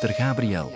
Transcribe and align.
zuster 0.00 0.24
Gabriel. 0.24 0.72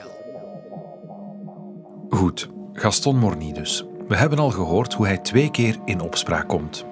Goed, 2.08 2.48
Gaston 2.72 3.18
Morny 3.18 3.52
dus. 3.52 3.84
We 4.08 4.16
hebben 4.16 4.38
al 4.38 4.50
gehoord 4.50 4.94
hoe 4.94 5.06
hij 5.06 5.18
twee 5.18 5.50
keer 5.50 5.76
in 5.84 6.00
opspraak 6.00 6.48
komt. 6.48 6.84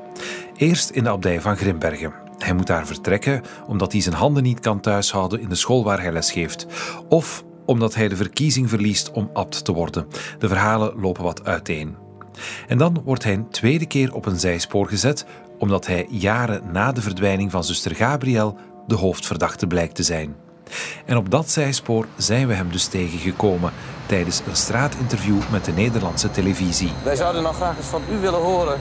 Eerst 0.56 0.91
in 0.91 1.05
de 1.05 1.10
abdij 1.10 1.41
van 1.41 1.56
Grimbergen. 1.56 2.12
Hij 2.38 2.55
moet 2.55 2.66
daar 2.66 2.87
vertrekken 2.87 3.42
omdat 3.66 3.92
hij 3.92 4.00
zijn 4.00 4.14
handen 4.14 4.42
niet 4.42 4.60
kan 4.60 4.80
thuishouden 4.80 5.41
in 5.41 5.48
de 5.48 5.55
school 5.55 5.84
waar 5.84 6.00
hij 6.00 6.12
lesgeeft. 6.12 6.66
Of 7.09 7.45
omdat 7.66 7.95
hij 7.95 8.09
de 8.09 8.16
verkiezing 8.16 8.69
verliest 8.69 9.10
om 9.10 9.30
abt 9.33 9.64
te 9.64 9.73
worden. 9.73 10.06
De 10.38 10.48
verhalen 10.48 11.01
lopen 11.01 11.23
wat 11.23 11.45
uiteen. 11.45 11.96
En 12.69 12.78
dan 12.78 13.02
wordt 13.05 13.24
hij 13.24 13.33
een 13.33 13.51
tweede 13.51 13.87
keer 13.87 14.14
op 14.14 14.27
een 14.27 14.38
zijspoor 14.38 14.88
gezet 14.88 15.27
omdat 15.59 15.87
hij 15.87 16.06
jaren 16.10 16.73
na 16.73 16.92
de 16.92 17.02
verdwijning 17.02 17.51
van 17.51 17.64
zuster 17.64 17.95
Gabriel 17.95 18.56
de 18.87 18.95
hoofdverdachte 18.95 19.66
blijkt 19.66 19.95
te 19.95 20.02
zijn. 20.02 20.34
En 21.04 21.16
op 21.16 21.30
dat 21.30 21.50
zijspoor 21.50 22.06
zijn 22.16 22.46
we 22.46 22.54
hem 22.54 22.70
dus 22.70 22.86
tegengekomen 22.86 23.72
tijdens 24.06 24.40
een 24.48 24.56
straatinterview 24.56 25.38
met 25.50 25.64
de 25.64 25.72
Nederlandse 25.72 26.30
televisie. 26.30 26.92
Wij 27.02 27.16
zouden 27.16 27.42
nog 27.42 27.56
graag 27.56 27.76
eens 27.76 27.86
van 27.86 28.02
u 28.12 28.18
willen 28.18 28.40
horen 28.40 28.80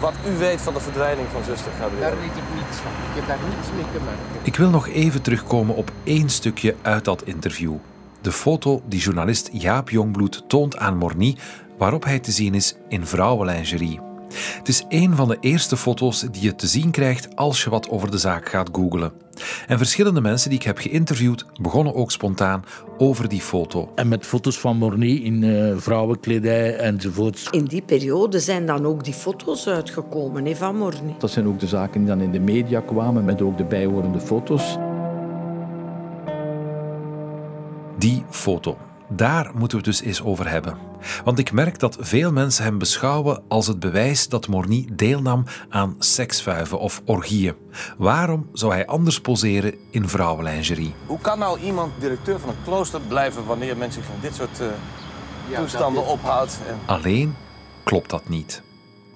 wat 0.00 0.14
u 0.28 0.36
weet 0.36 0.60
van 0.60 0.74
de 0.74 0.80
verdwijning 0.80 1.28
van 1.32 1.44
zuster 1.44 1.72
Gabriel. 1.80 2.00
Daar 2.00 2.18
weet 2.18 2.36
ik 2.36 2.54
niets 2.54 2.76
van. 2.76 2.90
Ik 2.90 3.14
heb 3.14 3.26
daar 3.26 3.38
niets 3.48 3.68
mee 3.74 3.84
te 3.92 4.04
maken. 4.04 4.40
Ik 4.42 4.56
wil 4.56 4.70
nog 4.70 4.88
even 4.88 5.22
terugkomen 5.22 5.76
op 5.76 5.92
één 6.04 6.28
stukje 6.28 6.74
uit 6.82 7.04
dat 7.04 7.22
interview. 7.22 7.74
De 8.20 8.32
foto 8.32 8.82
die 8.86 9.00
journalist 9.00 9.48
Jaap 9.52 9.90
Jongbloed 9.90 10.44
toont 10.46 10.76
aan 10.76 10.96
Morny, 10.96 11.36
waarop 11.78 12.04
hij 12.04 12.18
te 12.18 12.30
zien 12.30 12.54
is 12.54 12.76
in 12.88 13.06
vrouwenlingerie. 13.06 14.05
Het 14.58 14.68
is 14.68 14.84
een 14.88 15.16
van 15.16 15.28
de 15.28 15.36
eerste 15.40 15.76
foto's 15.76 16.20
die 16.20 16.42
je 16.42 16.54
te 16.54 16.66
zien 16.66 16.90
krijgt 16.90 17.36
als 17.36 17.64
je 17.64 17.70
wat 17.70 17.88
over 17.88 18.10
de 18.10 18.18
zaak 18.18 18.48
gaat 18.48 18.68
googlen. 18.72 19.12
En 19.66 19.78
verschillende 19.78 20.20
mensen 20.20 20.50
die 20.50 20.58
ik 20.58 20.64
heb 20.64 20.78
geïnterviewd 20.78 21.44
begonnen 21.60 21.94
ook 21.94 22.10
spontaan 22.10 22.64
over 22.98 23.28
die 23.28 23.40
foto. 23.40 23.92
En 23.94 24.08
met 24.08 24.26
foto's 24.26 24.58
van 24.58 24.76
Morny 24.76 25.14
in 25.16 25.42
uh, 25.42 25.76
vrouwenkledij 25.76 26.76
enzovoorts. 26.76 27.48
In 27.50 27.64
die 27.64 27.82
periode 27.82 28.40
zijn 28.40 28.66
dan 28.66 28.86
ook 28.86 29.04
die 29.04 29.14
foto's 29.14 29.68
uitgekomen 29.68 30.44
hè, 30.44 30.54
van 30.54 30.76
Morny. 30.76 31.14
Dat 31.18 31.30
zijn 31.30 31.46
ook 31.46 31.60
de 31.60 31.66
zaken 31.66 32.00
die 32.00 32.08
dan 32.08 32.20
in 32.20 32.32
de 32.32 32.40
media 32.40 32.80
kwamen 32.80 33.24
met 33.24 33.42
ook 33.42 33.56
de 33.56 33.64
bijhorende 33.64 34.20
foto's. 34.20 34.76
Die 37.98 38.24
foto. 38.30 38.76
Daar 39.08 39.50
moeten 39.54 39.78
we 39.78 39.84
het 39.84 39.96
dus 39.96 40.02
eens 40.02 40.22
over 40.22 40.48
hebben. 40.48 40.78
Want 41.24 41.38
ik 41.38 41.52
merk 41.52 41.78
dat 41.78 41.96
veel 42.00 42.32
mensen 42.32 42.64
hem 42.64 42.78
beschouwen 42.78 43.42
als 43.48 43.66
het 43.66 43.80
bewijs 43.80 44.28
dat 44.28 44.48
Morny 44.48 44.88
deelnam 44.92 45.44
aan 45.68 45.96
seksvuiven 45.98 46.78
of 46.78 47.02
orgieën. 47.04 47.54
Waarom 47.98 48.48
zou 48.52 48.72
hij 48.72 48.86
anders 48.86 49.20
poseren 49.20 49.74
in 49.90 50.08
vrouwenlingerie? 50.08 50.94
Hoe 51.06 51.18
kan 51.20 51.38
nou 51.38 51.60
iemand 51.60 51.92
directeur 51.98 52.40
van 52.40 52.48
een 52.48 52.62
klooster 52.64 53.00
blijven 53.00 53.44
wanneer 53.46 53.76
men 53.76 53.92
zich 53.92 54.04
van 54.04 54.14
dit 54.20 54.34
soort 54.34 54.60
uh, 54.60 54.66
ja, 55.50 55.58
toestanden 55.58 56.06
ophoudt? 56.06 56.58
En... 56.68 56.78
Alleen 56.86 57.34
klopt 57.84 58.10
dat 58.10 58.28
niet. 58.28 58.62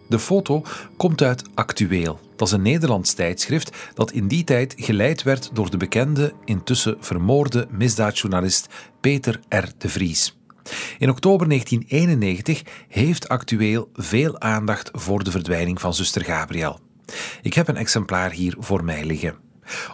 De 0.09 0.19
foto 0.19 0.63
komt 0.97 1.23
uit 1.23 1.43
Actueel. 1.55 2.19
Dat 2.41 2.49
is 2.49 2.55
een 2.55 2.63
Nederlands 2.63 3.13
tijdschrift 3.13 3.77
dat 3.95 4.13
in 4.13 4.29
die 4.29 4.45
tijd 4.45 4.75
geleid 4.77 5.23
werd 5.23 5.51
door 5.53 5.71
de 5.71 5.77
bekende, 5.77 6.33
intussen 6.45 6.97
vermoorde 7.01 7.67
misdaadjournalist 7.71 8.69
Peter 9.01 9.41
R. 9.49 9.65
de 9.79 9.89
Vries. 9.89 10.39
In 10.99 11.11
oktober 11.11 11.49
1991 11.49 12.63
heeft 12.89 13.29
Actueel 13.29 13.91
veel 13.95 14.41
aandacht 14.41 14.91
voor 14.93 15.25
de 15.25 15.31
verdwijning 15.31 15.81
van 15.81 15.95
zuster 15.95 16.25
Gabriel. 16.25 16.81
Ik 17.43 17.55
heb 17.55 17.69
een 17.69 17.77
exemplaar 17.77 18.31
hier 18.31 18.57
voor 18.59 18.85
mij 18.85 19.05
liggen. 19.05 19.35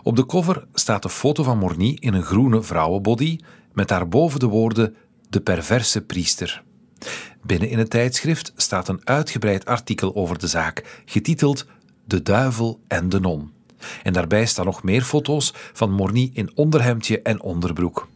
Op 0.03 0.17
de 0.17 0.27
cover 0.27 0.67
staat 0.75 1.05
een 1.05 1.11
foto 1.11 1.43
van 1.43 1.59
Morny 1.59 1.97
in 2.01 2.15
een 2.15 2.23
groene 2.23 2.63
vrouwenbody 2.63 3.39
met 3.73 3.89
daarboven 3.89 4.41
de 4.41 4.47
woorden 4.47 4.97
de 5.29 5.41
perverse 5.41 6.01
priester. 6.01 6.63
Binnen 7.43 7.69
in 7.69 7.79
het 7.79 7.91
tijdschrift 7.91 8.53
staat 8.57 8.89
een 8.89 9.01
uitgebreid 9.05 9.65
artikel 9.65 10.15
over 10.15 10.39
de 10.39 10.47
zaak, 10.47 11.03
getiteld 11.05 11.67
De 12.07 12.23
duivel 12.23 12.81
en 12.89 13.09
de 13.09 13.21
non. 13.21 13.53
En 14.03 14.13
daarbij 14.13 14.47
staan 14.47 14.65
nog 14.65 14.83
meer 14.83 15.03
foto's 15.03 15.55
van 15.73 15.91
Morny 15.91 16.31
in 16.33 16.51
onderhemdje 16.55 17.23
en 17.23 17.43
onderbroek. 17.43 18.09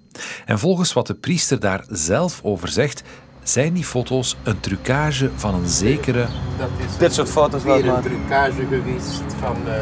En 0.44 0.58
volgens 0.58 0.92
wat 0.92 1.06
de 1.06 1.14
priester 1.14 1.60
daar 1.60 1.84
zelf 1.88 2.40
over 2.42 2.68
zegt, 2.68 3.02
zijn 3.42 3.72
die 3.72 3.84
foto's 3.84 4.36
een 4.42 4.60
trucage 4.60 5.30
van 5.34 5.54
een 5.54 5.68
zekere. 5.68 6.26
Dat 6.58 6.68
is 6.88 6.96
Dit 6.96 7.14
soort 7.14 7.30
foto's 7.30 7.62
wel 7.62 7.84
een 7.84 8.02
trucage 8.02 8.66
geweest 8.66 9.22
van 9.38 9.56
uh, 9.66 9.74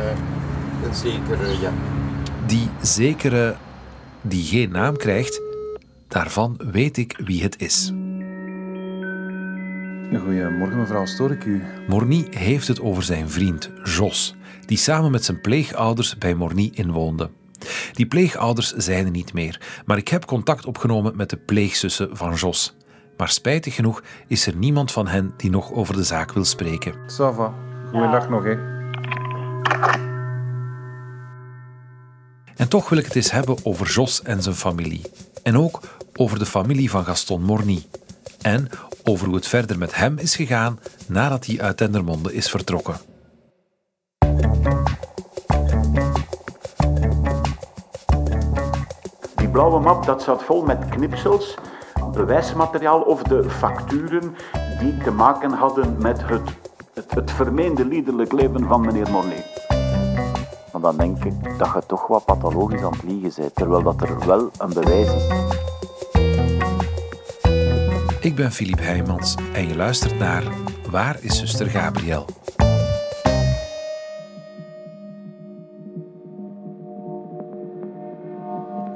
een 0.85 0.95
zekere, 0.95 1.61
ja. 1.61 1.73
Die 2.47 2.69
zekere 2.83 3.57
die 4.23 4.45
geen 4.45 4.71
naam 4.71 4.97
krijgt, 4.97 5.41
daarvan 6.09 6.61
weet 6.71 6.97
ik 6.97 7.21
wie 7.25 7.43
het 7.43 7.61
is. 7.61 7.93
Goedemorgen, 10.17 10.79
mevrouw, 10.79 11.07
stoor 11.07 11.31
ik 11.31 11.45
u? 11.45 11.63
Morny 11.89 12.27
heeft 12.31 12.69
het 12.69 12.81
over 12.81 13.03
zijn 13.03 13.31
vriend 13.31 13.71
Jos, 13.85 14.35
die 14.67 14.77
samen 14.77 15.11
met 15.11 15.25
zijn 15.25 15.41
pleegouders 15.41 16.19
bij 16.19 16.35
Morny 16.35 16.71
inwoonde. 16.73 17.31
Die 17.93 18.07
pleegouders 18.07 18.73
zijn 18.73 19.05
er 19.05 19.11
niet 19.11 19.33
meer, 19.33 19.83
maar 19.87 19.97
ik 19.97 20.09
heb 20.09 20.25
contact 20.25 20.67
opgenomen 20.67 21.17
met 21.17 21.31
de 21.31 21.37
pleegzussen 21.37 22.17
van 22.17 22.35
Jos. 22.35 22.77
Maar 23.17 23.29
spijtig 23.29 23.75
genoeg 23.75 24.03
is 24.27 24.47
er 24.47 24.57
niemand 24.57 24.93
van 24.93 25.09
hen 25.09 25.35
die 25.37 25.51
nog 25.51 25.73
over 25.73 25.97
de 25.97 26.05
zaak 26.05 26.33
wil 26.33 26.45
spreken. 26.45 26.95
Sava, 27.07 27.55
goeiedag 27.91 28.29
nog, 28.29 28.45
hè. 28.45 28.57
En 32.57 32.69
toch 32.69 32.89
wil 32.89 32.99
ik 32.99 33.05
het 33.05 33.17
eens 33.17 33.31
hebben 33.31 33.57
over 33.63 33.87
Jos 33.87 34.23
en 34.23 34.43
zijn 34.43 34.55
familie. 34.55 35.03
En 35.43 35.59
ook 35.59 35.81
over 36.15 36.39
de 36.39 36.47
familie 36.47 36.91
van 36.91 37.05
Gaston 37.05 37.43
Morny. 37.43 37.83
En 38.43 38.69
over 39.09 39.27
hoe 39.27 39.37
het 39.37 39.47
verder 39.47 39.79
met 39.79 39.95
hem 39.95 40.19
is 40.19 40.37
gegaan 40.37 40.79
nadat 41.07 41.47
hij 41.47 41.61
uit 41.61 41.79
Dendermonde 41.79 42.35
is 42.35 42.51
vertrokken. 42.51 42.97
Die 49.35 49.49
blauwe 49.49 49.81
map 49.81 50.07
dat 50.07 50.23
zat 50.23 50.43
vol 50.43 50.63
met 50.63 50.89
knipsels, 50.89 51.55
bewijsmateriaal 52.13 53.01
of 53.01 53.23
de 53.23 53.51
facturen 53.51 54.35
die 54.79 54.99
te 54.99 55.11
maken 55.11 55.51
hadden 55.51 55.97
met 55.99 56.29
het, 56.29 56.51
het, 56.95 57.15
het 57.15 57.31
vermeende 57.31 57.85
liederlijk 57.85 58.33
leven 58.33 58.67
van 58.67 58.81
meneer 58.81 59.11
Mornay. 59.11 59.45
Maar 60.73 60.81
dan 60.81 60.97
denk 60.97 61.25
ik 61.25 61.59
dat 61.59 61.71
je 61.75 61.83
toch 61.87 62.07
wat 62.07 62.25
pathologisch 62.25 62.83
aan 62.83 62.93
het 62.93 63.03
liegen 63.03 63.33
bent, 63.37 63.55
terwijl 63.55 63.83
dat 63.83 64.03
er 64.03 64.27
wel 64.27 64.51
een 64.59 64.73
bewijs 64.73 65.15
is. 65.15 65.78
Ik 68.29 68.35
ben 68.35 68.53
Filip 68.53 68.79
Heijmans 68.79 69.35
en 69.53 69.69
je 69.69 69.77
luistert 69.77 70.19
naar 70.19 70.45
Waar 70.91 71.17
is 71.21 71.39
zuster 71.39 71.67
Gabriel? 71.67 72.27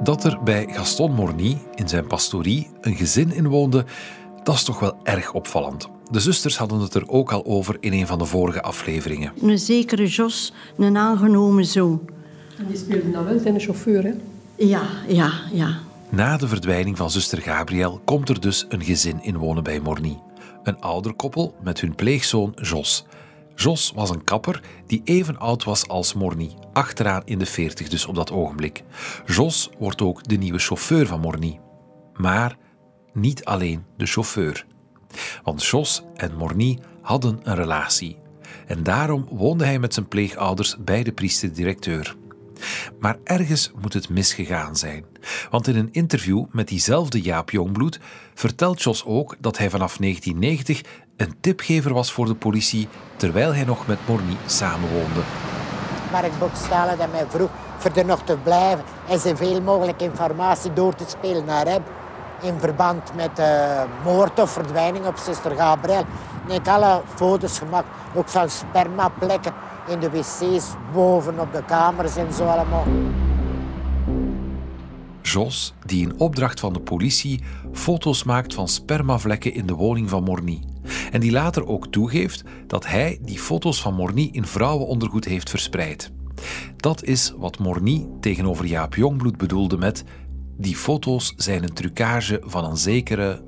Dat 0.03 0.23
er 0.23 0.43
bij 0.43 0.67
Gaston 0.69 1.13
Morny 1.13 1.57
in 1.75 1.87
zijn 1.87 2.07
pastorie 2.07 2.69
een 2.81 2.95
gezin 2.95 3.31
inwoonde, 3.31 3.85
dat 4.43 4.55
is 4.55 4.63
toch 4.63 4.79
wel 4.79 4.95
erg 5.03 5.33
opvallend. 5.33 5.87
De 6.11 6.19
zusters 6.19 6.57
hadden 6.57 6.79
het 6.79 6.93
er 6.93 7.09
ook 7.09 7.31
al 7.31 7.45
over 7.45 7.77
in 7.79 7.93
een 7.93 8.07
van 8.07 8.17
de 8.17 8.25
vorige 8.25 8.61
afleveringen. 8.61 9.31
Een 9.41 9.59
zekere 9.59 10.07
Jos, 10.07 10.53
een 10.77 10.97
aangenomen 10.97 11.65
zoon. 11.65 12.01
En 12.57 12.67
die 12.67 12.77
speelde 12.77 13.11
dan 13.11 13.25
wel 13.25 13.39
zijn 13.39 13.59
chauffeur, 13.59 14.03
hè? 14.03 14.13
Ja, 14.55 14.81
ja, 15.07 15.31
ja. 15.51 15.79
Na 16.13 16.37
de 16.37 16.47
verdwijning 16.47 16.97
van 16.97 17.11
zuster 17.11 17.41
Gabriel 17.41 18.01
komt 18.05 18.29
er 18.29 18.39
dus 18.39 18.65
een 18.69 18.83
gezin 18.83 19.23
inwonen 19.23 19.63
bij 19.63 19.79
Morny. 19.79 20.21
Een 20.63 20.79
ouder 20.79 21.13
koppel 21.13 21.55
met 21.63 21.81
hun 21.81 21.95
pleegzoon 21.95 22.51
Jos. 22.61 23.05
Jos 23.55 23.91
was 23.95 24.09
een 24.09 24.23
kapper 24.23 24.61
die 24.87 25.01
even 25.03 25.37
oud 25.37 25.63
was 25.63 25.87
als 25.87 26.13
Morny, 26.13 26.51
achteraan 26.73 27.21
in 27.25 27.39
de 27.39 27.45
40 27.45 27.89
dus 27.89 28.05
op 28.05 28.15
dat 28.15 28.31
ogenblik. 28.31 28.83
Jos 29.25 29.69
wordt 29.79 30.01
ook 30.01 30.23
de 30.23 30.35
nieuwe 30.35 30.59
chauffeur 30.59 31.07
van 31.07 31.19
Morny. 31.19 31.59
Maar 32.13 32.57
niet 33.13 33.45
alleen 33.45 33.85
de 33.97 34.05
chauffeur. 34.05 34.65
Want 35.43 35.65
Jos 35.65 36.03
en 36.15 36.35
Morny 36.35 36.79
hadden 37.01 37.39
een 37.43 37.55
relatie. 37.55 38.17
En 38.67 38.83
daarom 38.83 39.27
woonde 39.29 39.65
hij 39.65 39.79
met 39.79 39.93
zijn 39.93 40.07
pleegouders 40.07 40.75
bij 40.79 41.03
de 41.03 41.11
priester-directeur. 41.11 42.15
Maar 42.99 43.17
ergens 43.23 43.71
moet 43.81 43.93
het 43.93 44.09
misgegaan 44.09 44.75
zijn. 44.75 45.05
Want 45.49 45.67
in 45.67 45.75
een 45.75 45.89
interview 45.91 46.45
met 46.51 46.67
diezelfde 46.67 47.21
Jaap 47.21 47.49
Jongbloed 47.49 47.99
vertelt 48.33 48.81
Jos 48.81 49.05
ook 49.05 49.35
dat 49.39 49.57
hij 49.57 49.69
vanaf 49.69 49.97
1990 49.97 50.81
een 51.17 51.35
tipgever 51.41 51.93
was 51.93 52.11
voor 52.11 52.25
de 52.25 52.35
politie 52.35 52.87
terwijl 53.15 53.53
hij 53.53 53.65
nog 53.65 53.87
met 53.87 53.99
Morny 54.07 54.37
samenwoonde. 54.45 55.21
Mark 56.11 56.39
Bokstalen 56.39 56.97
dat 56.97 57.11
mij 57.11 57.25
vroeg 57.29 57.49
voor 57.77 57.91
er 57.95 58.05
nog 58.05 58.23
te 58.23 58.37
blijven 58.43 58.83
en 59.09 59.19
zoveel 59.19 59.61
mogelijk 59.61 60.01
informatie 60.01 60.73
door 60.73 60.95
te 60.95 61.05
spelen 61.07 61.45
naar 61.45 61.65
hem 61.65 61.83
in 62.41 62.59
verband 62.59 63.15
met 63.15 63.39
uh, 63.39 63.81
moord 64.03 64.39
of 64.39 64.51
verdwijning 64.51 65.05
op 65.05 65.17
zuster 65.17 65.55
Gabriel. 65.55 66.05
En 66.47 66.55
ik 66.55 66.67
alle 66.67 67.01
foto's 67.15 67.57
gemaakt, 67.57 67.87
ook 68.15 68.29
van 68.29 68.49
spermaplekken 68.49 69.53
in 69.87 69.99
de 69.99 70.09
wc's, 70.09 70.73
boven 70.93 71.39
op 71.39 71.53
de 71.53 71.63
kamers 71.65 72.15
en 72.15 72.33
zo 72.33 72.43
allemaal. 72.43 72.85
Jos 75.21 75.73
die 75.85 76.01
in 76.01 76.19
opdracht 76.19 76.59
van 76.59 76.73
de 76.73 76.81
politie 76.81 77.43
foto's 77.73 78.23
maakt 78.23 78.53
van 78.53 78.67
spermavlekken 78.67 79.53
in 79.53 79.65
de 79.65 79.73
woning 79.73 80.09
van 80.09 80.23
Morny. 80.23 80.63
En 81.11 81.19
die 81.19 81.31
later 81.31 81.67
ook 81.67 81.87
toegeeft 81.87 82.43
dat 82.67 82.87
hij 82.87 83.19
die 83.21 83.39
foto's 83.39 83.81
van 83.81 83.93
Morny 83.93 84.29
in 84.31 84.45
vrouwenondergoed 84.45 85.25
heeft 85.25 85.49
verspreid. 85.49 86.11
Dat 86.77 87.03
is 87.03 87.33
wat 87.37 87.59
Morny 87.59 88.07
tegenover 88.19 88.65
Jaap 88.65 88.95
Jongbloed 88.95 89.37
bedoelde 89.37 89.77
met 89.77 90.03
die 90.57 90.75
foto's 90.75 91.33
zijn 91.37 91.63
een 91.63 91.73
trucage 91.73 92.41
van 92.45 92.65
een 92.65 92.77
zekere... 92.77 93.43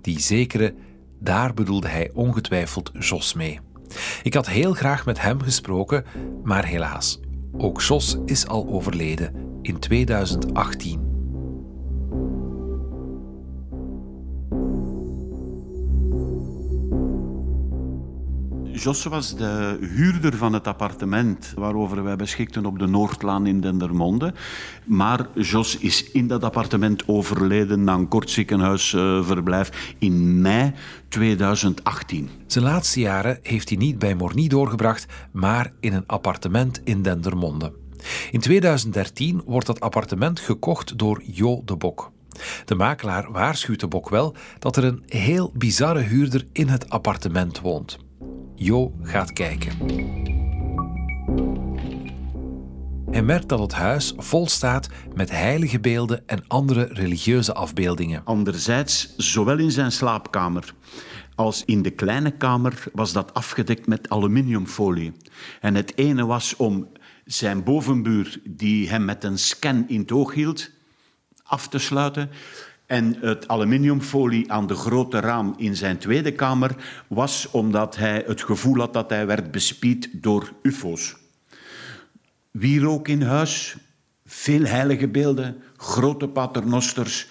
Die 0.00 0.20
zekere, 0.20 0.74
daar 1.20 1.54
bedoelde 1.54 1.88
hij 1.88 2.10
ongetwijfeld 2.14 2.90
Jos 2.98 3.34
mee. 3.34 3.60
Ik 4.22 4.34
had 4.34 4.46
heel 4.46 4.72
graag 4.74 5.06
met 5.06 5.20
hem 5.20 5.42
gesproken, 5.42 6.04
maar 6.44 6.64
helaas, 6.64 7.20
ook 7.56 7.80
Jos 7.80 8.16
is 8.24 8.46
al 8.46 8.66
overleden 8.68 9.34
in 9.62 9.78
2018. 9.78 11.07
Jos 18.82 19.04
was 19.04 19.36
de 19.36 19.78
huurder 19.80 20.36
van 20.36 20.52
het 20.52 20.66
appartement 20.66 21.52
waarover 21.56 22.02
wij 22.02 22.16
beschikten 22.16 22.66
op 22.66 22.78
de 22.78 22.86
Noordlaan 22.86 23.46
in 23.46 23.60
Dendermonde. 23.60 24.34
Maar 24.84 25.26
Jos 25.34 25.78
is 25.78 26.10
in 26.10 26.26
dat 26.26 26.44
appartement 26.44 27.08
overleden 27.08 27.84
na 27.84 27.94
een 27.94 28.08
kort 28.08 28.30
ziekenhuisverblijf 28.30 29.94
in 29.98 30.40
mei 30.40 30.72
2018. 31.08 32.28
Zijn 32.46 32.64
laatste 32.64 33.00
jaren 33.00 33.38
heeft 33.42 33.68
hij 33.68 33.78
niet 33.78 33.98
bij 33.98 34.14
Morny 34.14 34.48
doorgebracht, 34.48 35.06
maar 35.30 35.72
in 35.80 35.92
een 35.92 36.06
appartement 36.06 36.80
in 36.84 37.02
Dendermonde. 37.02 37.72
In 38.30 38.40
2013 38.40 39.42
wordt 39.46 39.66
dat 39.66 39.80
appartement 39.80 40.40
gekocht 40.40 40.98
door 40.98 41.22
Jo 41.24 41.62
de 41.64 41.76
Bok. 41.76 42.10
De 42.64 42.74
makelaar 42.74 43.32
waarschuwt 43.32 43.80
de 43.80 43.88
Bok 43.88 44.08
wel 44.08 44.34
dat 44.58 44.76
er 44.76 44.84
een 44.84 45.02
heel 45.06 45.52
bizarre 45.54 46.00
huurder 46.00 46.44
in 46.52 46.68
het 46.68 46.90
appartement 46.90 47.60
woont. 47.60 48.06
Jo 48.58 48.94
gaat 49.02 49.32
kijken. 49.32 49.72
Hij 53.10 53.22
merkt 53.22 53.48
dat 53.48 53.58
het 53.58 53.72
huis 53.72 54.14
vol 54.16 54.46
staat 54.46 54.88
met 55.14 55.30
heilige 55.30 55.80
beelden 55.80 56.22
en 56.26 56.44
andere 56.46 56.88
religieuze 56.92 57.54
afbeeldingen. 57.54 58.24
Anderzijds, 58.24 59.16
zowel 59.16 59.58
in 59.58 59.70
zijn 59.70 59.92
slaapkamer 59.92 60.74
als 61.38 61.64
in 61.64 61.82
de 61.82 61.90
kleine 61.90 62.30
kamer 62.30 62.84
was 62.92 63.12
dat 63.12 63.34
afgedekt 63.34 63.86
met 63.86 64.08
aluminiumfolie. 64.08 65.12
En 65.60 65.74
het 65.74 65.96
ene 65.96 66.26
was 66.26 66.56
om 66.56 66.88
zijn 67.24 67.62
bovenbuur, 67.62 68.40
die 68.44 68.88
hem 68.88 69.04
met 69.04 69.24
een 69.24 69.38
scan 69.38 69.88
in 69.88 70.00
het 70.00 70.12
oog 70.12 70.34
hield, 70.34 70.70
af 71.42 71.68
te 71.68 71.78
sluiten. 71.78 72.30
En 72.88 73.16
het 73.20 73.48
aluminiumfolie 73.48 74.52
aan 74.52 74.66
de 74.66 74.74
grote 74.74 75.20
raam 75.20 75.54
in 75.56 75.76
zijn 75.76 75.98
tweede 75.98 76.32
kamer 76.32 76.76
was 77.06 77.50
omdat 77.50 77.96
hij 77.96 78.24
het 78.26 78.42
gevoel 78.42 78.78
had 78.78 78.92
dat 78.92 79.10
hij 79.10 79.26
werd 79.26 79.50
bespied 79.50 80.08
door 80.12 80.52
ufo's. 80.62 81.16
Wierook 82.50 83.08
in 83.08 83.22
huis, 83.22 83.76
veel 84.26 84.64
heilige 84.64 85.08
beelden, 85.08 85.56
grote 85.76 86.28
paternosters 86.28 87.28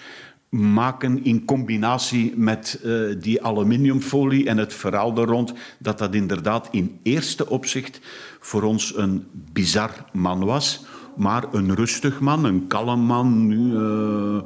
maken 0.50 1.24
in 1.24 1.45
combinatie 1.45 2.33
met 2.36 2.80
uh, 2.83 3.15
die 3.21 3.44
aluminiumfolie 3.44 4.48
en 4.48 4.57
het 4.57 4.74
verhaal 4.74 5.18
er 5.18 5.27
rond 5.27 5.54
dat 5.80 5.98
dat 5.98 6.15
inderdaad 6.15 6.68
in 6.71 7.00
eerste 7.04 7.50
opzicht 7.50 8.00
voor 8.39 8.63
ons 8.63 8.98
een 8.98 9.25
bizar 9.54 9.92
man 10.13 10.45
was, 10.45 10.86
maar 11.15 11.54
een 11.54 11.75
rustig 11.75 12.19
man, 12.19 12.45
een 12.45 12.68
kalm 12.68 13.00
man. 13.00 13.51
Uh, 13.51 14.42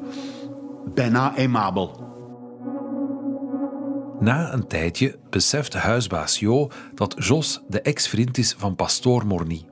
bijna 0.94 1.36
aimabel. 1.36 2.10
Na 4.20 4.54
een 4.54 4.68
tijdje 4.68 5.18
beseft 5.30 5.74
huisbaas 5.74 6.40
Jo 6.40 6.72
dat 6.94 7.16
Jos 7.18 7.62
de 7.68 7.82
ex-vriend 7.82 8.38
is 8.38 8.56
van 8.58 8.76
pastoor 8.76 9.26
Morny. 9.26 9.66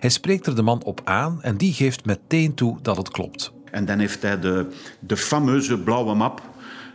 Hij 0.00 0.10
spreekt 0.10 0.46
er 0.46 0.56
de 0.56 0.62
man 0.62 0.82
op 0.84 1.00
aan 1.04 1.42
en 1.42 1.56
die 1.56 1.72
geeft 1.72 2.04
meteen 2.04 2.54
toe 2.54 2.78
dat 2.82 2.96
het 2.96 3.10
klopt. 3.10 3.52
En 3.70 3.84
dan 3.84 3.98
heeft 3.98 4.22
hij 4.22 4.40
de, 4.40 4.66
de 5.00 5.16
fameuze 5.16 5.78
blauwe 5.78 6.14
map 6.14 6.42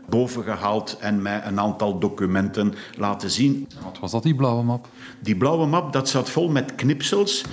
bovengehaald 0.10 0.98
en 1.00 1.22
mij 1.22 1.46
een 1.46 1.60
aantal 1.60 2.00
documenten 2.00 2.74
laten 2.98 3.30
zien. 3.30 3.68
Wat 3.84 4.00
was 4.00 4.12
dat, 4.12 4.24
die 4.24 4.36
blauwe 4.36 4.64
map? 4.64 4.88
Die 5.20 5.36
blauwe 5.38 5.66
map 5.66 5.94
dat 5.94 6.10
zat 6.10 6.30
vol 6.30 6.50
met 6.50 6.76
knipsels, 6.76 7.46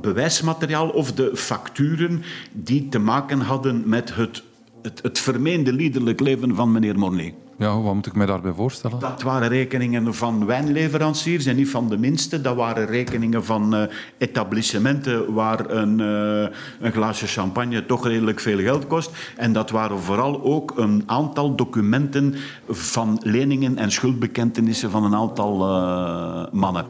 bewijsmateriaal 0.00 0.88
of 0.88 1.12
de 1.12 1.36
facturen 1.36 2.22
die 2.52 2.88
te 2.88 2.98
maken 2.98 3.40
hadden 3.40 3.88
met 3.88 4.14
het 4.14 4.42
het, 4.82 5.02
het 5.02 5.18
vermeende 5.18 5.72
liederlijk 5.72 6.20
leven 6.20 6.54
van 6.54 6.72
meneer 6.72 6.98
Mornay. 6.98 7.34
Ja, 7.60 7.80
wat 7.80 7.94
moet 7.94 8.06
ik 8.06 8.14
mij 8.14 8.26
daarbij 8.26 8.52
voorstellen? 8.52 8.98
Dat 8.98 9.22
waren 9.22 9.48
rekeningen 9.48 10.14
van 10.14 10.46
wijnleveranciers 10.46 11.46
en 11.46 11.56
niet 11.56 11.68
van 11.68 11.88
de 11.88 11.98
minste. 11.98 12.40
Dat 12.40 12.56
waren 12.56 12.86
rekeningen 12.86 13.44
van 13.44 13.74
uh, 13.74 13.82
etablissementen 14.18 15.32
waar 15.34 15.70
een, 15.70 15.98
uh, 15.98 16.56
een 16.80 16.92
glaasje 16.92 17.26
champagne 17.26 17.86
toch 17.86 18.06
redelijk 18.06 18.40
veel 18.40 18.58
geld 18.58 18.86
kost. 18.86 19.10
En 19.36 19.52
dat 19.52 19.70
waren 19.70 19.98
vooral 19.98 20.42
ook 20.42 20.72
een 20.76 21.02
aantal 21.06 21.54
documenten 21.54 22.34
van 22.68 23.20
leningen 23.22 23.76
en 23.76 23.92
schuldbekentenissen 23.92 24.90
van 24.90 25.04
een 25.04 25.14
aantal 25.14 25.54
uh, 25.60 26.52
mannen. 26.52 26.86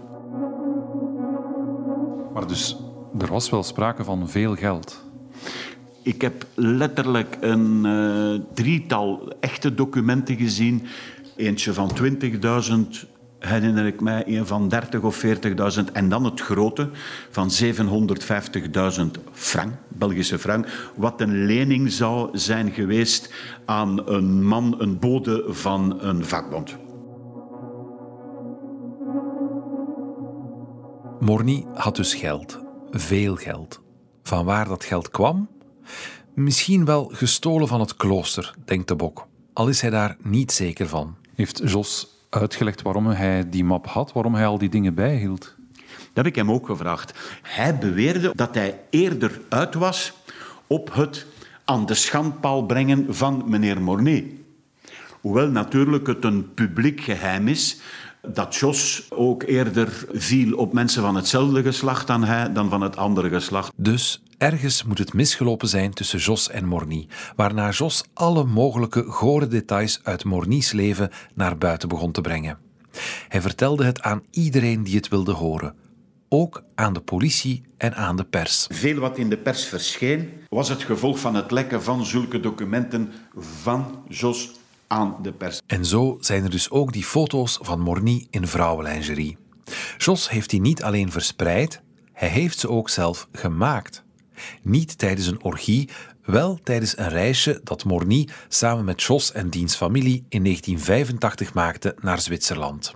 Maar 2.35 2.47
dus 2.47 2.77
er 3.19 3.29
was 3.29 3.51
wel 3.51 3.63
sprake 3.63 4.05
van 4.05 4.29
veel 4.29 4.55
geld? 4.55 5.10
Ik 6.03 6.21
heb 6.21 6.47
letterlijk 6.55 7.37
een 7.41 7.85
uh, 7.85 8.41
drietal 8.55 9.33
echte 9.41 9.75
documenten 9.75 10.37
gezien. 10.37 10.87
Eentje 11.37 11.73
van 11.73 11.91
20.000, 12.03 13.09
herinner 13.39 13.87
ik 13.87 14.01
mij, 14.01 14.23
een 14.27 14.47
van 14.47 14.73
30.000 14.95 15.01
of 15.01 15.25
40.000. 15.25 15.93
En 15.93 16.09
dan 16.09 16.25
het 16.25 16.41
grote 16.41 16.89
van 17.31 17.51
750.000 17.65 19.07
frank, 19.33 19.75
Belgische 19.89 20.39
frank. 20.39 20.67
Wat 20.97 21.21
een 21.21 21.45
lening 21.45 21.93
zou 21.93 22.39
zijn 22.39 22.71
geweest 22.71 23.33
aan 23.65 24.09
een 24.09 24.45
man, 24.45 24.75
een 24.79 24.99
bode 24.99 25.45
van 25.49 26.03
een 26.03 26.25
vakbond. 26.25 26.77
Morny 31.21 31.67
had 31.75 31.97
dus 31.97 32.15
geld. 32.15 32.61
Veel 32.91 33.37
geld. 33.37 33.81
Van 34.23 34.45
waar 34.45 34.69
dat 34.69 34.85
geld 34.85 35.11
kwam? 35.11 35.49
Misschien 36.35 36.85
wel 36.85 37.11
gestolen 37.13 37.69
van 37.69 37.81
het 37.81 37.97
klooster, 37.97 38.55
denkt 38.65 38.89
de 38.89 38.97
bok, 38.97 39.27
al 39.53 39.69
is 39.69 39.81
hij 39.81 39.91
daar 39.91 40.17
niet 40.23 40.53
zeker 40.53 40.89
van. 40.89 41.17
Heeft 41.35 41.61
Jos 41.65 42.09
uitgelegd 42.31 42.83
waarom 42.83 43.07
hij 43.07 43.49
die 43.49 43.65
map 43.65 43.87
had, 43.87 44.13
waarom 44.13 44.35
hij 44.35 44.47
al 44.47 44.59
die 44.59 44.69
dingen 44.69 44.95
bijhield? 44.95 45.55
Dat 45.87 46.25
heb 46.25 46.27
ik 46.27 46.35
hem 46.35 46.51
ook 46.51 46.67
gevraagd. 46.67 47.19
Hij 47.43 47.79
beweerde 47.79 48.33
dat 48.35 48.55
hij 48.55 48.81
eerder 48.91 49.41
uit 49.49 49.75
was 49.75 50.13
op 50.67 50.95
het 50.95 51.27
aan 51.65 51.87
de 51.87 51.95
schandpaal 51.95 52.67
brengen 52.67 53.15
van 53.15 53.43
meneer 53.47 53.83
Mornay. 53.83 54.39
Hoewel 55.21 55.49
natuurlijk 55.49 56.07
het 56.07 56.25
een 56.25 56.55
publiek 56.55 57.01
geheim 57.01 57.49
is 57.49 57.81
dat 58.27 58.57
Jos 58.57 59.07
ook 59.11 59.43
eerder 59.43 60.07
viel 60.13 60.57
op 60.57 60.73
mensen 60.73 61.03
van 61.03 61.17
hetzelfde 61.17 61.63
geslacht 61.63 62.07
dan 62.07 62.25
hij, 62.25 62.53
dan 62.53 62.69
van 62.69 62.81
het 62.81 62.97
andere 62.97 63.29
geslacht. 63.29 63.73
Dus 63.77 64.23
ergens 64.41 64.85
moet 64.85 64.99
het 64.99 65.13
misgelopen 65.13 65.69
zijn 65.69 65.93
tussen 65.93 66.19
Jos 66.19 66.51
en 66.51 66.65
Morny, 66.65 67.09
waarna 67.37 67.71
Jos 67.71 68.05
alle 68.15 68.45
mogelijke 68.45 69.03
gore 69.03 69.47
details 69.47 70.01
uit 70.03 70.25
Morny's 70.25 70.73
leven 70.73 71.11
naar 71.35 71.59
buiten 71.59 71.89
begon 71.89 72.13
te 72.13 72.21
brengen. 72.21 72.59
Hij 73.29 73.41
vertelde 73.41 73.85
het 73.85 74.03
aan 74.03 74.23
iedereen 74.31 74.83
die 74.83 74.97
het 74.97 75.09
wilde 75.09 75.33
horen, 75.33 75.75
ook 76.29 76.63
aan 76.75 76.93
de 76.93 77.01
politie 77.01 77.63
en 77.77 77.95
aan 77.95 78.17
de 78.17 78.25
pers. 78.25 78.67
Veel 78.71 78.99
wat 78.99 79.19
in 79.19 79.29
de 79.29 79.39
pers 79.39 79.65
verscheen 79.65 80.31
was 80.49 80.69
het 80.69 80.83
gevolg 80.83 81.19
van 81.19 81.35
het 81.35 81.51
lekken 81.51 81.83
van 81.83 82.05
zulke 82.05 82.41
documenten 82.41 83.13
van 83.39 84.05
Jos 84.09 84.51
aan 84.87 85.17
de 85.23 85.33
pers. 85.33 85.61
En 85.67 85.85
zo 85.85 86.17
zijn 86.21 86.45
er 86.45 86.51
dus 86.51 86.71
ook 86.71 86.93
die 86.93 87.05
foto's 87.05 87.59
van 87.63 87.81
Morny 87.81 88.27
in 88.31 88.47
vrouwenlingerie. 88.47 89.37
Jos 89.99 90.31
heeft 90.31 90.51
die 90.51 90.61
niet 90.61 90.83
alleen 90.83 91.11
verspreid, 91.11 91.81
hij 92.13 92.29
heeft 92.29 92.59
ze 92.59 92.69
ook 92.69 92.89
zelf 92.89 93.29
gemaakt. 93.33 94.03
Niet 94.63 94.99
tijdens 94.99 95.27
een 95.27 95.43
orgie, 95.43 95.89
wel 96.25 96.59
tijdens 96.63 96.99
een 96.99 97.09
reisje 97.09 97.61
dat 97.65 97.85
Morny 97.85 98.29
samen 98.49 98.85
met 98.85 99.03
Jos 99.03 99.33
en 99.33 99.51
diens 99.51 99.77
familie 99.77 100.25
in 100.29 100.45
1985 100.45 101.55
maakte 101.55 101.95
naar 102.01 102.21
Zwitserland. 102.21 102.95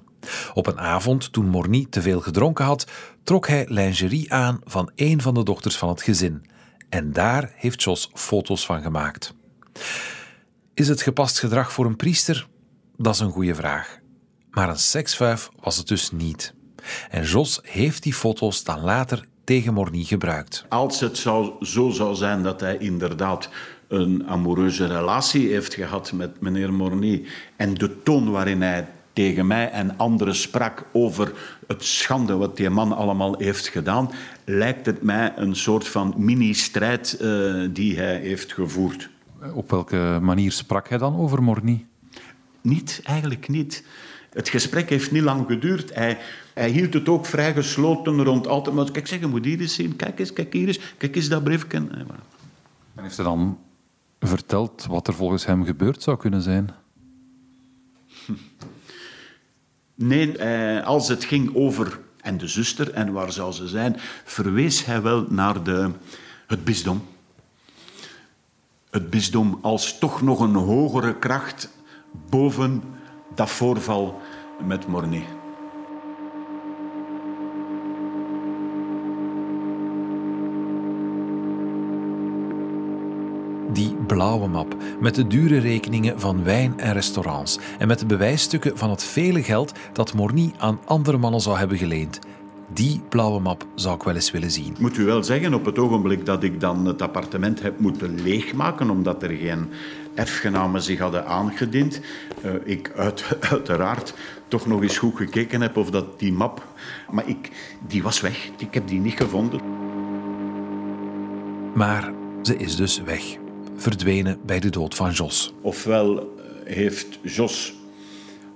Op 0.55 0.67
een 0.67 0.79
avond, 0.79 1.33
toen 1.33 1.49
Morny 1.49 1.87
te 1.91 2.03
veel 2.03 2.21
gedronken 2.21 2.65
had, 2.65 2.87
trok 3.23 3.49
hij 3.49 3.67
lingerie 3.69 4.33
aan 4.33 4.61
van 4.65 4.91
een 4.95 5.23
van 5.23 5.35
de 5.35 5.43
dochters 5.43 5.77
van 5.77 5.89
het 5.89 6.03
gezin. 6.03 6.45
En 6.89 7.13
daar 7.13 7.53
heeft 7.55 7.83
Jos 7.83 8.11
foto's 8.15 8.67
van 8.67 8.83
gemaakt. 8.83 9.35
Is 10.75 10.89
het 10.89 11.03
gepast 11.03 11.39
gedrag 11.39 11.73
voor 11.73 11.87
een 11.87 11.97
priester? 11.97 12.47
Dat 12.97 13.15
is 13.15 13.21
een 13.21 13.31
goede 13.31 13.55
vraag. 13.55 13.99
Maar 14.51 14.69
een 14.69 14.79
seksvuif 14.79 15.49
was 15.61 15.77
het 15.77 15.89
dus 15.89 16.11
niet. 16.11 16.55
En 17.11 17.25
Jos 17.25 17.61
heeft 17.63 18.03
die 18.03 18.15
foto's 18.15 18.65
dan 18.65 18.81
later 18.81 19.29
tegen 19.45 19.75
Morny 19.75 20.03
gebruikt. 20.03 20.65
Als 20.69 21.01
het 21.01 21.17
zou, 21.19 21.65
zo 21.65 21.91
zou 21.91 22.15
zijn 22.15 22.43
dat 22.43 22.61
hij 22.61 22.77
inderdaad 22.77 23.49
een 23.89 24.27
amoureuze 24.27 24.87
relatie 24.87 25.49
heeft 25.49 25.75
gehad 25.75 26.13
met 26.13 26.41
meneer 26.41 26.73
Morny 26.73 27.25
en 27.57 27.75
de 27.75 28.03
toon 28.03 28.31
waarin 28.31 28.63
hij 28.63 28.87
tegen 29.13 29.47
mij 29.47 29.71
en 29.71 29.99
anderen 29.99 30.35
sprak 30.35 30.87
over 30.93 31.33
het 31.67 31.85
schande 31.85 32.37
wat 32.37 32.57
die 32.57 32.71
man 32.71 32.93
allemaal 32.93 33.39
heeft 33.39 33.69
gedaan, 33.69 34.11
lijkt 34.45 34.87
het 34.87 35.03
mij 35.03 35.33
een 35.37 35.57
soort 35.57 35.89
van 35.89 36.15
mini-strijd 36.17 37.19
uh, 37.21 37.69
die 37.71 37.97
hij 37.97 38.17
heeft 38.17 38.53
gevoerd. 38.53 39.11
Op 39.55 39.71
welke 39.71 40.19
manier 40.23 40.53
sprak 40.53 40.89
hij 40.89 40.99
dan 40.99 41.17
over 41.17 41.43
Morny? 41.43 41.87
Niet, 42.61 43.01
eigenlijk 43.05 43.49
niet. 43.49 43.85
Het 44.35 44.49
gesprek 44.49 44.89
heeft 44.89 45.11
niet 45.11 45.23
lang 45.23 45.47
geduurd. 45.47 45.95
Hij, 45.95 46.19
hij 46.55 46.71
hield 46.71 46.95
het 46.95 47.09
ook 47.09 47.27
vrij 47.27 47.53
gesloten 47.53 48.23
rond 48.23 48.47
altijd. 48.47 48.77
Maar 48.77 48.91
kijk, 48.91 49.07
zeg, 49.07 49.21
je 49.21 49.27
moet 49.27 49.45
hier 49.45 49.61
eens 49.61 49.75
zien. 49.75 49.97
Kijk 49.97 50.19
eens, 50.19 50.33
kijk 50.33 50.53
hier 50.53 50.67
eens. 50.67 50.81
Kijk 50.97 51.17
eens 51.17 51.29
dat 51.29 51.45
briefje. 51.45 51.77
En 51.77 53.03
heeft 53.03 53.17
hij 53.17 53.25
dan 53.25 53.59
verteld 54.21 54.87
wat 54.89 55.09
er 55.09 55.15
volgens 55.15 55.47
hem 55.47 55.65
gebeurd 55.65 56.03
zou 56.03 56.17
kunnen 56.17 56.43
zijn? 56.43 56.71
Nee, 59.95 60.39
eh, 60.39 60.87
als 60.87 61.09
het 61.09 61.25
ging 61.25 61.55
over 61.55 62.01
en 62.21 62.39
de 62.39 62.49
zuster 62.49 62.93
en 62.93 63.13
waar 63.13 63.33
zou 63.33 63.53
ze 63.53 63.69
zijn, 63.69 63.97
verwees 64.25 64.85
hij 64.85 65.03
wel 65.03 65.27
naar 65.29 65.63
de, 65.63 65.91
het 66.47 66.65
bisdom. 66.65 67.05
Het 68.91 69.11
bisdom 69.11 69.59
als 69.63 69.99
toch 69.99 70.23
nog 70.23 70.41
een 70.41 70.55
hogere 70.55 71.19
kracht 71.19 71.71
boven 72.31 72.83
dat 73.35 73.51
voorval 73.51 74.21
met 74.67 74.87
Mornay. 74.87 75.27
Die 83.73 83.97
blauwe 84.07 84.49
map 84.49 84.77
met 85.01 85.15
de 85.15 85.27
dure 85.27 85.59
rekeningen 85.59 86.21
van 86.21 86.45
wijn 86.45 86.79
en 86.79 86.93
restaurants 86.93 87.59
en 87.79 87.89
met 87.89 87.99
de 87.99 88.07
bewijsstukken 88.07 88.79
van 88.79 88.91
het 88.91 89.05
vele 89.05 89.43
geld 89.43 89.73
dat 89.93 90.15
Morny 90.15 90.53
aan 90.59 90.81
andere 90.85 91.17
mannen 91.17 91.41
zou 91.41 91.59
hebben 91.59 91.79
geleend. 91.79 92.19
Die 92.73 93.01
blauwe 93.09 93.41
map 93.41 93.67
zou 93.75 93.95
ik 93.95 94.03
wel 94.03 94.15
eens 94.15 94.31
willen 94.31 94.51
zien. 94.51 94.77
Moet 94.79 94.97
u 94.97 95.05
wel 95.05 95.23
zeggen, 95.25 95.55
op 95.55 95.65
het 95.65 95.79
ogenblik 95.79 96.27
dat 96.27 96.43
ik 96.43 96.61
dan 96.61 96.87
het 96.87 97.03
appartement 97.03 97.63
heb 97.63 97.81
moeten 97.81 98.23
leegmaken, 98.23 98.91
omdat 98.91 99.23
er 99.23 99.31
geen 99.31 99.69
erfgenamen 100.15 100.83
zich 100.83 100.99
hadden 100.99 101.27
aangediend, 101.27 102.01
uh, 102.45 102.53
ik 102.65 102.93
uit, 102.97 103.25
uiteraard 103.51 104.15
toch 104.49 104.67
nog 104.67 104.83
eens 104.83 104.99
goed 104.99 105.17
gekeken 105.17 105.61
heb 105.61 105.77
of 105.77 105.91
dat 105.91 106.19
die 106.19 106.33
map... 106.33 106.67
Maar 107.11 107.29
ik, 107.29 107.51
die 107.87 108.03
was 108.03 108.21
weg. 108.21 108.51
Ik 108.59 108.75
heb 108.75 108.89
die 108.89 109.01
niet 109.01 109.17
gevonden. 109.17 109.61
Maar 111.75 112.13
ze 112.43 112.57
is 112.57 112.77
dus 112.77 113.03
weg 113.03 113.23
verdwenen 113.77 114.39
bij 114.47 114.61
de 114.61 114.71
dood 114.71 114.95
van 114.95 115.11
Jos. 115.11 115.55
Ofwel 115.61 116.19
eh, 116.19 116.75
heeft 116.75 117.19
Jos 117.23 117.75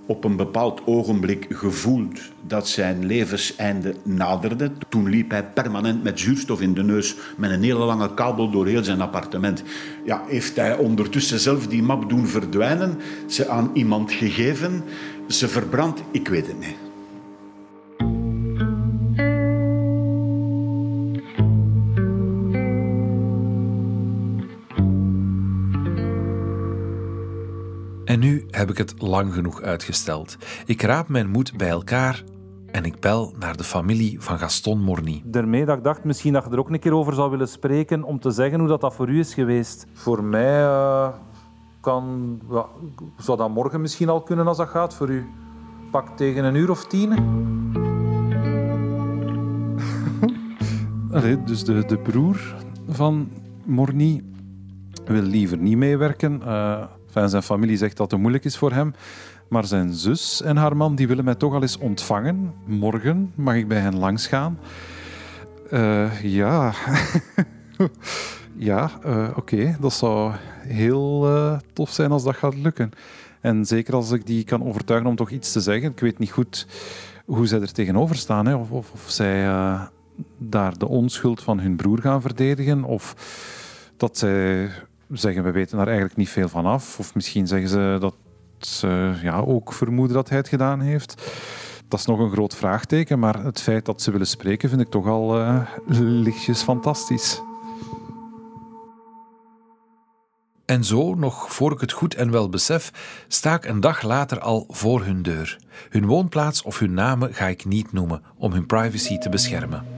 op 0.09 0.25
een 0.25 0.37
bepaald 0.37 0.81
ogenblik 0.85 1.47
gevoeld 1.51 2.21
dat 2.47 2.69
zijn 2.69 3.07
levenseinde 3.07 3.95
naderde. 4.03 4.71
Toen 4.89 5.09
liep 5.09 5.31
hij 5.31 5.45
permanent 5.45 6.03
met 6.03 6.21
zuurstof 6.21 6.61
in 6.61 6.75
de 6.75 6.83
neus, 6.83 7.17
met 7.37 7.51
een 7.51 7.63
hele 7.63 7.85
lange 7.85 8.15
kabel 8.15 8.51
door 8.51 8.67
heel 8.67 8.85
zijn 8.85 9.01
appartement. 9.01 9.63
Ja, 10.05 10.23
heeft 10.27 10.57
hij 10.57 10.77
ondertussen 10.77 11.41
zelf 11.41 11.67
die 11.67 11.83
map 11.83 12.09
doen 12.09 12.27
verdwijnen, 12.27 12.99
ze 13.27 13.49
aan 13.49 13.71
iemand 13.73 14.13
gegeven, 14.13 14.85
ze 15.27 15.49
verbrand? 15.49 16.03
Ik 16.11 16.29
weet 16.29 16.47
het 16.47 16.59
niet. 16.59 16.88
En 28.09 28.19
nu 28.19 28.47
heb 28.51 28.71
ik 28.71 28.79
het 28.79 28.95
lang 29.03 29.35
genoeg 29.35 29.63
uitgesteld. 29.63 30.37
Ik 30.67 30.83
raap 30.83 31.09
mijn 31.09 31.31
moed 31.31 31.57
bij 31.57 31.69
elkaar 31.69 32.25
en 32.67 32.85
ik 32.85 33.01
bel 33.01 33.35
naar 33.39 33.57
de 33.57 33.65
familie 33.65 34.21
van 34.21 34.39
Gaston 34.39 34.81
Morny. 34.81 35.23
Daarmee 35.25 35.65
dat 35.65 35.77
ik 35.77 35.85
dacht 35.85 36.05
misschien 36.05 36.33
dat 36.33 36.45
je 36.45 36.51
er 36.51 36.59
ook 36.59 36.71
een 36.71 36.79
keer 36.79 36.95
over 36.95 37.15
zou 37.15 37.31
willen 37.31 37.49
spreken 37.49 38.03
om 38.03 38.21
te 38.21 38.31
zeggen 38.31 38.59
hoe 38.59 38.69
dat, 38.69 38.81
dat 38.81 38.95
voor 38.95 39.09
u 39.09 39.19
is 39.19 39.35
geweest. 39.35 39.87
Voor 39.93 40.25
mij 40.25 40.63
uh, 40.63 41.09
kan, 41.81 42.39
ja, 42.51 42.67
zou 43.17 43.39
dat 43.39 43.51
morgen 43.51 43.81
misschien 43.81 44.09
al 44.09 44.23
kunnen 44.23 44.47
als 44.47 44.57
dat 44.57 44.69
gaat 44.69 44.95
voor 44.95 45.09
u. 45.11 45.27
Pak 45.91 46.17
tegen 46.17 46.45
een 46.45 46.55
uur 46.55 46.71
of 46.71 46.87
tien. 46.87 47.13
Allee, 51.13 51.45
dus 51.45 51.65
de, 51.65 51.85
de 51.85 51.99
broer 51.99 52.55
van 52.89 53.29
Morny 53.65 54.25
wil 55.05 55.23
liever 55.23 55.59
niet 55.59 55.77
meewerken. 55.77 56.41
Uh, 56.45 56.83
Enfin, 57.19 57.31
zijn 57.31 57.43
familie 57.43 57.77
zegt 57.77 57.97
dat 57.97 58.11
het 58.11 58.21
moeilijk 58.21 58.45
is 58.45 58.57
voor 58.57 58.73
hem. 58.73 58.95
Maar 59.49 59.65
zijn 59.65 59.95
zus 59.95 60.43
en 60.43 60.57
haar 60.57 60.77
man 60.77 60.95
die 60.95 61.09
willen 61.09 61.25
mij 61.25 61.35
toch 61.35 61.55
al 61.55 61.63
eens 61.63 61.79
ontvangen. 61.79 62.55
Morgen 62.65 63.33
mag 63.35 63.55
ik 63.55 63.69
bij 63.69 63.79
hen 63.79 63.99
langsgaan. 63.99 64.59
Uh, 65.73 66.23
ja, 66.23 66.73
ja 68.57 68.91
uh, 69.07 69.29
oké. 69.37 69.77
Dat 69.81 69.93
zou 69.93 70.33
heel 70.61 71.37
uh, 71.37 71.59
tof 71.73 71.91
zijn 71.91 72.11
als 72.11 72.23
dat 72.23 72.37
gaat 72.37 72.55
lukken. 72.55 72.91
En 73.41 73.65
zeker 73.65 73.95
als 73.95 74.11
ik 74.11 74.27
die 74.27 74.45
kan 74.45 74.65
overtuigen 74.65 75.11
om 75.11 75.17
toch 75.17 75.31
iets 75.31 75.53
te 75.53 75.61
zeggen. 75.61 75.91
Ik 75.91 76.01
weet 76.01 76.19
niet 76.19 76.31
goed 76.31 76.67
hoe 77.25 77.47
zij 77.47 77.61
er 77.61 77.73
tegenover 77.73 78.17
staan. 78.17 78.47
Hè. 78.47 78.55
Of, 78.55 78.71
of, 78.71 78.93
of 78.93 79.11
zij 79.11 79.49
daar 80.39 80.79
de 80.79 80.89
onschuld 80.89 81.43
van 81.43 81.61
hun 81.61 81.77
broer 81.77 82.01
gaan 82.01 82.21
verdedigen. 82.21 82.85
Of 82.85 83.15
dat 83.97 84.19
zij 84.19 84.71
zeggen 85.13 85.45
we 85.45 85.51
weten 85.51 85.77
daar 85.77 85.87
eigenlijk 85.87 86.17
niet 86.17 86.29
veel 86.29 86.49
van 86.49 86.67
af. 86.67 86.99
Of 86.99 87.15
misschien 87.15 87.47
zeggen 87.47 87.69
ze 87.69 87.97
dat 88.01 88.15
ze 88.59 89.13
ja, 89.23 89.39
ook 89.39 89.73
vermoeden 89.73 90.17
dat 90.17 90.29
hij 90.29 90.39
het 90.39 90.49
gedaan 90.49 90.81
heeft. 90.81 91.23
Dat 91.89 91.99
is 91.99 92.07
nog 92.07 92.19
een 92.19 92.31
groot 92.31 92.57
vraagteken, 92.57 93.19
maar 93.19 93.45
het 93.45 93.61
feit 93.61 93.85
dat 93.85 94.03
ze 94.03 94.11
willen 94.11 94.27
spreken 94.27 94.69
vind 94.69 94.81
ik 94.81 94.89
toch 94.89 95.07
al 95.07 95.41
uh, 95.41 95.61
lichtjes 95.99 96.63
fantastisch. 96.63 97.43
En 100.65 100.85
zo, 100.85 101.15
nog 101.15 101.53
voor 101.53 101.73
ik 101.73 101.81
het 101.81 101.93
goed 101.93 102.15
en 102.15 102.31
wel 102.31 102.49
besef, 102.49 102.93
sta 103.29 103.55
ik 103.55 103.65
een 103.65 103.81
dag 103.81 104.03
later 104.03 104.41
al 104.41 104.65
voor 104.69 105.05
hun 105.05 105.23
deur. 105.23 105.59
Hun 105.89 106.07
woonplaats 106.07 106.63
of 106.63 106.79
hun 106.79 106.95
namen 106.95 107.35
ga 107.35 107.47
ik 107.47 107.65
niet 107.65 107.93
noemen 107.93 108.23
om 108.37 108.53
hun 108.53 108.67
privacy 108.67 109.19
te 109.19 109.29
beschermen. 109.29 109.98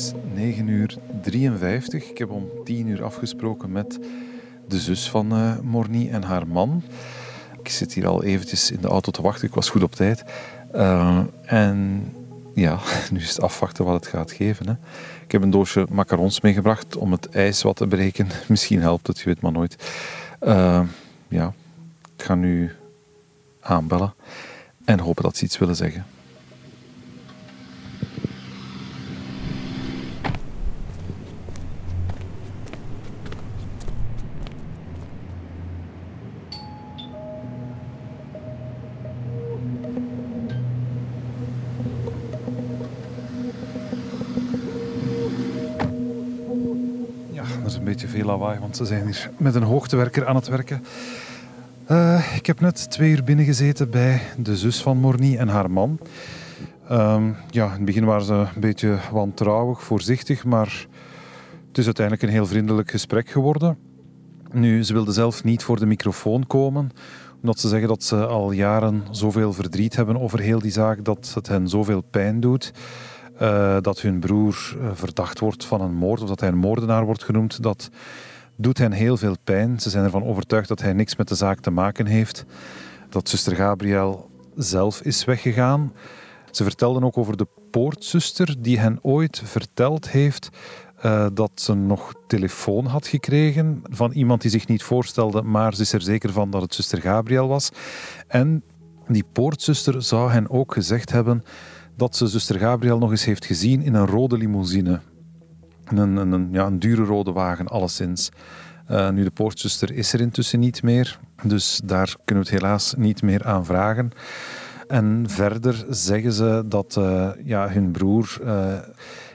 Is 0.00 0.12
9 0.34 0.68
uur 0.68 0.96
53. 1.22 2.10
Ik 2.10 2.18
heb 2.18 2.30
om 2.30 2.48
10 2.64 2.86
uur 2.86 3.04
afgesproken 3.04 3.72
met 3.72 3.98
de 4.68 4.78
zus 4.78 5.10
van 5.10 5.34
uh, 5.34 5.58
Morny 5.58 6.08
en 6.10 6.22
haar 6.22 6.46
man. 6.46 6.82
Ik 7.62 7.68
zit 7.68 7.94
hier 7.94 8.06
al 8.06 8.24
eventjes 8.24 8.70
in 8.70 8.80
de 8.80 8.88
auto 8.88 9.10
te 9.10 9.22
wachten. 9.22 9.48
Ik 9.48 9.54
was 9.54 9.70
goed 9.70 9.82
op 9.82 9.94
tijd. 9.94 10.24
Uh, 10.74 11.20
en 11.44 12.04
ja, 12.54 12.78
nu 13.12 13.18
is 13.18 13.28
het 13.28 13.40
afwachten 13.40 13.84
wat 13.84 13.94
het 13.94 14.06
gaat 14.06 14.32
geven. 14.32 14.66
Hè. 14.66 14.72
Ik 15.24 15.32
heb 15.32 15.42
een 15.42 15.50
doosje 15.50 15.86
macarons 15.90 16.40
meegebracht 16.40 16.96
om 16.96 17.12
het 17.12 17.28
ijs 17.28 17.62
wat 17.62 17.76
te 17.76 17.86
breken. 17.86 18.28
Misschien 18.48 18.80
helpt 18.80 19.06
het, 19.06 19.18
je 19.18 19.24
weet 19.24 19.40
maar 19.40 19.52
nooit. 19.52 19.76
Uh, 20.42 20.82
ja, 21.28 21.52
ik 22.16 22.22
ga 22.22 22.34
nu 22.34 22.72
aanbellen 23.60 24.14
en 24.84 24.98
hopen 24.98 25.22
dat 25.22 25.36
ze 25.36 25.44
iets 25.44 25.58
willen 25.58 25.76
zeggen. 25.76 26.04
Want 48.70 48.88
ze 48.88 48.94
zijn 48.94 49.06
hier 49.06 49.30
met 49.36 49.54
een 49.54 49.62
hoogtewerker 49.62 50.26
aan 50.26 50.34
het 50.34 50.48
werken. 50.48 50.84
Uh, 51.90 52.36
ik 52.36 52.46
heb 52.46 52.60
net 52.60 52.90
twee 52.90 53.10
uur 53.10 53.24
binnengezeten 53.24 53.90
bij 53.90 54.20
de 54.36 54.56
zus 54.56 54.82
van 54.82 54.96
Morny 54.96 55.36
en 55.36 55.48
haar 55.48 55.70
man. 55.70 55.98
Uh, 56.90 57.24
ja, 57.50 57.64
in 57.64 57.72
het 57.72 57.84
begin 57.84 58.04
waren 58.04 58.24
ze 58.24 58.34
een 58.34 58.60
beetje 58.60 58.98
wantrouwig, 59.12 59.82
voorzichtig, 59.82 60.44
maar 60.44 60.86
het 61.68 61.78
is 61.78 61.84
uiteindelijk 61.84 62.26
een 62.26 62.32
heel 62.32 62.46
vriendelijk 62.46 62.90
gesprek 62.90 63.28
geworden. 63.30 63.78
Nu, 64.52 64.84
ze 64.84 64.92
wilde 64.92 65.12
zelf 65.12 65.44
niet 65.44 65.62
voor 65.62 65.78
de 65.78 65.86
microfoon 65.86 66.46
komen, 66.46 66.90
omdat 67.42 67.60
ze 67.60 67.68
zeggen 67.68 67.88
dat 67.88 68.02
ze 68.02 68.26
al 68.26 68.52
jaren 68.52 69.02
zoveel 69.10 69.52
verdriet 69.52 69.96
hebben 69.96 70.20
over 70.20 70.40
heel 70.40 70.58
die 70.58 70.72
zaak, 70.72 71.04
dat 71.04 71.32
het 71.34 71.48
hen 71.48 71.68
zoveel 71.68 72.00
pijn 72.00 72.40
doet. 72.40 72.72
Uh, 73.42 73.76
dat 73.80 74.00
hun 74.00 74.20
broer 74.20 74.76
uh, 74.76 74.88
verdacht 74.92 75.38
wordt 75.38 75.64
van 75.64 75.80
een 75.80 75.94
moord 75.94 76.22
of 76.22 76.28
dat 76.28 76.40
hij 76.40 76.48
een 76.48 76.58
moordenaar 76.58 77.04
wordt 77.04 77.24
genoemd, 77.24 77.62
dat 77.62 77.90
doet 78.60 78.78
hen 78.78 78.92
heel 78.92 79.16
veel 79.16 79.36
pijn. 79.44 79.80
Ze 79.80 79.90
zijn 79.90 80.04
ervan 80.04 80.24
overtuigd 80.24 80.68
dat 80.68 80.80
hij 80.80 80.92
niks 80.92 81.16
met 81.16 81.28
de 81.28 81.34
zaak 81.34 81.60
te 81.60 81.70
maken 81.70 82.06
heeft. 82.06 82.44
Dat 83.08 83.28
zuster 83.28 83.56
Gabriel 83.56 84.30
zelf 84.56 85.00
is 85.00 85.24
weggegaan. 85.24 85.92
Ze 86.50 86.62
vertelden 86.62 87.04
ook 87.04 87.18
over 87.18 87.36
de 87.36 87.46
poortzuster 87.70 88.54
die 88.58 88.78
hen 88.78 88.98
ooit 89.02 89.42
verteld 89.44 90.10
heeft 90.10 90.50
uh, 91.04 91.26
dat 91.32 91.50
ze 91.54 91.74
nog 91.74 92.14
telefoon 92.26 92.86
had 92.86 93.06
gekregen 93.06 93.82
van 93.90 94.12
iemand 94.12 94.42
die 94.42 94.50
zich 94.50 94.66
niet 94.66 94.82
voorstelde, 94.82 95.42
maar 95.42 95.74
ze 95.74 95.82
is 95.82 95.92
er 95.92 96.02
zeker 96.02 96.32
van 96.32 96.50
dat 96.50 96.62
het 96.62 96.74
zuster 96.74 97.00
Gabriel 97.00 97.48
was. 97.48 97.70
En 98.26 98.62
die 99.06 99.24
poortzuster 99.32 100.02
zou 100.02 100.30
hen 100.30 100.50
ook 100.50 100.72
gezegd 100.72 101.10
hebben 101.10 101.44
dat 101.96 102.16
ze 102.16 102.26
zuster 102.26 102.58
Gabriel 102.58 102.98
nog 102.98 103.10
eens 103.10 103.24
heeft 103.24 103.44
gezien 103.44 103.82
in 103.82 103.94
een 103.94 104.06
rode 104.06 104.36
limousine. 104.36 105.00
Een, 105.90 106.16
een, 106.16 106.48
ja, 106.52 106.66
een 106.66 106.78
dure 106.78 107.04
rode 107.04 107.32
wagen, 107.32 107.66
alleszins. 107.66 108.30
Uh, 108.90 109.10
nu, 109.10 109.24
de 109.24 109.30
poortzuster 109.30 109.92
is 109.92 110.12
er 110.12 110.20
intussen 110.20 110.60
niet 110.60 110.82
meer, 110.82 111.18
dus 111.42 111.80
daar 111.84 112.16
kunnen 112.24 112.44
we 112.44 112.50
het 112.50 112.60
helaas 112.60 112.94
niet 112.96 113.22
meer 113.22 113.44
aan 113.44 113.64
vragen. 113.64 114.10
En 114.88 115.24
verder 115.28 115.84
zeggen 115.88 116.32
ze 116.32 116.64
dat 116.66 116.96
uh, 116.98 117.28
ja, 117.44 117.68
hun 117.68 117.90
broer 117.90 118.38
uh, 118.44 118.72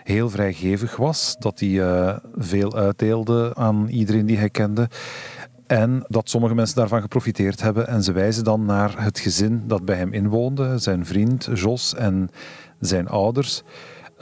heel 0.03 0.29
vrijgevig 0.29 0.95
was, 0.95 1.35
dat 1.39 1.59
hij 1.59 2.19
veel 2.35 2.75
uitdeelde 2.75 3.51
aan 3.55 3.87
iedereen 3.87 4.25
die 4.25 4.37
hij 4.37 4.49
kende. 4.49 4.89
En 5.67 6.03
dat 6.07 6.29
sommige 6.29 6.55
mensen 6.55 6.75
daarvan 6.75 7.01
geprofiteerd 7.01 7.61
hebben. 7.61 7.87
En 7.87 8.03
ze 8.03 8.11
wijzen 8.11 8.43
dan 8.43 8.65
naar 8.65 9.03
het 9.03 9.19
gezin 9.19 9.63
dat 9.67 9.85
bij 9.85 9.95
hem 9.95 10.13
inwoonde, 10.13 10.77
zijn 10.77 11.05
vriend 11.05 11.49
Jos 11.53 11.95
en 11.95 12.29
zijn 12.79 13.07
ouders. 13.07 13.63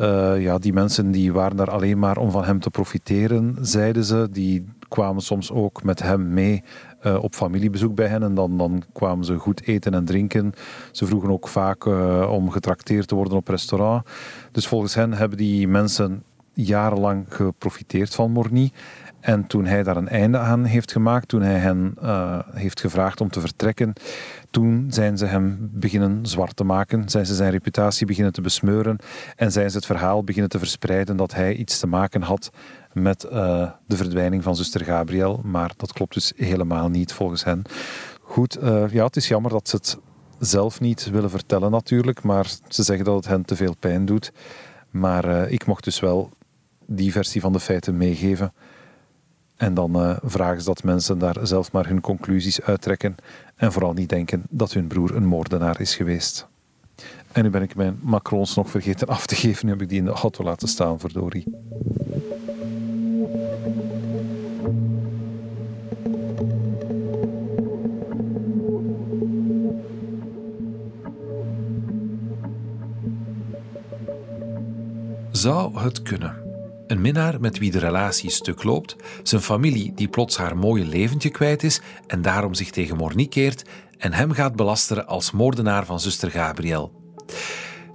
Uh, 0.01 0.41
ja, 0.41 0.57
die 0.57 0.73
mensen 0.73 1.11
die 1.11 1.33
waren 1.33 1.57
daar 1.57 1.71
alleen 1.71 1.99
maar 1.99 2.17
om 2.17 2.31
van 2.31 2.43
hem 2.43 2.59
te 2.59 2.69
profiteren, 2.69 3.57
zeiden 3.61 4.03
ze. 4.03 4.27
Die 4.31 4.65
kwamen 4.87 5.21
soms 5.21 5.51
ook 5.51 5.83
met 5.83 6.01
hem 6.01 6.33
mee 6.33 6.63
uh, 7.05 7.23
op 7.23 7.35
familiebezoek 7.35 7.95
bij 7.95 8.07
hen. 8.07 8.23
En 8.23 8.33
dan, 8.35 8.57
dan 8.57 8.83
kwamen 8.93 9.25
ze 9.25 9.37
goed 9.37 9.63
eten 9.63 9.93
en 9.93 10.05
drinken. 10.05 10.53
Ze 10.91 11.05
vroegen 11.05 11.29
ook 11.29 11.47
vaak 11.47 11.85
uh, 11.85 12.29
om 12.31 12.49
getrakteerd 12.49 13.07
te 13.07 13.15
worden 13.15 13.37
op 13.37 13.47
restaurant. 13.47 14.05
Dus 14.51 14.67
volgens 14.67 14.95
hen 14.95 15.13
hebben 15.13 15.37
die 15.37 15.67
mensen 15.67 16.23
jarenlang 16.53 17.25
geprofiteerd 17.29 18.15
van 18.15 18.31
Morny. 18.31 18.71
En 19.23 19.47
toen 19.47 19.65
hij 19.65 19.83
daar 19.83 19.97
een 19.97 20.07
einde 20.07 20.37
aan 20.37 20.63
heeft 20.63 20.91
gemaakt, 20.91 21.27
toen 21.27 21.41
hij 21.41 21.57
hen 21.57 21.95
uh, 22.01 22.39
heeft 22.53 22.79
gevraagd 22.79 23.21
om 23.21 23.29
te 23.29 23.39
vertrekken, 23.39 23.93
toen 24.51 24.85
zijn 24.89 25.17
ze 25.17 25.25
hem 25.25 25.69
beginnen 25.71 26.25
zwart 26.25 26.55
te 26.55 26.63
maken, 26.63 27.09
zijn 27.09 27.25
ze 27.25 27.35
zijn 27.35 27.51
reputatie 27.51 28.05
beginnen 28.05 28.33
te 28.33 28.41
besmeuren 28.41 28.97
en 29.35 29.51
zijn 29.51 29.69
ze 29.69 29.75
het 29.75 29.85
verhaal 29.85 30.23
beginnen 30.23 30.49
te 30.49 30.57
verspreiden 30.57 31.17
dat 31.17 31.33
hij 31.33 31.55
iets 31.55 31.79
te 31.79 31.87
maken 31.87 32.21
had 32.21 32.49
met 32.93 33.25
uh, 33.25 33.69
de 33.87 33.97
verdwijning 33.97 34.43
van 34.43 34.55
zuster 34.55 34.85
Gabriel. 34.85 35.41
Maar 35.43 35.71
dat 35.77 35.93
klopt 35.93 36.13
dus 36.13 36.33
helemaal 36.35 36.89
niet 36.89 37.13
volgens 37.13 37.43
hen. 37.43 37.61
Goed, 38.21 38.63
uh, 38.63 38.89
ja, 38.89 39.05
het 39.05 39.15
is 39.15 39.27
jammer 39.27 39.51
dat 39.51 39.69
ze 39.69 39.75
het 39.75 39.97
zelf 40.39 40.79
niet 40.79 41.09
willen 41.09 41.29
vertellen 41.29 41.71
natuurlijk, 41.71 42.23
maar 42.23 42.51
ze 42.67 42.83
zeggen 42.83 43.05
dat 43.05 43.15
het 43.15 43.27
hen 43.27 43.45
te 43.45 43.55
veel 43.55 43.75
pijn 43.79 44.05
doet. 44.05 44.31
Maar 44.89 45.51
ik 45.51 45.65
mocht 45.65 45.83
dus 45.83 45.99
wel 45.99 46.29
die 46.85 47.11
versie 47.11 47.41
van 47.41 47.53
de 47.53 47.59
feiten 47.59 47.97
meegeven. 47.97 48.53
En 49.63 49.73
dan 49.73 50.01
uh, 50.01 50.15
vragen 50.23 50.59
ze 50.59 50.65
dat 50.65 50.83
mensen 50.83 51.17
daar 51.17 51.37
zelf 51.41 51.71
maar 51.71 51.87
hun 51.87 52.01
conclusies 52.01 52.61
uittrekken 52.61 53.15
en 53.55 53.71
vooral 53.71 53.93
niet 53.93 54.09
denken 54.09 54.43
dat 54.49 54.73
hun 54.73 54.87
broer 54.87 55.15
een 55.15 55.25
moordenaar 55.25 55.81
is 55.81 55.95
geweest. 55.95 56.47
En 57.31 57.43
nu 57.43 57.49
ben 57.49 57.61
ik 57.61 57.75
mijn 57.75 57.99
macrons 58.01 58.55
nog 58.55 58.69
vergeten 58.69 59.07
af 59.07 59.25
te 59.25 59.35
geven. 59.35 59.65
Nu 59.65 59.71
heb 59.71 59.81
ik 59.81 59.89
die 59.89 59.97
in 59.97 60.05
de 60.05 60.11
auto 60.11 60.43
laten 60.43 60.67
staan, 60.67 60.99
verdorie. 60.99 61.45
Zou 75.31 75.79
het 75.79 76.01
kunnen? 76.01 76.42
Een 76.93 77.01
minnaar 77.01 77.39
met 77.39 77.57
wie 77.57 77.71
de 77.71 77.79
relatie 77.79 78.29
stuk 78.29 78.63
loopt, 78.63 78.95
zijn 79.23 79.41
familie 79.41 79.93
die 79.93 80.07
plots 80.07 80.37
haar 80.37 80.57
mooie 80.57 80.85
leventje 80.85 81.29
kwijt 81.29 81.63
is 81.63 81.81
en 82.07 82.21
daarom 82.21 82.53
zich 82.53 82.69
tegen 82.69 82.97
Morny 82.97 83.27
keert 83.27 83.63
en 83.97 84.13
hem 84.13 84.31
gaat 84.31 84.55
belasteren 84.55 85.07
als 85.07 85.31
moordenaar 85.31 85.85
van 85.85 85.99
zuster 85.99 86.31
Gabriel. 86.31 86.91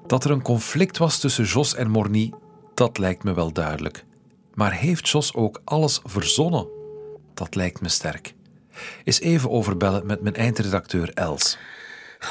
Dat 0.06 0.24
er 0.24 0.30
een 0.30 0.42
conflict 0.42 0.98
was 0.98 1.18
tussen 1.18 1.44
Jos 1.44 1.74
en 1.74 1.90
Morny, 1.90 2.32
dat 2.74 2.98
lijkt 2.98 3.24
me 3.24 3.34
wel 3.34 3.52
duidelijk. 3.52 4.04
Maar 4.54 4.72
heeft 4.72 5.08
Jos 5.08 5.34
ook 5.34 5.60
alles 5.64 6.00
verzonnen? 6.04 6.68
Dat 7.34 7.54
lijkt 7.54 7.80
me 7.80 7.88
sterk. 7.88 8.34
Eens 9.04 9.20
even 9.20 9.50
overbellen 9.50 10.06
met 10.06 10.22
mijn 10.22 10.34
eindredacteur 10.34 11.10
Els. 11.14 11.58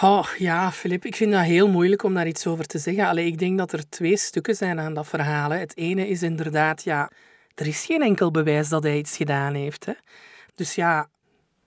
Oh, 0.01 0.25
ja, 0.37 0.71
Filip, 0.71 1.05
ik 1.05 1.15
vind 1.15 1.31
dat 1.31 1.43
heel 1.43 1.69
moeilijk 1.69 2.03
om 2.03 2.13
daar 2.13 2.27
iets 2.27 2.47
over 2.47 2.65
te 2.65 2.77
zeggen. 2.77 3.07
Allee, 3.07 3.25
ik 3.25 3.37
denk 3.37 3.57
dat 3.57 3.71
er 3.71 3.89
twee 3.89 4.17
stukken 4.17 4.55
zijn 4.55 4.79
aan 4.79 4.93
dat 4.93 5.07
verhaal. 5.07 5.49
Hè. 5.49 5.57
Het 5.57 5.77
ene 5.77 6.07
is 6.07 6.23
inderdaad, 6.23 6.83
ja, 6.83 7.11
er 7.55 7.67
is 7.67 7.85
geen 7.85 8.01
enkel 8.01 8.31
bewijs 8.31 8.69
dat 8.69 8.83
hij 8.83 8.97
iets 8.97 9.17
gedaan 9.17 9.53
heeft. 9.53 9.85
Hè. 9.85 9.93
Dus 10.55 10.75
ja, 10.75 11.09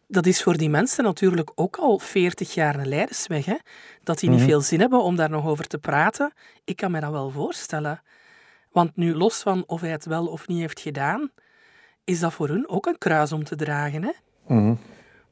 dat 0.09 0.27
is 0.27 0.43
voor 0.43 0.57
die 0.57 0.71
mensen 0.71 1.05
natuurlijk 1.05 1.51
ook 1.55 1.77
al 1.77 1.99
40 1.99 2.55
jaar 2.55 2.75
een 2.79 2.88
leidersweg. 2.88 3.45
Hè. 3.45 3.57
Dat 4.03 4.19
die 4.19 4.31
niet 4.31 4.38
Mhm. 4.38 4.49
veel 4.49 4.61
zin 4.61 4.81
hebben 4.81 5.03
om 5.03 5.16
daar 5.16 5.31
nog 5.31 5.47
over 5.47 5.66
te 5.66 5.79
praten. 5.79 6.33
Ik 6.64 6.77
kan 6.77 6.90
me 6.90 7.01
dat 7.01 7.11
wel 7.11 7.31
voorstellen. 7.31 8.03
Want 8.73 8.97
nu, 8.97 9.14
los 9.14 9.38
van 9.43 9.64
of 9.66 9.81
hij 9.81 9.90
het 9.90 10.05
wel 10.05 10.27
of 10.27 10.47
niet 10.49 10.61
heeft 10.61 10.81
gedaan, 10.81 11.31
is 12.05 12.21
dat 12.21 12.33
voor 12.33 12.49
hun 12.49 12.69
ook 12.69 12.87
een 12.87 12.99
kruis 12.99 13.33
om 13.33 13.45
te 13.45 13.57
dragen. 13.57 14.03
Hè. 14.03 14.11
Mhm. 14.47 14.75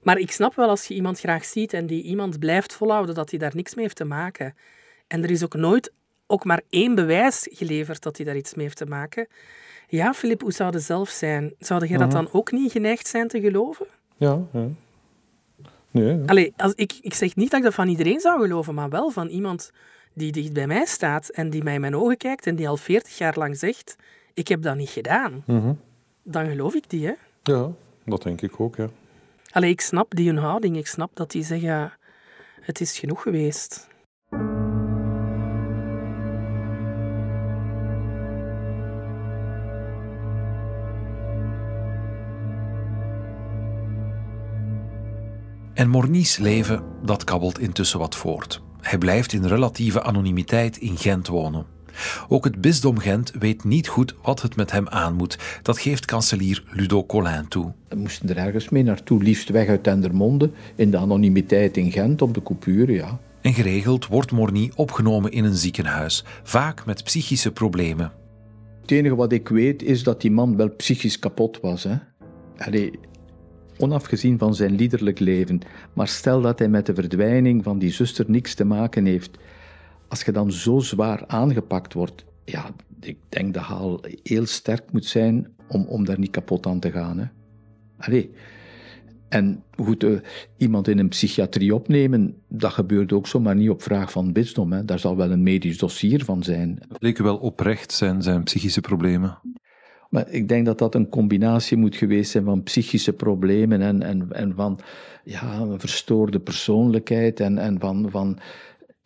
Maar 0.09 0.19
ik 0.19 0.31
snap 0.31 0.55
wel 0.55 0.69
als 0.69 0.85
je 0.87 0.95
iemand 0.95 1.19
graag 1.19 1.45
ziet 1.45 1.73
en 1.73 1.87
die 1.87 2.03
iemand 2.03 2.39
blijft 2.39 2.75
volhouden 2.75 3.15
dat 3.15 3.31
hij 3.31 3.39
daar 3.39 3.53
niks 3.55 3.75
mee 3.75 3.85
heeft 3.85 3.97
te 3.97 4.05
maken. 4.05 4.55
En 5.07 5.23
er 5.23 5.31
is 5.31 5.45
ook 5.45 5.55
nooit 5.55 5.93
ook 6.27 6.45
maar 6.45 6.61
één 6.71 6.95
bewijs 6.95 7.47
geleverd 7.51 8.03
dat 8.03 8.17
hij 8.17 8.27
daar 8.27 8.37
iets 8.37 8.55
mee 8.55 8.65
heeft 8.65 8.77
te 8.77 8.87
maken. 8.87 9.27
Ja, 9.89 10.15
Filip, 10.15 10.41
hoe 10.41 10.53
zou 10.53 10.73
het 10.75 10.83
zelf 10.83 11.09
zijn? 11.09 11.55
Zou 11.59 11.87
jij 11.87 11.99
dat 11.99 12.07
Mhm. 12.07 12.17
dan 12.17 12.29
ook 12.33 12.53
niet 12.53 12.73
geneigd 12.73 13.07
zijn 13.07 13.29
te 13.29 13.41
geloven? 13.41 13.87
Ja, 14.17 14.41
ja. 14.53 14.67
Nee, 15.91 16.05
ja. 16.17 16.23
Allee, 16.27 16.53
als 16.57 16.73
ik, 16.75 16.99
ik 17.01 17.15
zeg 17.15 17.37
niet 17.37 17.51
dat 17.51 17.59
ik 17.59 17.65
dat 17.65 17.75
van 17.75 17.89
iedereen 17.89 18.21
zou 18.21 18.41
geloven, 18.41 18.75
maar 18.75 18.89
wel 18.89 19.11
van 19.11 19.29
iemand 19.29 19.71
die 20.13 20.33
dicht 20.33 20.53
bij 20.53 20.67
mij 20.67 20.85
staat 20.87 21.29
en 21.29 21.51
die 21.51 21.63
mij 21.63 21.75
in 21.75 21.81
mijn 21.81 21.97
ogen 21.97 22.17
kijkt 22.17 22.47
en 22.47 22.57
die 22.57 22.69
al 22.69 22.77
40 22.77 23.19
jaar 23.19 23.35
lang 23.39 23.57
zegt: 23.59 23.97
Ik 24.35 24.49
heb 24.49 24.63
dat 24.63 24.77
niet 24.77 24.91
gedaan. 24.91 25.43
Mhm. 25.47 25.73
Dan 26.23 26.47
geloof 26.49 26.75
ik 26.75 26.91
die, 26.91 27.07
hè? 27.07 27.13
ja, 27.43 27.71
dat 28.05 28.23
denk 28.23 28.41
ik 28.43 28.61
ook, 28.61 28.77
ja. 28.77 28.89
Allee, 29.59 29.71
ik 29.71 29.81
snap 29.81 30.15
die 30.15 30.27
hun 30.27 30.37
houding. 30.37 30.77
Ik 30.77 30.87
snap 30.87 31.17
dat 31.17 31.31
die 31.31 31.45
zeggen: 31.45 31.93
Het 32.61 32.81
is 32.81 32.99
genoeg 32.99 33.23
geweest. 33.23 33.89
En 45.75 45.89
Morny's 45.89 46.37
leven, 46.37 46.85
dat 47.03 47.25
kabbelt 47.25 47.59
intussen 47.59 47.99
wat 47.99 48.17
voort. 48.17 48.63
Hij 48.81 48.99
blijft 48.99 49.33
in 49.33 49.45
relatieve 49.45 50.03
anonimiteit 50.03 50.77
in 50.77 50.97
Gent 50.97 51.27
wonen. 51.27 51.78
Ook 52.29 52.45
het 52.45 52.61
bisdom 52.61 52.99
Gent 52.99 53.33
weet 53.39 53.65
niet 53.65 53.89
goed 53.89 54.15
wat 54.23 54.43
het 54.43 54.57
met 54.57 54.73
hem 54.73 54.89
aan 54.89 55.15
moet. 55.15 55.39
Dat 55.63 55.79
geeft 55.79 56.05
kanselier 56.05 56.63
Ludo 56.71 57.05
Collin 57.07 57.49
toe. 57.49 57.73
We 57.89 57.97
moesten 57.97 58.29
er 58.29 58.37
ergens 58.37 58.69
mee 58.69 58.83
naartoe, 58.83 59.23
liefst 59.23 59.49
weg 59.49 59.69
uit 59.69 59.85
Dendermonde, 59.85 60.51
in 60.75 60.91
de 60.91 60.97
anonimiteit 60.97 61.77
in 61.77 61.93
Gent, 61.93 62.23
op 62.23 62.35
de 62.35 62.43
coupure, 62.43 62.93
ja. 62.93 63.19
En 63.41 63.55
geregeld 63.55 64.07
wordt 64.07 64.33
Morny 64.33 64.71
opgenomen 64.75 65.33
in 65.33 65.45
een 65.45 65.57
ziekenhuis, 65.57 66.25
vaak 66.43 66.87
met 66.87 67.05
psychische 67.05 67.53
problemen. 67.53 68.13
Het 68.81 68.91
enige 68.91 69.15
wat 69.15 69.33
ik 69.33 69.49
weet 69.49 69.83
is 69.83 70.03
dat 70.03 70.21
die 70.21 70.31
man 70.31 70.57
wel 70.57 70.71
psychisch 70.71 71.19
kapot 71.19 71.61
was. 71.61 71.85
Hè? 71.85 71.97
Allee, 72.57 72.91
onafgezien 73.79 74.39
van 74.39 74.55
zijn 74.55 74.75
liederlijk 74.75 75.19
leven. 75.19 75.61
Maar 75.93 76.09
stel 76.09 76.41
dat 76.41 76.59
hij 76.59 76.69
met 76.69 76.87
de 76.87 76.95
verdwijning 76.95 77.65
van 77.65 77.79
die 77.79 77.91
zuster 77.91 78.25
niks 78.29 78.55
te 78.55 78.65
maken 78.65 79.05
heeft. 79.05 79.39
Als 80.09 80.23
je 80.23 80.33
dan 80.33 80.53
zo 80.53 80.79
zwaar 80.79 81.27
aangepakt 81.27 81.93
wordt, 81.93 82.25
ja, 82.45 82.71
ik 83.01 83.19
denk 83.29 83.55
dat 83.55 83.67
je 83.67 83.73
al 83.73 84.05
heel 84.23 84.47
sterk 84.47 84.93
moet 84.93 85.07
zijn 85.07 85.49
om, 85.69 85.85
om 85.85 86.05
daar 86.05 86.19
niet 86.19 86.31
kapot 86.31 86.67
aan 86.67 86.81
te 86.81 86.91
gaan. 86.91 87.19
Hè? 87.19 87.25
Allee. 87.99 88.31
En 89.29 89.63
goed, 89.77 90.05
eh, 90.05 90.13
iemand 90.57 90.89
in 90.89 90.99
een 90.99 91.09
psychiatrie 91.09 91.75
opnemen, 91.75 92.43
dat 92.49 92.73
gebeurt 92.73 93.13
ook 93.13 93.27
zomaar 93.27 93.57
niet 93.57 93.71
op 93.71 93.83
vraag 93.83 94.13
van 94.13 94.33
bisdom. 94.33 94.73
Hè. 94.73 94.85
Daar 94.85 94.99
zal 94.99 95.17
wel 95.17 95.31
een 95.31 95.43
medisch 95.43 95.79
dossier 95.79 96.25
van 96.25 96.43
zijn. 96.43 96.79
Het 96.89 97.03
leek 97.03 97.19
wel 97.19 97.37
oprecht 97.37 97.93
zijn, 97.93 98.23
zijn 98.23 98.43
psychische 98.43 98.81
problemen. 98.81 99.39
Maar 100.11 100.31
ik 100.31 100.49
denk 100.49 100.67
dat 100.67 100.79
dat 100.79 100.95
een 100.95 101.09
combinatie 101.09 101.77
moet 101.77 101.97
geweest 101.97 102.31
zijn 102.31 102.45
van 102.45 102.63
psychische 102.63 103.13
problemen 103.13 103.81
en, 103.81 104.03
en, 104.03 104.33
en 104.33 104.55
van 104.55 104.81
ja, 105.25 105.59
een 105.59 105.81
verstoorde 105.81 106.41
persoonlijkheid. 106.41 107.41
En, 107.41 107.59
en 107.59 107.81
van, 107.81 108.11
van 108.11 108.39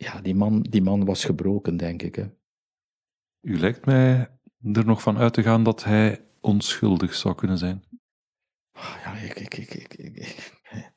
ja, 0.03 0.21
die 0.21 0.35
man, 0.35 0.63
die 0.63 0.83
man 0.83 1.05
was 1.05 1.25
gebroken, 1.25 1.77
denk 1.77 2.03
ik. 2.03 2.15
Hè. 2.15 2.25
U 3.41 3.59
lijkt 3.59 3.87
mij 3.87 4.31
er 4.73 4.85
nog 4.85 5.03
van 5.03 5.19
uit 5.19 5.33
te 5.35 5.43
gaan 5.43 5.63
dat 5.63 5.85
hij 5.85 6.25
onschuldig 6.41 7.15
zou 7.15 7.35
kunnen 7.35 7.59
zijn. 7.59 7.83
Ja, 8.73 9.15
ik, 9.17 9.35
ik, 9.41 9.57
ik, 9.57 9.75
ik, 9.75 9.95
ik, 9.95 10.17
ik- 10.17 10.61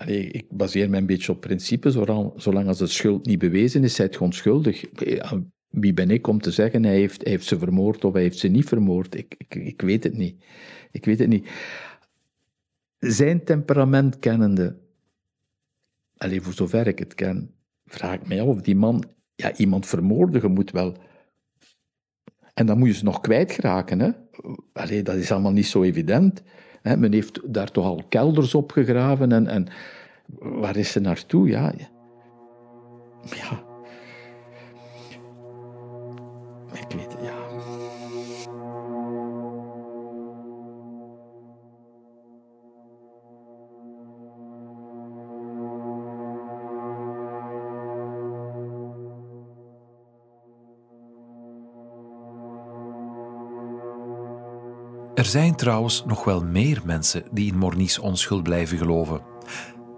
Allee, 0.00 0.26
ik 0.30 0.46
baseer 0.56 0.90
me 0.90 0.96
een 0.96 1.06
beetje 1.06 1.32
op 1.32 1.40
principes. 1.40 1.92
Zolang, 2.36 2.66
als 2.68 2.78
de 2.78 2.86
schuld 2.86 3.26
niet 3.26 3.38
bewezen 3.38 3.84
is, 3.84 3.94
zijt 3.94 4.18
onschuldig. 4.18 4.84
Ja, 5.04 5.42
wie 5.68 5.92
ben 5.94 6.10
ik 6.10 6.26
om 6.26 6.40
te 6.40 6.50
zeggen 6.50 6.84
hij 6.84 6.94
heeft, 6.94 7.22
hij 7.22 7.30
heeft 7.30 7.46
ze 7.46 7.58
vermoord 7.58 8.04
of 8.04 8.12
hij 8.12 8.22
heeft 8.22 8.38
ze 8.38 8.48
niet 8.48 8.68
vermoord? 8.68 9.14
Ik, 9.14 9.34
ik, 9.38 9.54
ik 9.54 9.80
weet 9.80 10.04
het 10.04 10.16
niet. 10.16 10.44
Ik 10.90 11.04
weet 11.04 11.18
het 11.18 11.28
niet. 11.28 11.48
Zijn 12.98 13.44
temperament 13.44 14.18
kennende, 14.18 14.78
alleen 16.16 16.42
voor 16.42 16.52
zover 16.52 16.86
ik 16.86 16.98
het 16.98 17.14
ken, 17.14 17.54
vraag 17.90 18.14
ik 18.14 18.28
mij 18.28 18.40
af 18.40 18.46
of 18.46 18.60
die 18.60 18.76
man 18.76 19.04
ja, 19.34 19.56
iemand 19.56 19.86
vermoorden, 19.86 20.52
moet 20.52 20.70
wel... 20.70 20.96
En 22.54 22.66
dan 22.66 22.78
moet 22.78 22.88
je 22.88 22.94
ze 22.94 23.04
nog 23.04 23.20
kwijtraken. 23.20 24.00
Hè? 24.00 24.10
Dat 25.02 25.14
is 25.14 25.32
allemaal 25.32 25.52
niet 25.52 25.66
zo 25.66 25.82
evident. 25.82 26.42
Hè? 26.82 26.96
Men 26.96 27.12
heeft 27.12 27.54
daar 27.54 27.70
toch 27.70 27.84
al 27.84 28.02
kelders 28.08 28.54
opgegraven 28.54 29.32
en, 29.32 29.46
en 29.46 29.68
waar 30.38 30.76
is 30.76 30.92
ze 30.92 31.00
naartoe? 31.00 31.48
Ja, 31.48 31.72
ja. 33.36 33.69
Er 55.20 55.26
zijn 55.26 55.54
trouwens 55.54 56.04
nog 56.06 56.24
wel 56.24 56.44
meer 56.44 56.80
mensen 56.84 57.22
die 57.32 57.52
in 57.52 57.58
Mornies 57.58 57.98
onschuld 57.98 58.42
blijven 58.42 58.78
geloven. 58.78 59.20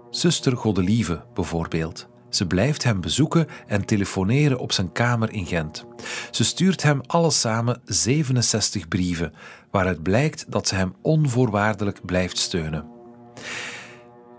Zuster 0.09 0.57
Godelieve 0.57 1.25
bijvoorbeeld. 1.33 2.07
Ze 2.29 2.47
blijft 2.47 2.83
hem 2.83 3.01
bezoeken 3.01 3.47
en 3.67 3.85
telefoneren 3.85 4.59
op 4.59 4.71
zijn 4.71 4.91
kamer 4.91 5.33
in 5.33 5.45
Gent. 5.45 5.85
Ze 6.31 6.43
stuurt 6.43 6.83
hem 6.83 7.01
alles 7.05 7.39
samen 7.39 7.81
67 7.85 8.87
brieven, 8.87 9.33
waaruit 9.71 10.03
blijkt 10.03 10.51
dat 10.51 10.67
ze 10.67 10.75
hem 10.75 10.95
onvoorwaardelijk 11.01 12.05
blijft 12.05 12.37
steunen. 12.37 12.85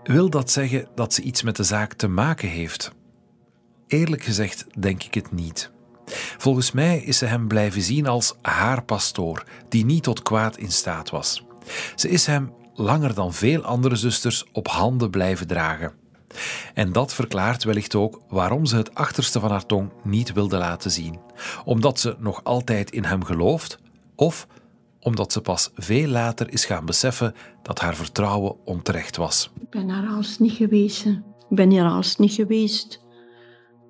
Wil 0.03 0.29
dat 0.29 0.51
zeggen 0.51 0.87
dat 0.95 1.13
ze 1.13 1.21
iets 1.21 1.43
met 1.43 1.55
de 1.55 1.63
zaak 1.63 1.93
te 1.93 2.07
maken 2.07 2.49
heeft? 2.49 2.91
Eerlijk 3.87 4.23
gezegd 4.23 4.65
denk 4.79 5.03
ik 5.03 5.13
het 5.13 5.31
niet. 5.31 5.73
Volgens 6.37 6.71
mij 6.71 6.99
is 6.99 7.17
ze 7.17 7.25
hem 7.25 7.47
blijven 7.47 7.81
zien 7.81 8.07
als 8.07 8.35
haar 8.41 8.83
pastoor, 8.83 9.43
die 9.69 9.85
niet 9.85 10.03
tot 10.03 10.21
kwaad 10.23 10.57
in 10.57 10.71
staat 10.71 11.09
was. 11.09 11.45
Ze 11.95 12.09
is 12.09 12.25
hem 12.25 12.53
langer 12.73 13.13
dan 13.13 13.33
veel 13.33 13.61
andere 13.61 13.95
zusters 13.95 14.45
op 14.51 14.67
handen 14.67 15.09
blijven 15.09 15.47
dragen. 15.47 15.93
En 16.73 16.91
dat 16.91 17.13
verklaart 17.13 17.63
wellicht 17.63 17.95
ook 17.95 18.21
waarom 18.27 18.65
ze 18.65 18.75
het 18.75 18.95
achterste 18.95 19.39
van 19.39 19.49
haar 19.49 19.65
tong 19.65 19.91
niet 20.03 20.33
wilde 20.33 20.57
laten 20.57 20.91
zien. 20.91 21.19
Omdat 21.65 21.99
ze 21.99 22.15
nog 22.19 22.43
altijd 22.43 22.91
in 22.91 23.03
hem 23.03 23.23
gelooft, 23.23 23.79
of 24.15 24.47
omdat 24.99 25.31
ze 25.31 25.41
pas 25.41 25.71
veel 25.75 26.07
later 26.07 26.53
is 26.53 26.65
gaan 26.65 26.85
beseffen 26.85 27.33
dat 27.61 27.79
haar 27.79 27.95
vertrouwen 27.95 28.65
onterecht 28.65 29.17
was. 29.17 29.51
Ik 29.61 29.69
ben 29.69 29.89
haar 29.89 30.05
haast 30.05 30.39
niet 30.39 30.51
geweest. 30.51 31.05
Ik 31.49 31.55
ben 31.55 31.69
hier 31.69 31.83
haast 31.83 32.19
niet 32.19 32.33
geweest. 32.33 33.03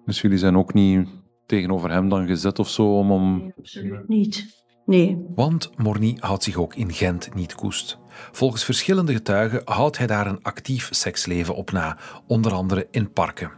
Dus 0.06 0.22
jullie 0.22 0.38
zijn 0.38 0.58
ook 0.58 0.74
niet 0.74 1.08
tegenover 1.46 1.92
hem 1.92 2.10
dan 2.10 2.28
gezet 2.28 2.60
of 2.60 2.70
zo 2.70 2.98
om... 2.98 3.12
om... 3.12 3.38
Nee, 3.38 3.54
absoluut 3.58 4.08
niet. 4.08 4.64
Nee. 4.86 5.26
Want 5.36 5.70
Morny 5.78 6.18
houdt 6.20 6.44
zich 6.44 6.56
ook 6.56 6.76
in 6.76 6.94
Gent 6.94 7.36
niet 7.36 7.56
koest. 7.56 7.98
Volgens 8.32 8.64
verschillende 8.64 9.14
getuigen 9.14 9.62
houdt 9.66 9.98
hij 9.98 10.08
daar 10.08 10.28
een 10.28 10.44
actief 10.44 10.88
seksleven 10.92 11.56
op 11.56 11.72
na, 11.72 11.98
onder 12.28 12.54
andere 12.54 12.88
in 12.92 13.12
parken. 13.12 13.52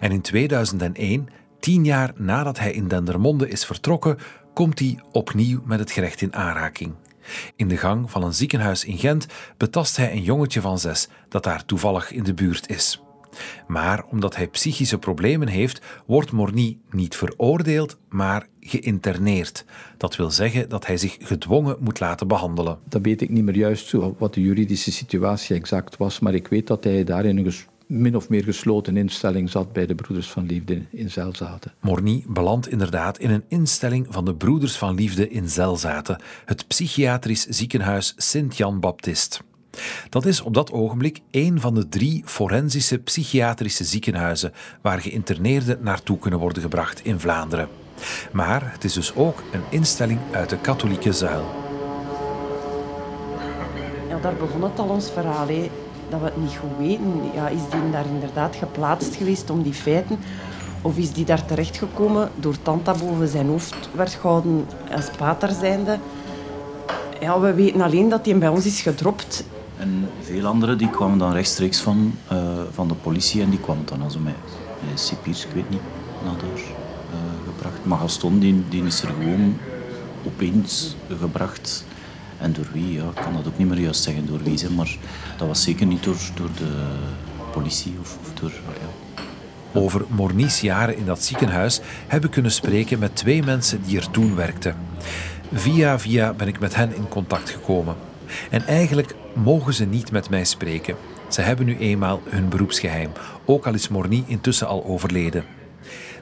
En 0.00 0.12
in 0.12 0.20
2001, 0.20 1.28
tien 1.60 1.84
jaar 1.84 2.12
nadat 2.16 2.58
hij 2.58 2.72
in 2.72 2.88
Dendermonde 2.88 3.48
is 3.48 3.64
vertrokken, 3.64 4.18
komt 4.54 4.78
hij 4.78 4.98
opnieuw 5.12 5.60
met 5.64 5.78
het 5.78 5.90
gerecht 5.90 6.20
in 6.20 6.34
aanraking. 6.34 6.94
In 7.56 7.68
de 7.68 7.76
gang 7.76 8.10
van 8.10 8.22
een 8.22 8.34
ziekenhuis 8.34 8.84
in 8.84 8.98
Gent 8.98 9.26
betast 9.56 9.96
hij 9.96 10.12
een 10.12 10.22
jongetje 10.22 10.60
van 10.60 10.78
zes 10.78 11.08
dat 11.28 11.44
daar 11.44 11.64
toevallig 11.64 12.12
in 12.12 12.22
de 12.22 12.34
buurt 12.34 12.68
is. 12.68 13.02
Maar 13.66 14.04
omdat 14.04 14.36
hij 14.36 14.48
psychische 14.48 14.98
problemen 14.98 15.48
heeft, 15.48 15.80
wordt 16.06 16.32
Morny 16.32 16.78
niet 16.90 17.16
veroordeeld, 17.16 17.98
maar 18.08 18.46
geïnterneerd. 18.60 19.64
Dat 19.96 20.16
wil 20.16 20.30
zeggen 20.30 20.68
dat 20.68 20.86
hij 20.86 20.96
zich 20.96 21.16
gedwongen 21.20 21.76
moet 21.80 22.00
laten 22.00 22.28
behandelen. 22.28 22.78
Dat 22.88 23.02
weet 23.02 23.20
ik 23.20 23.30
niet 23.30 23.44
meer 23.44 23.56
juist 23.56 23.92
wat 24.18 24.34
de 24.34 24.40
juridische 24.40 24.92
situatie 24.92 25.56
exact 25.56 25.96
was, 25.96 26.20
maar 26.20 26.34
ik 26.34 26.48
weet 26.48 26.66
dat 26.66 26.84
hij 26.84 27.04
daar 27.04 27.24
in 27.24 27.38
een 27.38 27.52
min 27.90 28.16
of 28.16 28.28
meer 28.28 28.44
gesloten 28.44 28.96
instelling 28.96 29.50
zat 29.50 29.72
bij 29.72 29.86
de 29.86 29.94
Broeders 29.94 30.30
van 30.30 30.46
Liefde 30.46 30.82
in 30.90 31.10
Zelzaten. 31.10 31.72
Morny 31.80 32.24
belandt 32.26 32.68
inderdaad 32.68 33.18
in 33.18 33.30
een 33.30 33.44
instelling 33.48 34.06
van 34.10 34.24
de 34.24 34.34
Broeders 34.34 34.76
van 34.76 34.94
Liefde 34.94 35.28
in 35.28 35.48
Zelzaten, 35.48 36.22
het 36.44 36.66
psychiatrisch 36.66 37.46
ziekenhuis 37.46 38.14
Sint-Jan 38.16 38.80
Baptist. 38.80 39.42
Dat 40.08 40.26
is 40.26 40.40
op 40.40 40.54
dat 40.54 40.72
ogenblik 40.72 41.20
een 41.30 41.60
van 41.60 41.74
de 41.74 41.88
drie 41.88 42.22
forensische 42.24 42.98
psychiatrische 42.98 43.84
ziekenhuizen 43.84 44.52
waar 44.80 45.00
geïnterneerden 45.00 45.78
naartoe 45.80 46.18
kunnen 46.18 46.40
worden 46.40 46.62
gebracht 46.62 47.04
in 47.04 47.20
Vlaanderen. 47.20 47.68
Maar 48.32 48.72
het 48.72 48.84
is 48.84 48.92
dus 48.92 49.14
ook 49.14 49.42
een 49.52 49.62
instelling 49.68 50.18
uit 50.32 50.48
de 50.48 50.58
katholieke 50.58 51.12
zuil. 51.12 51.44
Ja, 54.08 54.18
daar 54.20 54.34
begon 54.34 54.62
het 54.62 54.78
al 54.78 54.88
ons 54.88 55.10
verhaal, 55.10 55.46
dat 56.08 56.20
we 56.20 56.26
het 56.26 56.36
niet 56.36 56.56
goed 56.60 56.86
weten. 56.86 57.30
Ja, 57.34 57.48
is 57.48 57.60
die 57.70 57.90
daar 57.90 58.06
inderdaad 58.06 58.56
geplaatst 58.56 59.14
geweest 59.14 59.50
om 59.50 59.62
die 59.62 59.74
feiten? 59.74 60.18
Of 60.82 60.96
is 60.96 61.12
die 61.12 61.24
daar 61.24 61.44
terechtgekomen 61.44 62.30
door 62.36 62.62
tanta 62.62 62.94
boven 62.94 63.28
zijn 63.28 63.46
hoofd 63.46 63.88
werd 63.92 64.12
gehouden 64.12 64.66
als 64.92 65.10
pater 65.16 65.52
zijnde? 65.60 65.98
Ja, 67.20 67.40
we 67.40 67.54
weten 67.54 67.80
alleen 67.80 68.08
dat 68.08 68.26
hij 68.26 68.38
bij 68.38 68.48
ons 68.48 68.66
is 68.66 68.80
gedropt 68.80 69.44
en 69.80 70.08
veel 70.20 70.46
anderen 70.46 70.78
die 70.78 70.90
kwamen 70.90 71.18
dan 71.18 71.32
rechtstreeks 71.32 71.80
van, 71.80 72.14
uh, 72.32 72.38
van 72.70 72.88
de 72.88 72.94
politie 72.94 73.42
en 73.42 73.50
die 73.50 73.60
kwamen 73.60 73.86
dan 73.86 74.02
also 74.02 74.18
met, 74.18 74.34
met 74.90 75.00
cipiers, 75.00 75.44
ik 75.44 75.52
weet 75.54 75.70
niet, 75.70 75.80
naar 76.24 76.36
daar 76.36 76.58
uh, 76.58 77.16
gebracht. 77.44 77.84
Maar 77.84 77.98
Gaston 77.98 78.38
die, 78.38 78.64
die 78.68 78.84
is 78.84 79.02
er 79.02 79.08
gewoon 79.08 79.58
opeens 80.26 80.96
gebracht. 81.18 81.84
En 82.38 82.52
door 82.52 82.66
wie, 82.72 82.92
ja, 82.92 83.08
ik 83.08 83.22
kan 83.22 83.32
dat 83.32 83.46
ook 83.46 83.58
niet 83.58 83.68
meer 83.68 83.78
juist 83.78 84.02
zeggen 84.02 84.26
door 84.26 84.42
wie, 84.42 84.58
zijn, 84.58 84.74
maar 84.74 84.96
dat 85.36 85.48
was 85.48 85.62
zeker 85.62 85.86
niet 85.86 86.04
door, 86.04 86.16
door 86.34 86.50
de 86.56 86.72
politie 87.52 87.94
of, 88.00 88.18
of 88.20 88.40
door... 88.40 88.50
Ja. 88.50 89.22
Over 89.80 90.04
Mornies 90.08 90.60
jaren 90.60 90.96
in 90.96 91.04
dat 91.04 91.24
ziekenhuis 91.24 91.80
hebben 92.06 92.30
kunnen 92.30 92.52
spreken 92.52 92.98
met 92.98 93.16
twee 93.16 93.42
mensen 93.42 93.82
die 93.82 93.96
er 93.96 94.10
toen 94.10 94.34
werkten. 94.34 94.76
Via 95.52 95.98
via 95.98 96.32
ben 96.32 96.48
ik 96.48 96.60
met 96.60 96.74
hen 96.74 96.94
in 96.94 97.08
contact 97.08 97.50
gekomen. 97.50 97.94
En 98.50 98.66
eigenlijk 98.66 99.14
mogen 99.34 99.74
ze 99.74 99.84
niet 99.84 100.12
met 100.12 100.30
mij 100.30 100.44
spreken. 100.44 100.96
Ze 101.28 101.40
hebben 101.40 101.66
nu 101.66 101.78
eenmaal 101.78 102.20
hun 102.24 102.48
beroepsgeheim, 102.48 103.10
ook 103.44 103.66
al 103.66 103.74
is 103.74 103.88
Morny 103.88 104.24
intussen 104.26 104.66
al 104.66 104.84
overleden. 104.84 105.44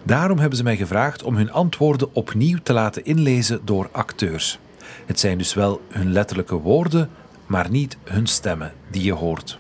Daarom 0.03 0.39
hebben 0.39 0.59
ze 0.59 0.65
mij 0.65 0.77
gevraagd 0.77 1.23
om 1.23 1.37
hun 1.37 1.53
antwoorden 1.53 2.15
opnieuw 2.15 2.59
te 2.63 2.73
laten 2.73 3.05
inlezen 3.05 3.61
door 3.65 3.89
acteurs. 3.93 4.59
Het 5.07 5.21
zijn 5.21 5.39
dus 5.39 5.55
wel 5.55 5.81
hun 5.89 6.13
letterlijke 6.13 6.57
woorden, 6.57 7.11
maar 7.47 7.71
niet 7.71 7.97
hun 8.05 8.27
stemmen 8.27 8.73
die 8.91 9.03
je 9.03 9.13
hoort. 9.13 9.59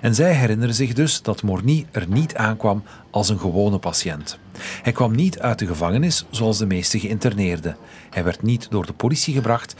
En 0.00 0.14
zij 0.14 0.32
herinneren 0.32 0.74
zich 0.74 0.92
dus 0.92 1.22
dat 1.22 1.42
Morny 1.42 1.86
er 1.90 2.08
niet 2.08 2.34
aankwam 2.34 2.82
als 3.10 3.28
een 3.28 3.38
gewone 3.38 3.78
patiënt. 3.78 4.38
Hij 4.82 4.92
kwam 4.92 5.14
niet 5.14 5.40
uit 5.40 5.58
de 5.58 5.66
gevangenis 5.66 6.26
zoals 6.30 6.58
de 6.58 6.66
meeste 6.66 7.00
geïnterneerden. 7.00 7.76
Hij 8.10 8.24
werd 8.24 8.42
niet 8.42 8.70
door 8.70 8.86
de 8.86 8.92
politie 8.92 9.34
gebracht. 9.34 9.74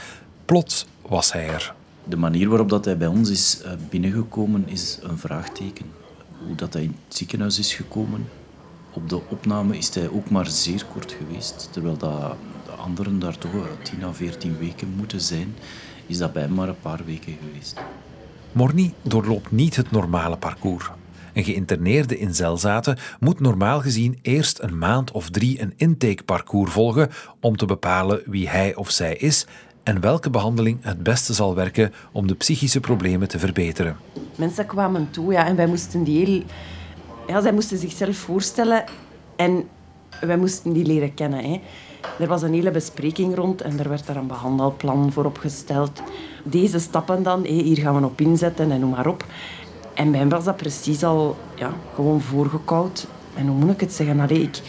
Plots 0.44 0.86
was 1.08 1.32
hij 1.32 1.48
er. 1.48 1.74
De 2.08 2.16
manier 2.16 2.48
waarop 2.48 2.68
dat 2.68 2.84
hij 2.84 2.96
bij 2.96 3.06
ons 3.06 3.30
is 3.30 3.62
eh, 3.62 3.72
binnengekomen 3.90 4.68
is 4.68 4.98
een 5.02 5.18
vraagteken. 5.18 5.86
Hoe 6.46 6.54
dat 6.54 6.72
hij 6.72 6.82
in 6.82 6.96
het 7.06 7.16
ziekenhuis 7.16 7.58
is 7.58 7.74
gekomen. 7.74 8.28
Op 8.92 9.08
de 9.08 9.20
opname 9.28 9.76
is 9.76 9.94
hij 9.94 10.10
ook 10.10 10.30
maar 10.30 10.46
zeer 10.46 10.84
kort 10.92 11.12
geweest. 11.12 11.68
Terwijl 11.72 11.96
dat 11.96 12.36
de 12.64 12.70
anderen 12.70 13.18
daar 13.18 13.38
toch 13.38 13.50
10 13.82 14.04
à 14.04 14.12
14 14.12 14.58
weken 14.58 14.88
moeten 14.96 15.20
zijn, 15.20 15.54
is 16.06 16.18
dat 16.18 16.32
bij 16.32 16.42
hem 16.42 16.54
maar 16.54 16.68
een 16.68 16.80
paar 16.82 17.04
weken 17.04 17.36
geweest. 17.42 17.80
Morny 18.52 18.92
doorloopt 19.02 19.50
niet 19.50 19.76
het 19.76 19.90
normale 19.90 20.36
parcours. 20.36 20.90
Een 21.32 21.44
geïnterneerde 21.44 22.18
in 22.18 22.34
Zelzaten 22.34 22.98
moet 23.20 23.40
normaal 23.40 23.80
gezien 23.80 24.18
eerst 24.22 24.58
een 24.62 24.78
maand 24.78 25.10
of 25.10 25.30
drie 25.30 25.62
een 25.62 25.72
intakeparcours 25.76 26.72
volgen 26.72 27.10
om 27.40 27.56
te 27.56 27.66
bepalen 27.66 28.22
wie 28.26 28.48
hij 28.48 28.74
of 28.74 28.90
zij 28.90 29.16
is 29.16 29.46
en 29.88 30.00
welke 30.00 30.30
behandeling 30.30 30.78
het 30.80 31.02
beste 31.02 31.32
zal 31.32 31.54
werken 31.54 31.92
om 32.12 32.26
de 32.26 32.34
psychische 32.34 32.80
problemen 32.80 33.28
te 33.28 33.38
verbeteren. 33.38 33.96
Mensen 34.36 34.66
kwamen 34.66 35.10
toe 35.10 35.32
ja, 35.32 35.46
en 35.46 35.56
wij 35.56 35.66
moesten 35.66 36.04
die 36.04 36.24
heel... 36.24 36.42
Ja, 37.26 37.40
zij 37.40 37.52
moesten 37.52 37.78
zichzelf 37.78 38.16
voorstellen 38.16 38.84
en 39.36 39.68
wij 40.20 40.36
moesten 40.36 40.72
die 40.72 40.86
leren 40.86 41.14
kennen. 41.14 41.44
Hè. 41.44 41.60
Er 42.18 42.26
was 42.26 42.42
een 42.42 42.52
hele 42.52 42.70
bespreking 42.70 43.34
rond 43.34 43.62
en 43.62 43.78
er 43.78 43.88
werd 43.88 44.06
daar 44.06 44.16
een 44.16 44.26
behandelplan 44.26 45.12
voor 45.12 45.24
opgesteld. 45.24 46.02
Deze 46.44 46.78
stappen 46.78 47.22
dan, 47.22 47.44
hier 47.44 47.78
gaan 47.78 48.00
we 48.00 48.06
op 48.06 48.20
inzetten 48.20 48.70
en 48.70 48.80
noem 48.80 48.90
maar 48.90 49.06
op. 49.06 49.24
En 49.94 50.10
bij 50.10 50.28
was 50.28 50.44
dat 50.44 50.56
precies 50.56 51.04
al 51.04 51.36
ja, 51.54 51.72
gewoon 51.94 52.20
voorgekoud. 52.20 53.06
En 53.34 53.46
hoe 53.46 53.56
moet 53.56 53.74
ik 53.74 53.80
het 53.80 53.92
zeggen? 53.92 54.20
Allee, 54.20 54.42
ik, 54.42 54.60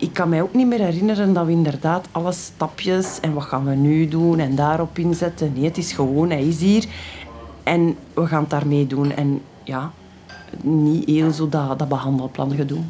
ik 0.00 0.12
kan 0.12 0.28
mij 0.28 0.42
ook 0.42 0.54
niet 0.54 0.66
meer 0.66 0.80
herinneren 0.80 1.32
dat 1.32 1.46
we 1.46 1.52
inderdaad 1.52 2.08
alle 2.10 2.32
stapjes 2.32 3.20
en 3.20 3.32
wat 3.32 3.44
gaan 3.44 3.64
we 3.64 3.74
nu 3.74 4.08
doen 4.08 4.38
en 4.38 4.54
daarop 4.54 4.98
inzetten. 4.98 5.52
Nee, 5.54 5.64
het 5.64 5.78
is 5.78 5.92
gewoon, 5.92 6.30
hij 6.30 6.44
is 6.44 6.60
hier 6.60 6.84
en 7.62 7.96
we 8.14 8.26
gaan 8.26 8.40
het 8.40 8.50
daarmee 8.50 8.86
doen. 8.86 9.12
En 9.12 9.42
ja, 9.64 9.92
niet 10.62 11.08
heel 11.08 11.30
zo 11.30 11.48
dat, 11.48 11.78
dat 11.78 11.88
behandelplan 11.88 12.54
gedoe. 12.54 12.80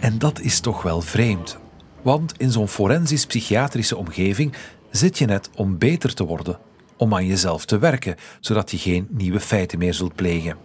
En 0.00 0.18
dat 0.18 0.40
is 0.40 0.60
toch 0.60 0.82
wel 0.82 1.00
vreemd. 1.00 1.58
Want 2.02 2.34
in 2.36 2.50
zo'n 2.50 2.68
forensisch-psychiatrische 2.68 3.96
omgeving 3.96 4.52
zit 4.90 5.18
je 5.18 5.26
net 5.26 5.50
om 5.54 5.78
beter 5.78 6.14
te 6.14 6.24
worden, 6.24 6.58
om 6.96 7.14
aan 7.14 7.26
jezelf 7.26 7.64
te 7.64 7.78
werken, 7.78 8.16
zodat 8.40 8.70
je 8.70 8.78
geen 8.78 9.06
nieuwe 9.10 9.40
feiten 9.40 9.78
meer 9.78 9.94
zult 9.94 10.14
plegen. 10.14 10.56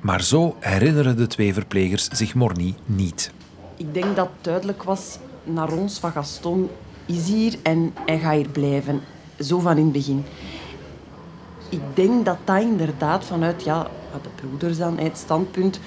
Maar 0.00 0.22
zo 0.22 0.56
herinneren 0.60 1.16
de 1.16 1.26
twee 1.26 1.54
verplegers 1.54 2.08
zich 2.08 2.34
Morny 2.34 2.74
niet. 2.86 3.32
Ik 3.76 3.94
denk 3.94 4.16
dat 4.16 4.28
duidelijk 4.40 4.82
was 4.82 5.18
naar 5.44 5.72
ons 5.72 5.98
van 5.98 6.10
Gaston 6.10 6.70
is 7.06 7.28
hier 7.28 7.56
en 7.62 7.94
hij 8.06 8.18
gaat 8.18 8.34
hier 8.34 8.48
blijven. 8.48 9.00
Zo 9.38 9.58
van 9.58 9.76
in 9.76 9.84
het 9.84 9.92
begin. 9.92 10.24
Ik 11.68 11.80
denk 11.94 12.24
dat 12.24 12.36
dat 12.44 12.60
inderdaad 12.60 13.24
vanuit 13.24 13.64
ja, 13.64 13.82
de 14.22 14.28
broeders 14.34 14.78
dan, 14.78 14.98
het 14.98 15.18
standpunt 15.18 15.80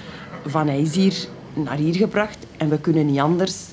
van 0.46 0.66
hij 0.66 0.80
is 0.80 0.94
hier 0.94 1.28
naar 1.52 1.76
hier 1.76 1.94
gebracht 1.94 2.38
en 2.56 2.68
we 2.68 2.78
kunnen 2.78 3.06
niet 3.06 3.18
anders 3.18 3.66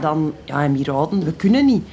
dan 0.00 0.32
ja, 0.44 0.60
hem 0.60 0.74
hier 0.74 0.90
houden. 0.90 1.24
We 1.24 1.32
kunnen 1.32 1.64
niet. 1.64 1.84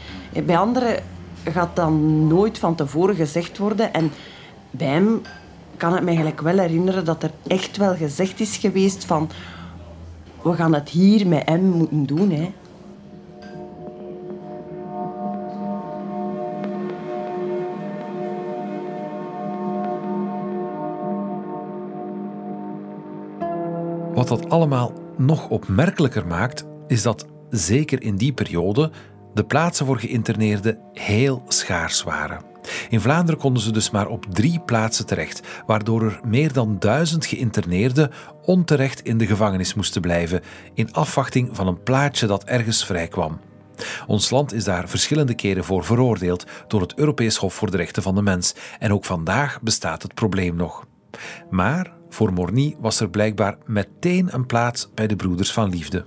Bij 0.45 0.57
anderen 0.57 1.03
gaat 1.43 1.75
dan 1.75 2.27
nooit 2.27 2.57
van 2.57 2.75
tevoren 2.75 3.15
gezegd 3.15 3.57
worden. 3.57 3.93
En 3.93 4.11
bij 4.71 4.87
hem 4.87 5.21
kan 5.77 5.95
ik 5.95 6.01
me 6.01 6.07
eigenlijk 6.07 6.41
wel 6.41 6.57
herinneren 6.57 7.05
dat 7.05 7.23
er 7.23 7.31
echt 7.47 7.77
wel 7.77 7.95
gezegd 7.95 8.39
is 8.39 8.57
geweest 8.57 9.05
van 9.05 9.29
we 10.43 10.53
gaan 10.53 10.73
het 10.73 10.89
hier 10.89 11.27
met 11.27 11.49
hem 11.49 11.63
moeten 11.63 12.05
doen. 12.05 12.31
Hè. 12.31 12.51
Wat 24.13 24.27
dat 24.27 24.49
allemaal 24.49 24.93
nog 25.17 25.49
opmerkelijker 25.49 26.27
maakt, 26.27 26.65
is 26.87 27.01
dat 27.01 27.25
zeker 27.49 28.01
in 28.01 28.15
die 28.15 28.33
periode 28.33 28.91
de 29.33 29.45
plaatsen 29.45 29.85
voor 29.85 29.99
geïnterneerden 29.99 30.77
heel 30.93 31.43
schaars 31.47 32.03
waren. 32.03 32.52
In 32.89 33.01
Vlaanderen 33.01 33.39
konden 33.39 33.63
ze 33.63 33.71
dus 33.71 33.91
maar 33.91 34.07
op 34.07 34.25
drie 34.29 34.59
plaatsen 34.59 35.05
terecht, 35.05 35.41
waardoor 35.65 36.03
er 36.03 36.19
meer 36.27 36.53
dan 36.53 36.75
duizend 36.79 37.25
geïnterneerden 37.25 38.11
onterecht 38.41 39.01
in 39.01 39.17
de 39.17 39.25
gevangenis 39.25 39.73
moesten 39.73 40.01
blijven, 40.01 40.41
in 40.73 40.93
afwachting 40.93 41.49
van 41.55 41.67
een 41.67 41.83
plaatje 41.83 42.27
dat 42.27 42.43
ergens 42.43 42.85
vrijkwam. 42.85 43.39
Ons 44.07 44.29
land 44.29 44.53
is 44.53 44.63
daar 44.63 44.89
verschillende 44.89 45.33
keren 45.33 45.63
voor 45.63 45.83
veroordeeld 45.83 46.45
door 46.67 46.81
het 46.81 46.93
Europees 46.95 47.37
Hof 47.37 47.53
voor 47.53 47.71
de 47.71 47.77
Rechten 47.77 48.03
van 48.03 48.15
de 48.15 48.21
Mens 48.21 48.55
en 48.79 48.93
ook 48.93 49.05
vandaag 49.05 49.61
bestaat 49.61 50.01
het 50.01 50.13
probleem 50.13 50.55
nog. 50.55 50.85
Maar 51.49 51.93
voor 52.09 52.33
Morny 52.33 52.75
was 52.79 52.99
er 52.99 53.09
blijkbaar 53.09 53.57
meteen 53.65 54.33
een 54.33 54.45
plaats 54.45 54.89
bij 54.93 55.07
de 55.07 55.15
Broeders 55.15 55.53
van 55.53 55.69
Liefde. 55.69 56.05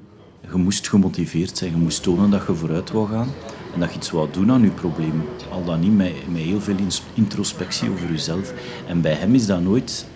Je 0.50 0.56
moest 0.56 0.88
gemotiveerd 0.88 1.58
zijn, 1.58 1.70
je 1.70 1.76
moest 1.76 2.02
tonen 2.02 2.30
dat 2.30 2.46
je 2.46 2.54
vooruit 2.54 2.90
wou 2.90 3.08
gaan 3.08 3.28
en 3.76 3.82
dat 3.82 3.90
je 3.92 3.96
iets 3.96 4.10
wou 4.10 4.28
doen 4.30 4.52
aan 4.52 4.62
je 4.62 4.70
probleem. 4.70 5.24
Al 5.50 5.64
dan 5.64 5.80
niet 5.80 5.96
met, 5.96 6.12
met 6.28 6.42
heel 6.42 6.60
veel 6.60 6.76
introspectie 7.14 7.90
over 7.90 8.10
jezelf. 8.10 8.52
En 8.86 9.00
bij 9.00 9.12
hem 9.12 9.34
is 9.34 9.46
dat 9.46 9.60
nooit... 9.60 10.06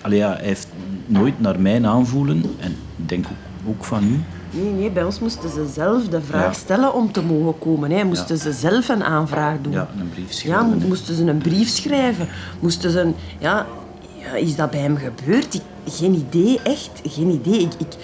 Allee, 0.00 0.18
ja, 0.18 0.32
hij 0.32 0.44
heeft 0.44 0.68
nooit 1.06 1.40
naar 1.40 1.60
mijn 1.60 1.86
aanvoelen, 1.86 2.42
en 2.58 2.70
ik 2.96 3.08
denk 3.08 3.26
ook, 3.26 3.68
ook 3.68 3.84
van 3.84 4.04
u, 4.04 4.20
Nee, 4.50 4.72
nee, 4.72 4.90
bij 4.90 5.04
ons 5.04 5.20
moesten 5.20 5.50
ze 5.50 5.66
zelf 5.72 6.08
de 6.08 6.20
vraag 6.20 6.54
stellen 6.54 6.94
om 6.94 7.12
te 7.12 7.22
mogen 7.22 7.58
komen. 7.58 7.90
Hè. 7.90 8.04
Moesten 8.04 8.38
ze 8.38 8.52
zelf 8.52 8.88
een 8.88 9.04
aanvraag 9.04 9.56
doen. 9.60 9.72
Ja, 9.72 9.88
een 10.00 10.10
brief 10.10 10.32
schrijven. 10.32 10.78
Ja, 10.80 10.86
moesten 10.86 11.14
ze 11.14 11.24
een 11.24 11.38
brief 11.38 11.68
schrijven. 11.68 12.28
Moesten 12.60 12.90
ze 12.90 13.00
een... 13.00 13.14
Ja, 13.38 13.66
ja 14.14 14.34
is 14.34 14.56
dat 14.56 14.70
bij 14.70 14.80
hem 14.80 14.96
gebeurd? 14.96 15.54
Ik, 15.54 15.62
geen 15.92 16.14
idee, 16.14 16.60
echt. 16.62 17.00
Geen 17.04 17.30
idee. 17.30 17.60
Ik, 17.60 17.72
ik, 17.78 17.96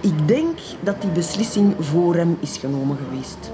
ik 0.00 0.28
denk 0.28 0.58
dat 0.80 1.00
die 1.00 1.10
beslissing 1.10 1.74
voor 1.78 2.14
hem 2.14 2.36
is 2.40 2.56
genomen 2.56 2.96
geweest. 3.08 3.50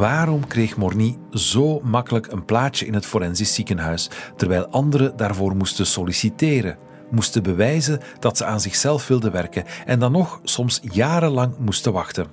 Waarom 0.00 0.46
kreeg 0.46 0.76
Morny 0.76 1.16
zo 1.32 1.80
makkelijk 1.80 2.26
een 2.26 2.44
plaatje 2.44 2.86
in 2.86 2.94
het 2.94 3.06
forensisch 3.06 3.54
ziekenhuis, 3.54 4.10
terwijl 4.36 4.66
anderen 4.66 5.16
daarvoor 5.16 5.56
moesten 5.56 5.86
solliciteren, 5.86 6.78
moesten 7.10 7.42
bewijzen 7.42 8.00
dat 8.18 8.36
ze 8.36 8.44
aan 8.44 8.60
zichzelf 8.60 9.08
wilden 9.08 9.32
werken 9.32 9.64
en 9.86 9.98
dan 9.98 10.12
nog 10.12 10.40
soms 10.42 10.80
jarenlang 10.82 11.58
moesten 11.58 11.92
wachten? 11.92 12.26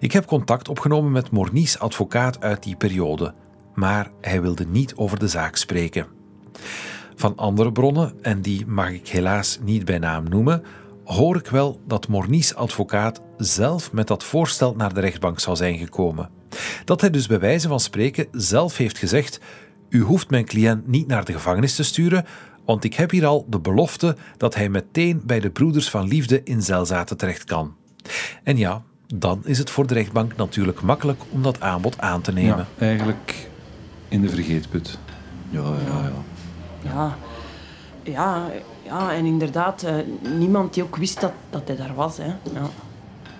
Ik 0.00 0.12
heb 0.12 0.26
contact 0.26 0.68
opgenomen 0.68 1.12
met 1.12 1.30
Morny's 1.30 1.78
advocaat 1.78 2.40
uit 2.40 2.62
die 2.62 2.76
periode, 2.76 3.34
maar 3.74 4.10
hij 4.20 4.42
wilde 4.42 4.66
niet 4.66 4.94
over 4.94 5.18
de 5.18 5.28
zaak 5.28 5.56
spreken. 5.56 6.06
Van 7.14 7.36
andere 7.36 7.72
bronnen, 7.72 8.12
en 8.22 8.40
die 8.40 8.66
mag 8.66 8.90
ik 8.90 9.08
helaas 9.08 9.58
niet 9.62 9.84
bij 9.84 9.98
naam 9.98 10.28
noemen, 10.28 10.62
hoor 11.04 11.36
ik 11.36 11.46
wel 11.46 11.80
dat 11.86 12.08
Morny's 12.08 12.52
advocaat 12.52 13.20
zelf 13.36 13.92
met 13.92 14.06
dat 14.06 14.24
voorstel 14.24 14.74
naar 14.76 14.94
de 14.94 15.00
rechtbank 15.00 15.40
zou 15.40 15.56
zijn 15.56 15.78
gekomen. 15.78 16.30
Dat 16.84 17.00
hij 17.00 17.10
dus 17.10 17.26
bij 17.26 17.40
wijze 17.40 17.68
van 17.68 17.80
spreken 17.80 18.26
zelf 18.32 18.76
heeft 18.76 18.98
gezegd: 18.98 19.40
U 19.88 20.00
hoeft 20.00 20.30
mijn 20.30 20.44
cliënt 20.44 20.86
niet 20.86 21.06
naar 21.06 21.24
de 21.24 21.32
gevangenis 21.32 21.74
te 21.74 21.82
sturen, 21.82 22.24
want 22.64 22.84
ik 22.84 22.94
heb 22.94 23.10
hier 23.10 23.26
al 23.26 23.46
de 23.48 23.60
belofte 23.60 24.16
dat 24.36 24.54
hij 24.54 24.68
meteen 24.68 25.22
bij 25.24 25.40
de 25.40 25.50
broeders 25.50 25.90
van 25.90 26.08
liefde 26.08 26.42
in 26.42 26.62
Zelzaten 26.62 27.16
terecht 27.16 27.44
kan. 27.44 27.74
En 28.42 28.56
ja, 28.56 28.82
dan 29.14 29.42
is 29.44 29.58
het 29.58 29.70
voor 29.70 29.86
de 29.86 29.94
rechtbank 29.94 30.36
natuurlijk 30.36 30.82
makkelijk 30.82 31.22
om 31.30 31.42
dat 31.42 31.60
aanbod 31.60 32.00
aan 32.00 32.20
te 32.20 32.32
nemen. 32.32 32.66
Ja, 32.78 32.86
eigenlijk 32.86 33.48
in 34.08 34.20
de 34.20 34.28
vergeetput. 34.28 34.98
Ja, 35.50 35.60
ja, 35.60 36.02
ja. 36.02 36.22
Ja, 36.82 37.16
ja, 38.02 38.50
ja 38.98 39.14
en 39.14 39.24
inderdaad, 39.24 39.82
eh, 39.82 39.94
niemand 40.38 40.74
die 40.74 40.82
ook 40.82 40.96
wist 40.96 41.20
dat, 41.20 41.32
dat 41.50 41.62
hij 41.66 41.76
daar 41.76 41.94
was. 41.94 42.16
Hè. 42.16 42.26
Ja. 42.26 42.70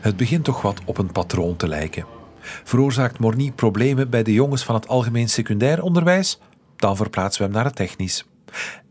Het 0.00 0.16
begint 0.16 0.44
toch 0.44 0.62
wat 0.62 0.80
op 0.84 0.98
een 0.98 1.12
patroon 1.12 1.56
te 1.56 1.68
lijken. 1.68 2.06
Veroorzaakt 2.40 3.18
Morny 3.18 3.52
problemen 3.52 4.10
bij 4.10 4.22
de 4.22 4.32
jongens 4.32 4.64
van 4.64 4.74
het 4.74 4.88
algemeen 4.88 5.28
secundair 5.28 5.82
onderwijs? 5.82 6.40
Dan 6.76 6.96
verplaatsen 6.96 7.42
we 7.42 7.46
hem 7.46 7.56
naar 7.56 7.64
het 7.64 7.76
technisch. 7.76 8.26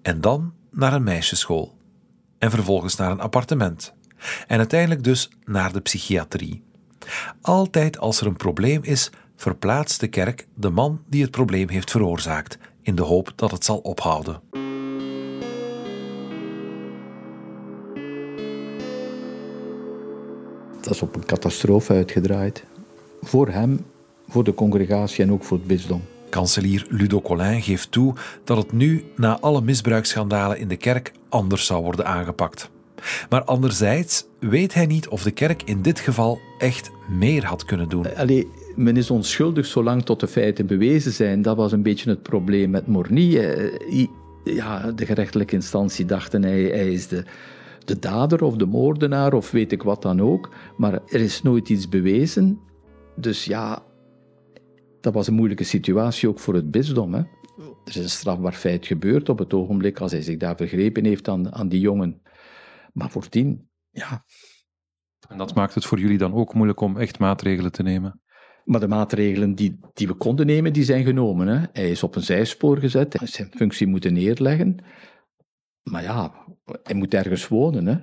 En 0.02 0.21
dan 0.21 0.54
naar 0.71 0.93
een 0.93 1.04
meisjesschool. 1.04 1.73
En 2.38 2.52
vervolgens 2.52 2.95
naar 2.95 3.12
een 3.12 3.21
appartement. 3.21 3.93
En 4.47 4.58
uiteindelijk 4.58 5.04
dus 5.04 5.30
naar 5.45 5.73
de 5.73 5.82
psychiatrie. 5.82 6.63
Altijd 7.41 7.97
als 7.97 8.21
er 8.21 8.28
een 8.28 8.36
probleem 8.36 8.84
is, 8.84 9.10
verplaatst 9.36 9.99
de 9.99 10.08
kerk 10.08 10.47
de 10.54 10.69
man 10.69 11.02
die 11.08 11.21
het 11.21 11.32
probleem 11.32 11.69
heeft 11.69 11.91
veroorzaakt, 11.91 12.58
in 12.82 12.95
de 12.95 13.02
hoop 13.02 13.34
dat 13.36 13.52
het 13.52 13.65
zal 13.65 13.78
ophouden. 13.78 14.41
Dat 20.84 20.93
is 20.93 21.02
op 21.02 21.15
een 21.15 21.26
catastrofe 21.26 21.93
uitgedraaid. 21.93 22.63
Voor 23.22 23.48
hem, 23.48 23.86
voor 24.28 24.43
de 24.43 24.54
congregatie 24.54 25.24
en 25.24 25.32
ook 25.32 25.43
voor 25.43 25.58
het 25.58 25.67
bisdom. 25.67 26.02
Kanselier 26.30 26.86
Ludo 26.89 27.22
Collin 27.22 27.62
geeft 27.62 27.91
toe 27.91 28.13
dat 28.43 28.58
het 28.58 28.72
nu, 28.72 29.04
na 29.15 29.39
alle 29.39 29.62
misbruiksschandalen 29.62 30.58
in 30.58 30.67
de 30.67 30.76
kerk, 30.76 31.12
anders 31.30 31.65
zou 31.65 31.84
worden 31.84 32.06
aangepakt. 32.06 32.69
Maar 33.30 33.43
anderzijds 33.43 34.26
weet 34.39 34.74
hij 34.74 34.86
niet 34.86 35.08
of 35.08 35.24
de 35.24 35.32
kerk 35.32 35.63
in 35.63 35.82
dit 35.82 36.00
geval 36.00 36.39
echt 36.58 36.91
meer 37.10 37.46
had 37.46 37.65
kunnen 37.65 37.89
doen. 37.89 38.15
Allee, 38.15 38.48
men 38.76 38.98
is 38.98 39.10
onschuldig 39.10 39.65
zolang 39.65 40.06
tot 40.06 40.19
de 40.19 40.28
feiten 40.28 40.65
bewezen 40.65 41.12
zijn. 41.12 41.41
Dat 41.41 41.58
was 41.58 41.72
een 41.72 41.84
beetje 41.84 42.10
het 42.10 42.22
probleem 42.22 42.69
met 42.69 42.88
Morny. 42.88 43.39
Ja, 44.43 44.91
de 44.91 45.06
gerechtelijke 45.06 45.56
instantie 45.56 46.06
dachten 46.06 46.43
hij, 46.43 46.62
hij 46.62 46.93
is 46.93 47.08
de, 47.08 47.24
de 47.86 48.00
dader 48.00 48.43
of 48.43 48.56
de 48.56 48.65
moordenaar 48.65 49.34
of 49.34 49.52
weet 49.52 49.72
ik 49.72 49.84
wat 49.84 50.02
dan 50.02 50.22
ook. 50.22 50.54
Maar 50.78 50.93
er 50.93 51.22
is 51.22 51.41
nooit 51.41 51.69
iets 51.69 51.89
bewezen. 51.89 52.60
Dus 53.15 53.46
ja, 53.46 53.84
dat 55.02 55.13
was 55.13 55.28
een 55.28 55.34
moeilijke 55.34 55.63
situatie 55.63 56.30
ook 56.30 56.39
voor 56.39 56.54
het 56.54 56.72
bisdom. 56.72 57.13
Hè. 57.13 57.19
Er 57.84 57.89
is 57.89 57.96
een 57.96 58.10
strafbaar 58.10 58.54
feit 58.54 58.86
gebeurd 58.86 59.30
op 59.30 59.39
het 59.39 59.54
ogenblik 59.54 60.00
als 60.00 60.12
hij 60.12 60.22
zich 60.22 60.38
daar 60.38 60.56
vergrepen 60.56 61.06
heeft 61.06 61.28
aan, 61.28 61.54
aan 61.54 61.69
die 61.69 61.80
jongen. 61.80 62.22
Maar 62.93 63.12
voordien, 63.12 63.69
ja. 63.89 64.24
En 65.28 65.38
dat 65.38 65.56
maakt 65.56 65.74
het 65.74 65.86
voor 65.86 66.00
jullie 66.00 66.17
dan 66.17 66.34
ook 66.34 66.54
moeilijk 66.54 66.82
om 66.82 66.98
echt 66.98 67.19
maatregelen 67.19 67.72
te 67.72 67.84
nemen? 67.84 68.22
Maar 68.63 68.80
de 68.80 68.88
maatregelen 68.88 69.56
die, 69.56 69.80
die 69.93 70.08
we 70.08 70.13
konden 70.13 70.46
nemen, 70.46 70.74
die 70.74 70.84
zijn 70.84 71.04
genomen. 71.04 71.48
Hè. 71.48 71.65
Hij 71.72 71.89
is 71.89 72.04
op 72.04 72.15
een 72.15 72.22
zijspoor 72.22 72.78
gezet, 72.78 73.13
hij 73.13 73.22
heeft 73.22 73.34
zijn 73.34 73.52
functie 73.56 73.88
moeten 73.88 74.13
neerleggen. 74.13 74.84
Maar 75.84 76.04
ja, 76.04 76.46
hij 76.84 76.96
moet 76.96 77.13
ergens 77.13 77.48
wonen. 77.48 77.86
Hè. 77.86 77.98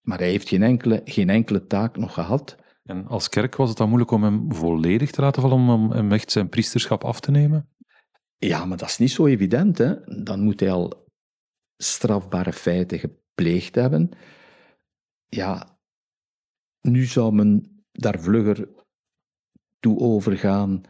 Maar 0.00 0.18
hij 0.18 0.30
heeft 0.30 0.48
geen 0.48 0.62
enkele, 0.62 1.00
geen 1.04 1.30
enkele 1.30 1.66
taak 1.66 1.96
nog 1.96 2.14
gehad. 2.14 2.56
En 2.82 3.06
als 3.06 3.28
kerk 3.28 3.56
was 3.56 3.68
het 3.68 3.78
dan 3.78 3.88
moeilijk 3.88 4.10
om 4.10 4.22
hem 4.22 4.54
volledig 4.54 5.10
te 5.10 5.20
laten 5.20 5.42
vallen, 5.42 5.58
om 5.58 5.90
hem 5.90 6.12
echt 6.12 6.30
zijn 6.30 6.48
priesterschap 6.48 7.04
af 7.04 7.20
te 7.20 7.30
nemen? 7.30 7.68
Ja, 8.38 8.64
maar 8.64 8.76
dat 8.76 8.88
is 8.88 8.98
niet 8.98 9.10
zo 9.10 9.26
evident. 9.26 9.78
Hè. 9.78 10.22
Dan 10.22 10.40
moet 10.40 10.60
hij 10.60 10.70
al 10.70 11.04
strafbare 11.76 12.52
feiten 12.52 12.98
gepleegd 12.98 13.74
hebben. 13.74 14.10
Ja, 15.26 15.78
Nu 16.80 17.04
zou 17.04 17.32
men 17.34 17.82
daar 17.92 18.20
vlugger 18.20 18.68
toe 19.80 19.98
overgaan 19.98 20.82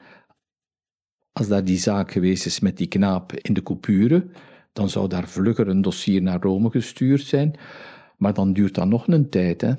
als 1.33 1.49
daar 1.49 1.65
die 1.65 1.79
zaak 1.79 2.11
geweest 2.11 2.47
is 2.47 2.61
met 2.61 2.77
die 2.77 2.89
knaap 2.89 3.33
in 3.33 3.55
de 3.55 3.63
coupure, 3.63 4.31
dan 4.73 4.89
zou 4.89 5.09
daar 5.09 5.29
vlugger 5.29 5.69
een 5.69 5.83
dossier 5.83 6.23
naar 6.23 6.41
Rome 6.41 6.71
gestuurd 6.71 7.23
zijn. 7.23 7.59
Maar 8.17 8.35
dan 8.35 8.53
duurt 8.53 8.75
dat 8.75 8.87
nog 8.87 9.07
een 9.07 9.31
tijd. 9.31 9.61
Hè? 9.61 9.73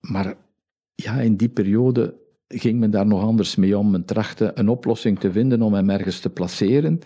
Maar 0.00 0.36
ja, 0.94 1.20
in 1.20 1.36
die 1.36 1.48
periode 1.48 2.14
ging 2.48 2.78
men 2.78 2.90
daar 2.90 3.06
nog 3.06 3.22
anders 3.22 3.56
mee 3.56 3.78
om. 3.78 3.90
Men 3.90 4.04
trachtte 4.04 4.50
een 4.54 4.68
oplossing 4.68 5.18
te 5.18 5.32
vinden 5.32 5.62
om 5.62 5.74
hem 5.74 5.90
ergens 5.90 6.20
te 6.20 6.30
placeren. 6.30 6.98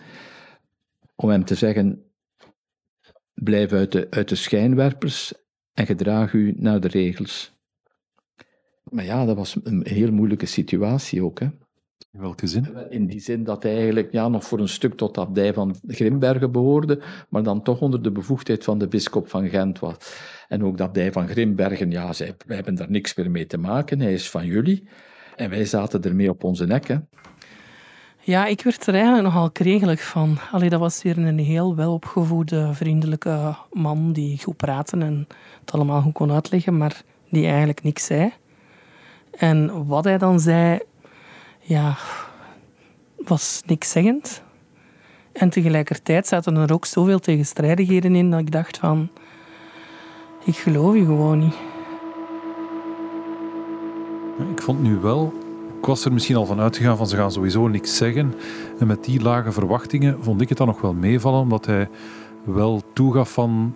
Om 1.15 1.29
hem 1.29 1.45
te 1.45 1.55
zeggen, 1.55 2.11
blijf 3.33 3.71
uit 3.71 3.91
de, 3.91 4.07
uit 4.09 4.29
de 4.29 4.35
schijnwerpers 4.35 5.33
en 5.73 5.85
gedraag 5.85 6.33
u 6.33 6.53
naar 6.57 6.79
de 6.79 6.87
regels. 6.87 7.51
Maar 8.83 9.05
ja, 9.05 9.25
dat 9.25 9.35
was 9.35 9.57
een 9.63 9.87
heel 9.87 10.11
moeilijke 10.11 10.45
situatie 10.45 11.23
ook. 11.23 11.39
Hè. 11.39 11.47
In 12.11 12.19
welke 12.19 12.47
zin? 12.47 12.67
In 12.89 13.05
die 13.05 13.19
zin 13.19 13.43
dat 13.43 13.63
hij 13.63 13.75
eigenlijk 13.75 14.11
ja, 14.11 14.27
nog 14.27 14.43
voor 14.43 14.59
een 14.59 14.67
stuk 14.67 14.93
tot 14.93 15.15
de 15.15 15.21
abdij 15.21 15.53
van 15.53 15.75
Grimbergen 15.87 16.51
behoorde, 16.51 17.01
maar 17.29 17.43
dan 17.43 17.61
toch 17.61 17.81
onder 17.81 18.01
de 18.01 18.11
bevoegdheid 18.11 18.63
van 18.63 18.77
de 18.77 18.87
bisschop 18.87 19.29
van 19.29 19.49
Gent 19.49 19.79
was. 19.79 19.95
En 20.47 20.63
ook 20.63 20.77
dat 20.77 20.87
abdij 20.87 21.11
van 21.11 21.27
Grimbergen, 21.27 21.91
ja, 21.91 22.13
zij, 22.13 22.35
wij 22.45 22.55
hebben 22.55 22.75
daar 22.75 22.91
niks 22.91 23.15
meer 23.15 23.31
mee 23.31 23.45
te 23.45 23.57
maken, 23.57 23.99
hij 23.99 24.13
is 24.13 24.29
van 24.29 24.45
jullie. 24.45 24.87
En 25.35 25.49
wij 25.49 25.65
zaten 25.65 26.01
ermee 26.01 26.29
op 26.29 26.43
onze 26.43 26.65
nek. 26.65 26.87
Hè. 26.87 26.97
Ja, 28.25 28.45
ik 28.45 28.61
werd 28.61 28.87
er 28.87 28.93
eigenlijk 28.93 29.23
nogal 29.23 29.51
kregelig 29.51 30.03
van. 30.03 30.37
Allee, 30.51 30.69
dat 30.69 30.79
was 30.79 31.03
weer 31.03 31.17
een 31.17 31.39
heel 31.39 31.75
welopgevoede, 31.75 32.73
vriendelijke 32.73 33.55
man 33.71 34.13
die 34.13 34.43
goed 34.43 34.57
praatte 34.57 34.97
en 34.97 35.27
het 35.59 35.71
allemaal 35.71 36.01
goed 36.01 36.13
kon 36.13 36.31
uitleggen, 36.31 36.77
maar 36.77 37.01
die 37.29 37.45
eigenlijk 37.45 37.83
niks 37.83 38.05
zei. 38.05 38.33
En 39.31 39.85
wat 39.87 40.03
hij 40.03 40.17
dan 40.17 40.39
zei, 40.39 40.79
ja, 41.63 41.97
was 43.17 43.61
niks 43.65 43.91
zeggend. 43.91 44.41
En 45.31 45.49
tegelijkertijd 45.49 46.27
zaten 46.27 46.55
er 46.55 46.73
ook 46.73 46.85
zoveel 46.85 47.19
tegenstrijdigheden 47.19 48.15
in 48.15 48.31
dat 48.31 48.39
ik 48.39 48.51
dacht 48.51 48.77
van, 48.77 49.09
ik 50.43 50.55
geloof 50.55 50.93
je 50.93 51.05
gewoon 51.05 51.39
niet. 51.39 51.55
Ik 54.51 54.61
vond 54.61 54.81
nu 54.81 54.95
wel, 54.97 55.33
ik 55.79 55.85
was 55.85 56.05
er 56.05 56.13
misschien 56.13 56.35
al 56.35 56.45
van 56.45 56.59
uitgegaan 56.59 56.97
van 56.97 57.07
ze 57.07 57.15
gaan 57.15 57.31
sowieso 57.31 57.67
niks 57.67 57.97
zeggen. 57.97 58.33
En 58.79 58.87
met 58.87 59.03
die 59.03 59.21
lage 59.21 59.51
verwachtingen 59.51 60.23
vond 60.23 60.41
ik 60.41 60.49
het 60.49 60.57
dan 60.57 60.67
nog 60.67 60.81
wel 60.81 60.93
meevallen, 60.93 61.39
omdat 61.39 61.65
hij 61.65 61.89
wel 62.43 62.81
toegaf 62.93 63.33
van, 63.33 63.75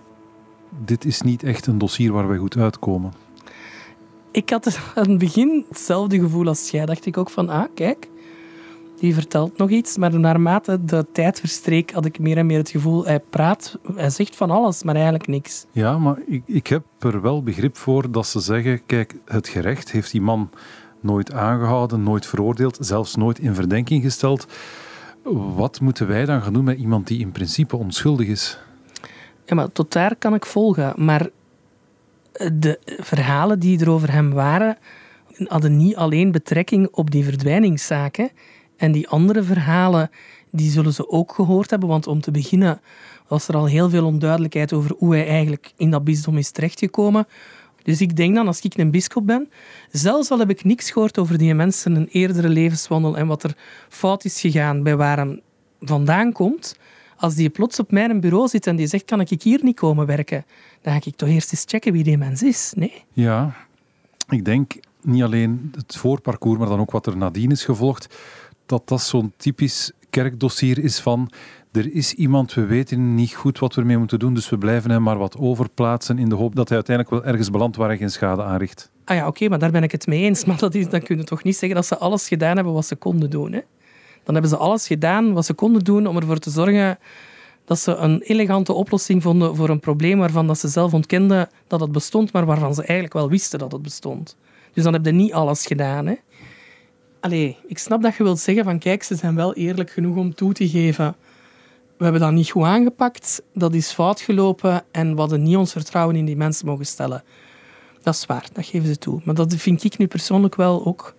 dit 0.84 1.04
is 1.04 1.20
niet 1.20 1.42
echt 1.42 1.66
een 1.66 1.78
dossier 1.78 2.12
waar 2.12 2.28
wij 2.28 2.38
goed 2.38 2.56
uitkomen. 2.56 3.12
Ik 4.38 4.50
had 4.50 4.78
aan 4.94 5.08
het 5.08 5.18
begin 5.18 5.64
hetzelfde 5.68 6.18
gevoel 6.18 6.46
als 6.46 6.70
jij. 6.70 6.86
Dacht 6.86 7.06
ik 7.06 7.16
ook 7.16 7.30
van, 7.30 7.48
ah, 7.48 7.64
kijk, 7.74 8.08
die 8.98 9.14
vertelt 9.14 9.58
nog 9.58 9.70
iets. 9.70 9.96
Maar 9.96 10.20
naarmate 10.20 10.84
de 10.84 11.06
tijd 11.12 11.40
verstreek, 11.40 11.90
had 11.90 12.04
ik 12.04 12.18
meer 12.18 12.36
en 12.36 12.46
meer 12.46 12.58
het 12.58 12.70
gevoel, 12.70 13.04
hij 13.04 13.20
praat, 13.20 13.78
hij 13.94 14.10
zegt 14.10 14.36
van 14.36 14.50
alles, 14.50 14.82
maar 14.82 14.94
eigenlijk 14.94 15.26
niks. 15.26 15.66
Ja, 15.72 15.98
maar 15.98 16.18
ik, 16.26 16.42
ik 16.46 16.66
heb 16.66 16.82
er 16.98 17.20
wel 17.20 17.42
begrip 17.42 17.76
voor 17.76 18.10
dat 18.10 18.26
ze 18.26 18.40
zeggen, 18.40 18.86
kijk, 18.86 19.14
het 19.24 19.48
gerecht 19.48 19.90
heeft 19.90 20.10
die 20.10 20.20
man 20.20 20.50
nooit 21.00 21.32
aangehouden, 21.32 22.02
nooit 22.02 22.26
veroordeeld, 22.26 22.78
zelfs 22.80 23.16
nooit 23.16 23.38
in 23.38 23.54
verdenking 23.54 24.02
gesteld. 24.02 24.46
Wat 25.56 25.80
moeten 25.80 26.06
wij 26.06 26.24
dan 26.24 26.42
gaan 26.42 26.52
doen 26.52 26.64
met 26.64 26.78
iemand 26.78 27.06
die 27.06 27.20
in 27.20 27.32
principe 27.32 27.76
onschuldig 27.76 28.26
is? 28.26 28.58
Ja, 29.44 29.54
maar 29.54 29.72
tot 29.72 29.92
daar 29.92 30.16
kan 30.16 30.34
ik 30.34 30.46
volgen. 30.46 30.92
Maar 30.96 31.28
de 32.52 32.78
verhalen 33.00 33.58
die 33.58 33.80
er 33.80 33.90
over 33.90 34.12
hem 34.12 34.30
waren, 34.30 34.76
hadden 35.44 35.76
niet 35.76 35.96
alleen 35.96 36.30
betrekking 36.30 36.88
op 36.90 37.10
die 37.10 37.24
verdwijningszaken. 37.24 38.30
En 38.76 38.92
die 38.92 39.08
andere 39.08 39.42
verhalen, 39.42 40.10
die 40.50 40.70
zullen 40.70 40.92
ze 40.92 41.08
ook 41.08 41.32
gehoord 41.32 41.70
hebben. 41.70 41.88
Want 41.88 42.06
om 42.06 42.20
te 42.20 42.30
beginnen 42.30 42.80
was 43.28 43.48
er 43.48 43.56
al 43.56 43.66
heel 43.66 43.90
veel 43.90 44.04
onduidelijkheid 44.04 44.72
over 44.72 44.94
hoe 44.98 45.14
hij 45.14 45.26
eigenlijk 45.26 45.72
in 45.76 45.90
dat 45.90 46.04
bisdom 46.04 46.36
is 46.38 46.50
terechtgekomen. 46.50 47.26
Dus 47.82 48.00
ik 48.00 48.16
denk 48.16 48.34
dan, 48.34 48.46
als 48.46 48.60
ik 48.60 48.78
een 48.78 48.90
bischop 48.90 49.26
ben, 49.26 49.50
zelfs 49.90 50.30
al 50.30 50.38
heb 50.38 50.50
ik 50.50 50.64
niks 50.64 50.90
gehoord 50.90 51.18
over 51.18 51.38
die 51.38 51.54
mensen, 51.54 51.96
een 51.96 52.08
eerdere 52.08 52.48
levenswandel 52.48 53.16
en 53.16 53.26
wat 53.26 53.42
er 53.42 53.56
fout 53.88 54.24
is 54.24 54.40
gegaan 54.40 54.82
bij 54.82 54.96
waar 54.96 55.16
hij 55.16 55.40
vandaan 55.80 56.32
komt, 56.32 56.76
als 57.18 57.34
die 57.34 57.48
plots 57.48 57.78
op 57.78 57.90
mijn 57.90 58.20
bureau 58.20 58.48
zit 58.48 58.66
en 58.66 58.76
die 58.76 58.86
zegt, 58.86 59.04
kan 59.04 59.20
ik 59.20 59.42
hier 59.42 59.60
niet 59.62 59.76
komen 59.76 60.06
werken? 60.06 60.44
Dan 60.82 60.92
ga 60.92 61.00
ik 61.04 61.16
toch 61.16 61.28
eerst 61.28 61.52
eens 61.52 61.64
checken 61.66 61.92
wie 61.92 62.04
die 62.04 62.18
mens 62.18 62.42
is, 62.42 62.72
nee? 62.76 63.04
Ja, 63.12 63.54
ik 64.28 64.44
denk 64.44 64.74
niet 65.02 65.22
alleen 65.22 65.72
het 65.74 65.96
voorparcours, 65.96 66.58
maar 66.58 66.68
dan 66.68 66.80
ook 66.80 66.90
wat 66.90 67.06
er 67.06 67.16
nadien 67.16 67.50
is 67.50 67.64
gevolgd, 67.64 68.16
dat 68.66 68.88
dat 68.88 69.00
zo'n 69.00 69.32
typisch 69.36 69.92
kerkdossier 70.10 70.78
is 70.78 71.00
van 71.00 71.30
er 71.72 71.94
is 71.94 72.14
iemand, 72.14 72.54
we 72.54 72.64
weten 72.64 73.14
niet 73.14 73.34
goed 73.34 73.58
wat 73.58 73.74
we 73.74 73.80
ermee 73.80 73.98
moeten 73.98 74.18
doen, 74.18 74.34
dus 74.34 74.50
we 74.50 74.58
blijven 74.58 74.90
hem 74.90 75.02
maar 75.02 75.18
wat 75.18 75.36
overplaatsen 75.36 76.18
in 76.18 76.28
de 76.28 76.34
hoop 76.34 76.54
dat 76.54 76.68
hij 76.68 76.76
uiteindelijk 76.76 77.16
wel 77.16 77.32
ergens 77.32 77.50
belandt 77.50 77.76
waar 77.76 77.88
hij 77.88 77.96
geen 77.96 78.10
schade 78.10 78.42
aanricht. 78.42 78.90
Ah 79.04 79.16
ja, 79.16 79.26
oké, 79.26 79.48
maar 79.48 79.58
daar 79.58 79.70
ben 79.70 79.82
ik 79.82 79.92
het 79.92 80.06
mee 80.06 80.22
eens. 80.22 80.44
Maar 80.48 80.58
dat 80.58 80.74
is, 80.74 80.88
dan 80.88 81.02
kun 81.02 81.16
je 81.16 81.24
toch 81.24 81.42
niet 81.42 81.56
zeggen 81.56 81.76
dat 81.76 81.86
ze 81.86 81.98
alles 81.98 82.28
gedaan 82.28 82.54
hebben 82.54 82.74
wat 82.74 82.86
ze 82.86 82.96
konden 82.96 83.30
doen. 83.30 83.52
Hè? 83.52 83.60
Dan 84.28 84.36
hebben 84.36 84.58
ze 84.58 84.64
alles 84.64 84.86
gedaan 84.86 85.32
wat 85.32 85.46
ze 85.46 85.54
konden 85.54 85.84
doen 85.84 86.06
om 86.06 86.16
ervoor 86.16 86.38
te 86.38 86.50
zorgen 86.50 86.98
dat 87.64 87.78
ze 87.78 87.94
een 87.94 88.20
elegante 88.20 88.72
oplossing 88.72 89.22
vonden 89.22 89.56
voor 89.56 89.68
een 89.68 89.80
probleem 89.80 90.18
waarvan 90.18 90.46
dat 90.46 90.58
ze 90.58 90.68
zelf 90.68 90.94
ontkenden 90.94 91.48
dat 91.66 91.80
het 91.80 91.92
bestond, 91.92 92.32
maar 92.32 92.46
waarvan 92.46 92.74
ze 92.74 92.80
eigenlijk 92.80 93.12
wel 93.12 93.28
wisten 93.28 93.58
dat 93.58 93.72
het 93.72 93.82
bestond. 93.82 94.36
Dus 94.72 94.84
dan 94.84 94.92
hebben 94.92 95.12
ze 95.12 95.18
niet 95.18 95.32
alles 95.32 95.66
gedaan. 95.66 96.06
Hè? 96.06 96.14
Allee, 97.20 97.56
ik 97.66 97.78
snap 97.78 98.02
dat 98.02 98.16
je 98.16 98.22
wilt 98.22 98.38
zeggen 98.38 98.64
van 98.64 98.78
kijk, 98.78 99.02
ze 99.02 99.14
zijn 99.14 99.34
wel 99.34 99.54
eerlijk 99.54 99.90
genoeg 99.90 100.16
om 100.16 100.34
toe 100.34 100.52
te 100.52 100.68
geven. 100.68 101.16
We 101.96 102.04
hebben 102.04 102.22
dat 102.22 102.32
niet 102.32 102.50
goed 102.50 102.64
aangepakt, 102.64 103.42
dat 103.54 103.74
is 103.74 103.92
fout 103.92 104.20
gelopen 104.20 104.84
en 104.90 105.14
we 105.14 105.20
hadden 105.20 105.42
niet 105.42 105.56
ons 105.56 105.72
vertrouwen 105.72 106.16
in 106.16 106.24
die 106.24 106.36
mensen 106.36 106.66
mogen 106.66 106.86
stellen. 106.86 107.24
Dat 108.02 108.14
is 108.14 108.26
waar, 108.26 108.48
dat 108.52 108.66
geven 108.66 108.88
ze 108.88 108.98
toe. 108.98 109.20
Maar 109.24 109.34
dat 109.34 109.54
vind 109.54 109.84
ik 109.84 109.98
nu 109.98 110.06
persoonlijk 110.06 110.54
wel 110.54 110.86
ook 110.86 111.16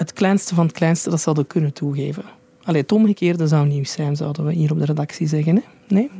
het 0.00 0.12
kleinste 0.12 0.54
van 0.54 0.66
het 0.66 0.74
kleinste 0.74 1.10
dat 1.10 1.18
ze 1.18 1.24
hadden 1.24 1.46
kunnen 1.46 1.72
toegeven. 1.72 2.22
Allee, 2.62 2.80
het 2.80 2.92
omgekeerde 2.92 3.46
zou 3.46 3.66
nieuws 3.66 3.92
zijn, 3.92 4.16
zouden 4.16 4.44
we 4.44 4.52
hier 4.52 4.72
op 4.72 4.78
de 4.78 4.84
redactie 4.84 5.26
zeggen. 5.26 5.56
Hè? 5.56 5.62
Nee? 5.88 6.10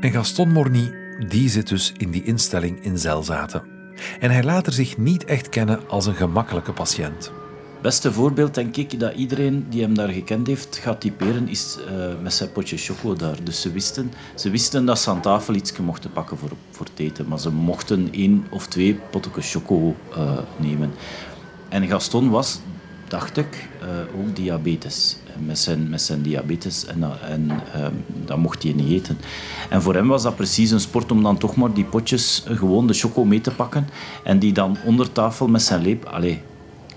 En 0.00 0.12
Gaston 0.12 0.52
Morny, 0.52 0.92
die 1.28 1.48
zit 1.48 1.68
dus 1.68 1.92
in 1.96 2.10
die 2.10 2.22
instelling 2.22 2.84
in 2.84 2.98
Zelzaten. 2.98 3.62
En 4.20 4.30
hij 4.30 4.42
laat 4.42 4.66
er 4.66 4.72
zich 4.72 4.98
niet 4.98 5.24
echt 5.24 5.48
kennen 5.48 5.88
als 5.88 6.06
een 6.06 6.14
gemakkelijke 6.14 6.72
patiënt. 6.72 7.32
Beste 7.82 8.12
voorbeeld, 8.12 8.54
denk 8.54 8.76
ik, 8.76 9.00
dat 9.00 9.14
iedereen 9.14 9.66
die 9.68 9.82
hem 9.82 9.94
daar 9.94 10.08
gekend 10.08 10.46
heeft 10.46 10.76
gaat 10.76 11.00
typeren, 11.00 11.48
is 11.48 11.78
uh, 11.90 12.22
met 12.22 12.32
zijn 12.32 12.52
potje 12.52 12.76
choco 12.76 13.14
daar. 13.14 13.36
Dus 13.44 13.60
ze 13.60 13.72
wisten, 13.72 14.12
ze 14.34 14.50
wisten 14.50 14.84
dat 14.84 14.98
ze 14.98 15.10
aan 15.10 15.20
tafel 15.20 15.54
iets 15.54 15.76
mochten 15.76 16.12
pakken 16.12 16.38
voor, 16.38 16.50
voor 16.70 16.86
het 16.86 16.98
eten, 16.98 17.28
maar 17.28 17.38
ze 17.38 17.50
mochten 17.50 18.08
één 18.12 18.46
of 18.50 18.66
twee 18.66 19.00
potjes 19.10 19.52
choco 19.52 19.96
uh, 20.16 20.38
nemen. 20.56 20.90
En 21.68 21.86
Gaston 21.86 22.30
was, 22.30 22.60
dacht 23.08 23.36
ik, 23.36 23.68
uh, 23.82 24.20
ook 24.20 24.36
diabetes. 24.36 25.16
Met 25.46 25.58
zijn, 25.58 25.88
met 25.88 26.02
zijn 26.02 26.22
diabetes 26.22 26.86
en, 26.86 27.04
en 27.22 27.50
dat 28.24 28.38
mocht 28.38 28.62
hij 28.62 28.72
niet 28.72 28.90
eten. 28.90 29.18
En 29.70 29.82
voor 29.82 29.94
hem 29.94 30.08
was 30.08 30.22
dat 30.22 30.36
precies 30.36 30.70
een 30.70 30.80
sport 30.80 31.12
om 31.12 31.22
dan 31.22 31.38
toch 31.38 31.56
maar 31.56 31.72
die 31.72 31.84
potjes 31.84 32.44
gewoon 32.46 32.86
de 32.86 32.94
choco 32.94 33.24
mee 33.24 33.40
te 33.40 33.50
pakken 33.50 33.88
en 34.24 34.38
die 34.38 34.52
dan 34.52 34.76
onder 34.84 35.12
tafel 35.12 35.48
met 35.48 35.62
zijn 35.62 35.82
lepel... 35.82 36.10
Allez, 36.10 36.36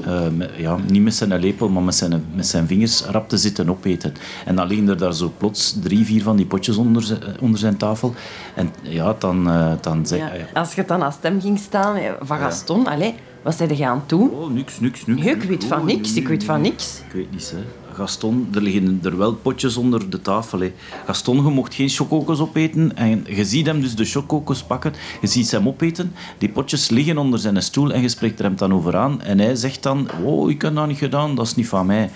uh, 0.07 0.27
met, 0.35 0.51
ja, 0.57 0.77
niet 0.87 1.01
met 1.03 1.13
zijn 1.13 1.39
lepel, 1.39 1.69
maar 1.69 1.83
met 1.83 1.95
zijn, 1.95 2.25
met 2.35 2.47
zijn 2.47 2.67
vingers 2.67 3.01
rap 3.01 3.29
te 3.29 3.37
zitten 3.37 3.69
opeten. 3.69 4.13
En 4.45 4.55
dan 4.55 4.67
liggen 4.67 4.89
er 4.89 4.97
daar 4.97 5.13
zo 5.13 5.33
plots 5.37 5.75
drie, 5.81 6.05
vier 6.05 6.23
van 6.23 6.35
die 6.35 6.45
potjes 6.45 6.77
onder, 6.77 7.03
zijn, 7.03 7.21
onder 7.39 7.59
zijn 7.59 7.77
tafel. 7.77 8.13
En 8.55 8.69
ja, 8.81 9.15
dan... 9.19 9.47
Uh, 9.47 9.73
dan 9.81 10.05
zeg, 10.05 10.19
ja, 10.19 10.31
Als 10.53 10.73
je 10.73 10.85
dan 10.85 10.99
naast 10.99 11.23
hem 11.23 11.41
ging 11.41 11.59
staan, 11.59 11.97
van 12.21 12.37
Gaston, 12.37 12.83
ja. 12.83 12.91
allez, 12.91 13.13
wat 13.41 13.55
zijn 13.55 13.77
je 13.77 13.87
aan 13.87 14.03
doen? 14.05 14.29
Oh, 14.29 14.51
niks, 14.51 14.79
niks, 14.79 15.05
niks. 15.05 15.25
Ik 15.25 15.43
weet 15.43 15.65
van 15.65 15.85
niks, 15.85 16.13
ik 16.13 16.27
weet 16.27 16.43
van 16.43 16.61
niks. 16.61 17.01
Ik 17.07 17.13
weet 17.13 17.31
niet, 17.31 17.53
hè. 17.55 17.80
Gaston, 18.01 18.47
er 18.53 18.61
liggen 18.61 18.99
er 19.03 19.17
wel 19.17 19.33
potjes 19.33 19.77
onder 19.77 20.09
de 20.09 20.21
tafel. 20.21 20.59
Hè. 20.59 20.73
Gaston, 21.05 21.35
je 21.35 21.41
mocht 21.41 21.73
geen 21.73 21.89
chocokos 21.89 22.39
opeten. 22.39 22.95
En 22.95 23.25
je 23.27 23.45
ziet 23.45 23.65
hem 23.65 23.81
dus 23.81 23.95
de 23.95 24.05
chocokos 24.05 24.63
pakken. 24.63 24.93
Je 25.21 25.27
ziet 25.27 25.51
hem 25.51 25.67
opeten. 25.67 26.13
Die 26.37 26.49
potjes 26.49 26.89
liggen 26.89 27.17
onder 27.17 27.39
zijn 27.39 27.63
stoel 27.63 27.91
en 27.93 28.01
je 28.01 28.09
spreekt 28.09 28.39
er 28.39 28.45
hem 28.45 28.55
dan 28.55 28.73
over 28.73 28.97
aan. 28.97 29.21
En 29.21 29.39
hij 29.39 29.55
zegt 29.55 29.83
dan, 29.83 30.07
oh, 30.23 30.49
ik 30.49 30.61
heb 30.61 30.75
dat 30.75 30.87
niet 30.87 30.97
gedaan, 30.97 31.35
dat 31.35 31.45
is 31.45 31.55
niet 31.55 31.67
van 31.67 31.85
mij. 31.85 32.09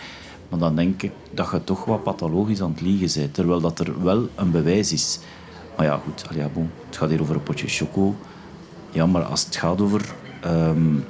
Maar 0.49 0.59
dan 0.59 0.75
denk 0.75 1.01
ik 1.01 1.11
dat 1.31 1.49
je 1.51 1.63
toch 1.63 1.86
wat 1.86 2.03
pathologisch 2.03 2.61
aan 2.61 2.71
het 2.71 2.81
liegen 2.81 3.21
bent. 3.21 3.33
Terwijl 3.33 3.61
dat 3.61 3.79
er 3.79 4.03
wel 4.03 4.29
een 4.36 4.51
bewijs 4.51 4.91
is. 4.91 5.19
Maar 5.77 5.86
ja, 5.86 6.01
goed, 6.03 6.25
ja, 6.36 6.49
bon. 6.53 6.69
het 6.88 6.97
gaat 6.97 7.09
hier 7.09 7.21
over 7.21 7.36
een 7.36 7.43
potje 7.43 7.67
choco. 7.67 8.15
Ja, 8.91 9.05
maar 9.05 9.23
als 9.23 9.45
het 9.45 9.55
gaat 9.55 9.81
over... 9.81 10.13
Um, 10.45 11.05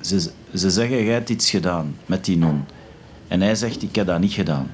ze, 0.00 0.30
ze 0.54 0.70
zeggen, 0.70 1.04
jij 1.04 1.14
hebt 1.14 1.28
iets 1.28 1.50
gedaan 1.50 1.96
met 2.06 2.24
die 2.24 2.36
non. 2.36 2.64
En 3.28 3.40
hij 3.40 3.54
zegt, 3.54 3.82
ik 3.82 3.94
heb 3.94 4.06
dat 4.06 4.20
niet 4.20 4.32
gedaan. 4.32 4.70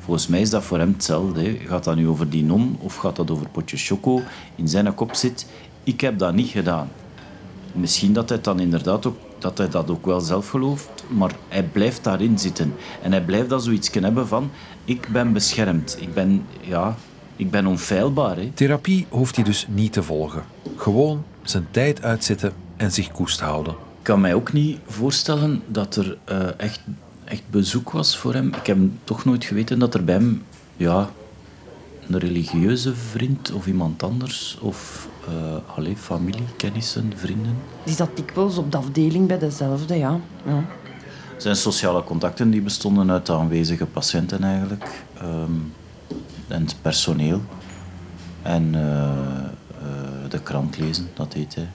Volgens 0.00 0.26
mij 0.26 0.40
is 0.40 0.50
dat 0.50 0.64
voor 0.64 0.78
hem 0.78 0.92
hetzelfde. 0.92 1.42
Hè. 1.42 1.58
Gaat 1.66 1.84
dat 1.84 1.96
nu 1.96 2.08
over 2.08 2.30
die 2.30 2.44
non 2.44 2.76
of 2.80 2.96
gaat 2.96 3.16
dat 3.16 3.30
over 3.30 3.48
potje 3.48 3.76
choco? 3.76 4.22
In 4.54 4.68
zijn 4.68 4.94
kop 4.94 5.14
zit, 5.14 5.46
ik 5.84 6.00
heb 6.00 6.18
dat 6.18 6.34
niet 6.34 6.48
gedaan. 6.48 6.90
Misschien 7.72 8.12
dat 8.12 8.28
hij 8.28 8.40
dan 8.40 8.60
inderdaad 8.60 9.06
ook, 9.06 9.16
dat 9.38 9.58
hij 9.58 9.68
dat 9.68 9.90
ook 9.90 10.06
wel 10.06 10.20
zelf 10.20 10.48
gelooft, 10.48 11.04
maar 11.08 11.32
hij 11.48 11.62
blijft 11.62 12.04
daarin 12.04 12.38
zitten. 12.38 12.74
En 13.02 13.12
hij 13.12 13.22
blijft 13.22 13.48
dat 13.48 13.62
zoiets 13.62 13.90
hebben 13.92 14.28
van, 14.28 14.50
ik 14.84 15.08
ben 15.12 15.32
beschermd. 15.32 15.96
Ik 16.00 16.14
ben, 16.14 16.46
ja, 16.60 16.96
ik 17.36 17.50
ben 17.50 17.66
onfeilbaar. 17.66 18.36
Hè. 18.36 18.50
Therapie 18.54 19.06
hoeft 19.08 19.36
hij 19.36 19.44
dus 19.44 19.66
niet 19.68 19.92
te 19.92 20.02
volgen. 20.02 20.42
Gewoon 20.76 21.24
zijn 21.42 21.66
tijd 21.70 22.02
uitzitten 22.02 22.52
en 22.76 22.92
zich 22.92 23.12
koest 23.12 23.40
houden. 23.40 23.72
Ik 23.72 24.02
kan 24.02 24.20
mij 24.20 24.34
ook 24.34 24.52
niet 24.52 24.78
voorstellen 24.86 25.62
dat 25.66 25.96
er 25.96 26.16
uh, 26.30 26.48
echt 26.56 26.80
echt 27.26 27.42
bezoek 27.50 27.90
was 27.90 28.16
voor 28.16 28.34
hem. 28.34 28.46
Ik 28.54 28.66
heb 28.66 28.78
toch 29.04 29.24
nooit 29.24 29.44
geweten 29.44 29.78
dat 29.78 29.94
er 29.94 30.04
bij 30.04 30.14
hem 30.14 30.42
ja, 30.76 31.10
een 32.08 32.18
religieuze 32.18 32.94
vriend 32.94 33.52
of 33.52 33.66
iemand 33.66 34.02
anders 34.02 34.58
of 34.60 35.08
uh, 35.28 35.76
allez, 35.76 35.98
familie, 35.98 36.46
kennissen, 36.56 37.12
vrienden. 37.16 37.56
Die 37.84 37.94
zat 37.94 38.16
dikwijls 38.16 38.58
op 38.58 38.72
de 38.72 38.76
afdeling 38.76 39.26
bij 39.28 39.38
dezelfde, 39.38 39.98
ja. 39.98 40.20
ja. 40.46 40.64
Zijn 41.36 41.56
sociale 41.56 42.04
contacten 42.04 42.50
die 42.50 42.62
bestonden 42.62 43.10
uit 43.10 43.26
de 43.26 43.32
aanwezige 43.32 43.86
patiënten 43.86 44.42
eigenlijk 44.42 45.04
um, 45.22 45.72
en 46.48 46.62
het 46.62 46.76
personeel 46.82 47.42
en 48.42 48.74
uh, 48.74 48.80
uh, 48.80 50.30
de 50.30 50.40
krant 50.42 50.78
lezen, 50.78 51.08
dat 51.14 51.32
deed 51.32 51.54
hij. 51.54 51.68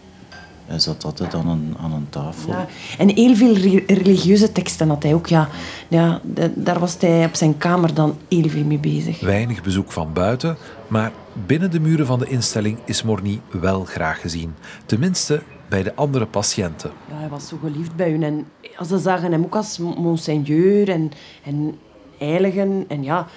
Hij 0.71 0.79
zat 0.79 1.03
altijd 1.03 1.33
aan 1.33 1.47
een, 1.47 1.75
aan 1.81 1.93
een 1.93 2.07
tafel. 2.09 2.51
Ja. 2.51 2.67
En 2.97 3.09
heel 3.09 3.35
veel 3.35 3.53
religieuze 3.87 4.51
teksten 4.51 4.89
had 4.89 5.03
hij 5.03 5.13
ook. 5.13 5.27
Ja. 5.27 5.49
Ja, 5.87 6.21
daar 6.55 6.79
was 6.79 6.97
hij 6.99 7.25
op 7.25 7.35
zijn 7.35 7.57
kamer 7.57 7.93
dan 7.93 8.17
heel 8.27 8.49
veel 8.49 8.63
mee 8.63 8.79
bezig. 8.79 9.19
Weinig 9.19 9.63
bezoek 9.63 9.91
van 9.91 10.13
buiten, 10.13 10.57
maar 10.87 11.11
binnen 11.45 11.71
de 11.71 11.79
muren 11.79 12.05
van 12.05 12.19
de 12.19 12.27
instelling 12.27 12.77
is 12.85 13.03
Morny 13.03 13.41
wel 13.49 13.83
graag 13.83 14.21
gezien. 14.21 14.53
Tenminste 14.85 15.41
bij 15.69 15.83
de 15.83 15.95
andere 15.95 16.25
patiënten. 16.25 16.91
Ja, 17.09 17.15
hij 17.17 17.29
was 17.29 17.47
zo 17.47 17.57
geliefd 17.61 17.95
bij 17.95 18.11
hun. 18.11 18.23
En 18.23 18.47
ze 18.87 18.99
zagen 18.99 19.31
hem 19.31 19.43
ook 19.43 19.55
als 19.55 19.77
monseigneur 19.77 20.89
en, 20.89 21.11
en 21.43 21.77
heiligen. 22.17 22.85
En 22.87 23.03
ja, 23.03 23.27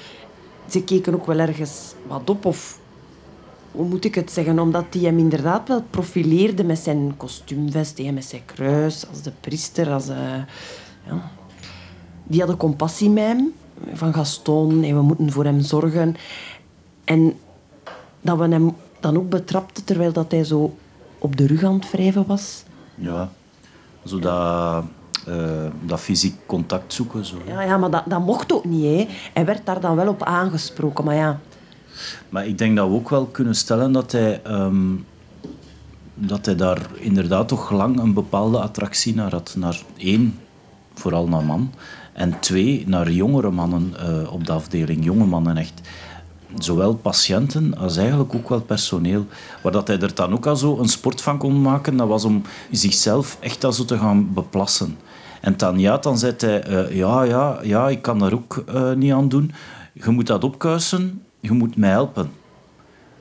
ze 0.69 0.83
keken 0.83 1.15
ook 1.15 1.27
wel 1.27 1.39
ergens 1.39 1.95
wat 2.07 2.31
op 2.31 2.45
of 2.45 2.79
hoe 3.75 3.85
moet 3.87 4.05
ik 4.05 4.15
het 4.15 4.31
zeggen? 4.31 4.59
Omdat 4.59 4.85
hij 4.91 5.03
hem 5.03 5.19
inderdaad 5.19 5.69
wel 5.69 5.83
profileerde 5.91 6.65
met 6.65 6.79
zijn 6.79 7.15
kostuumvest 7.17 7.99
en 7.99 8.15
met 8.15 8.25
zijn 8.25 8.43
kruis, 8.45 9.09
als 9.09 9.23
de 9.23 9.33
priester. 9.41 9.93
Als, 9.93 10.09
uh, 10.09 10.17
ja. 11.07 11.31
Die 12.25 12.39
hadden 12.39 12.57
compassie 12.57 13.11
met 13.11 13.25
hem, 13.25 13.53
van 13.93 14.15
Gaston, 14.15 14.83
en 14.83 14.95
we 14.97 15.03
moeten 15.03 15.33
voor 15.33 15.45
hem 15.45 15.61
zorgen. 15.61 16.17
En 17.05 17.35
dat 18.21 18.39
we 18.39 18.49
hem 18.49 18.73
dan 19.01 19.17
ook 19.17 19.29
betrapten 19.29 19.85
terwijl 19.85 20.13
dat 20.13 20.31
hij 20.31 20.45
zo 20.45 20.77
op 21.19 21.37
de 21.37 21.47
rug 21.47 21.63
aan 21.63 21.75
het 21.75 21.91
wrijven 21.91 22.27
was. 22.27 22.63
Ja, 22.95 23.31
zo 24.05 24.19
dat, 24.19 24.85
uh, 25.29 25.67
dat 25.83 26.01
fysiek 26.01 26.37
contact 26.47 26.93
zoeken. 26.93 27.25
Zo. 27.25 27.37
Ja, 27.47 27.63
ja 27.63 27.77
maar 27.77 27.91
dat, 27.91 28.03
dat 28.07 28.21
mocht 28.21 28.53
ook 28.53 28.65
niet. 28.65 28.85
Hè. 28.85 29.07
Hij 29.33 29.45
werd 29.45 29.67
daar 29.67 29.81
dan 29.81 29.97
wel 29.97 30.09
op 30.09 30.23
aangesproken, 30.23 31.05
maar 31.05 31.15
ja... 31.15 31.41
Maar 32.29 32.47
ik 32.47 32.59
denk 32.59 32.77
dat 32.77 32.89
we 32.89 32.95
ook 32.95 33.11
wel 33.11 33.27
kunnen 33.27 33.55
stellen 33.55 33.93
dat 33.93 34.13
hij, 34.13 34.43
ehm, 34.43 34.95
dat 36.15 36.47
hij 36.47 36.57
daar 36.57 36.87
inderdaad 36.95 37.49
toch 37.49 37.71
lang 37.71 38.01
een 38.01 38.15
bepaalde 38.15 38.59
attractie 38.61 39.15
naar 39.15 39.31
had. 39.31 39.55
Naar 39.59 39.81
één, 39.97 40.39
vooral 40.95 41.29
naar 41.29 41.45
man. 41.45 41.73
En 42.13 42.41
twee, 42.41 42.85
naar 42.87 43.11
jongere 43.11 43.51
mannen 43.51 43.95
uh, 44.01 44.33
op 44.33 44.47
de 44.47 44.53
afdeling. 44.53 45.05
Jonge 45.05 45.25
mannen 45.25 45.57
echt. 45.57 45.81
Zowel 46.59 46.95
patiënten 46.95 47.77
als 47.77 47.97
eigenlijk 47.97 48.35
ook 48.35 48.49
wel 48.49 48.61
personeel. 48.61 49.27
Waar 49.63 49.73
dat 49.73 49.89
hij 49.89 49.99
er 49.99 50.15
dan 50.15 50.33
ook 50.33 50.47
al 50.47 50.57
zo 50.57 50.79
een 50.79 50.89
sport 50.89 51.21
van 51.23 51.39
kon 51.39 51.63
maken, 51.63 51.97
dat 51.97 52.09
was 52.09 52.25
om 52.25 52.43
zichzelf 52.71 53.37
echt 53.41 53.65
al 53.65 53.73
zo 53.73 53.85
te 53.85 53.99
gaan 53.99 54.33
beplassen. 54.33 54.97
En 55.41 55.57
dan 55.57 55.79
ja, 55.79 55.99
dan 55.99 56.19
zei 56.19 56.35
hij, 56.37 56.69
uh, 56.69 56.97
ja, 56.97 57.23
ja, 57.23 57.59
ja, 57.63 57.89
ik 57.89 58.03
kan 58.03 58.19
daar 58.19 58.33
ook 58.33 58.65
uh, 58.75 58.93
niet 58.93 59.13
aan 59.13 59.29
doen. 59.29 59.53
Je 59.93 60.11
moet 60.11 60.27
dat 60.27 60.45
opkuisen 60.45 61.23
je 61.45 61.53
moet 61.53 61.77
mij 61.77 61.91
helpen. 61.91 62.33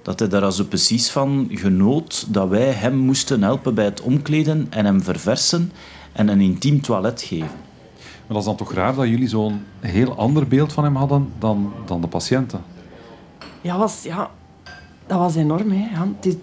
Dat 0.01 0.19
hij 0.19 0.27
daar 0.27 0.51
zo 0.51 0.63
precies 0.63 1.11
van 1.11 1.47
genoot 1.51 2.33
dat 2.33 2.49
wij 2.49 2.71
hem 2.71 2.95
moesten 2.95 3.43
helpen 3.43 3.75
bij 3.75 3.85
het 3.85 4.01
omkleden 4.01 4.67
en 4.69 4.85
hem 4.85 5.01
verversen 5.01 5.71
en 6.11 6.27
een 6.27 6.41
intiem 6.41 6.81
toilet 6.81 7.21
geven. 7.21 7.61
Maar 7.97 8.27
dat 8.27 8.37
is 8.37 8.45
dan 8.45 8.55
toch 8.55 8.73
raar 8.73 8.95
dat 8.95 9.07
jullie 9.07 9.27
zo'n 9.27 9.65
heel 9.79 10.15
ander 10.15 10.47
beeld 10.47 10.73
van 10.73 10.83
hem 10.83 10.95
hadden 10.95 11.33
dan, 11.39 11.73
dan 11.85 12.01
de 12.01 12.07
patiënten? 12.07 12.63
Ja, 13.61 13.77
was, 13.77 14.03
ja, 14.03 14.29
dat 15.07 15.17
was 15.17 15.35
enorm. 15.35 15.71
Hè. 15.71 15.89
Ja, 15.93 16.07
het, 16.15 16.25
is, 16.25 16.35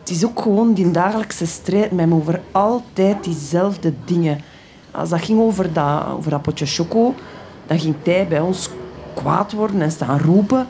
het 0.00 0.10
is 0.10 0.24
ook 0.24 0.40
gewoon 0.40 0.74
die 0.74 0.90
dagelijkse 0.90 1.46
strijd 1.46 1.90
met 1.90 2.00
hem 2.00 2.14
over 2.14 2.40
altijd 2.52 3.24
diezelfde 3.24 3.92
dingen. 4.04 4.40
Als 4.90 5.08
dat 5.08 5.22
ging 5.22 5.40
over 5.40 5.72
dat, 5.72 6.06
over 6.06 6.30
dat 6.30 6.42
potje 6.42 6.66
choco, 6.66 7.14
dan 7.66 7.78
ging 7.78 7.94
hij 8.02 8.28
bij 8.28 8.40
ons 8.40 8.68
kwaad 9.14 9.52
worden 9.52 9.82
en 9.82 9.90
staan 9.90 10.18
roepen. 10.18 10.66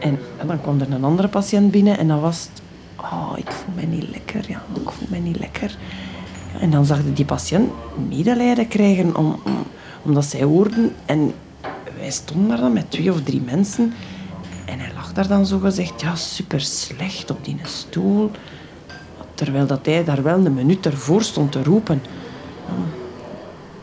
En, 0.00 0.18
dan 0.46 0.60
kwam 0.60 0.80
er 0.80 0.92
een 0.92 1.04
andere 1.04 1.28
patiënt 1.28 1.70
binnen 1.70 1.98
en 1.98 2.08
dan 2.08 2.20
was. 2.20 2.48
Oh, 2.96 3.32
ik 3.36 3.50
voel 3.50 3.74
me 3.74 3.96
niet 3.96 4.10
lekker. 4.10 4.44
Ja, 4.48 4.62
ik 4.74 4.90
voel 4.90 5.08
me 5.10 5.18
niet 5.18 5.38
lekker. 5.38 5.76
En 6.60 6.70
dan 6.70 6.84
zag 6.84 6.98
die 7.14 7.24
patiënt 7.24 7.70
medelijden 8.08 8.68
krijgen 8.68 9.16
om, 9.16 9.40
om, 9.44 9.64
omdat 10.02 10.24
zij 10.24 10.42
hoorden. 10.42 10.94
En 11.06 11.32
wij 11.98 12.10
stonden 12.10 12.48
daar 12.48 12.58
dan 12.58 12.72
met 12.72 12.90
twee 12.90 13.12
of 13.12 13.22
drie 13.22 13.40
mensen. 13.40 13.92
En 14.64 14.78
hij 14.78 14.90
lag 14.94 15.12
daar 15.12 15.28
dan 15.28 15.46
zo 15.46 15.58
gezegd, 15.58 16.00
ja, 16.00 16.14
super 16.14 16.60
slecht 16.60 17.30
op 17.30 17.44
die 17.44 17.56
stoel. 17.62 18.30
Terwijl 19.34 19.66
dat 19.66 19.86
hij 19.86 20.04
daar 20.04 20.22
wel 20.22 20.46
een 20.46 20.54
minuut 20.54 20.86
ervoor 20.86 21.22
stond 21.22 21.52
te 21.52 21.62
roepen. 21.62 22.02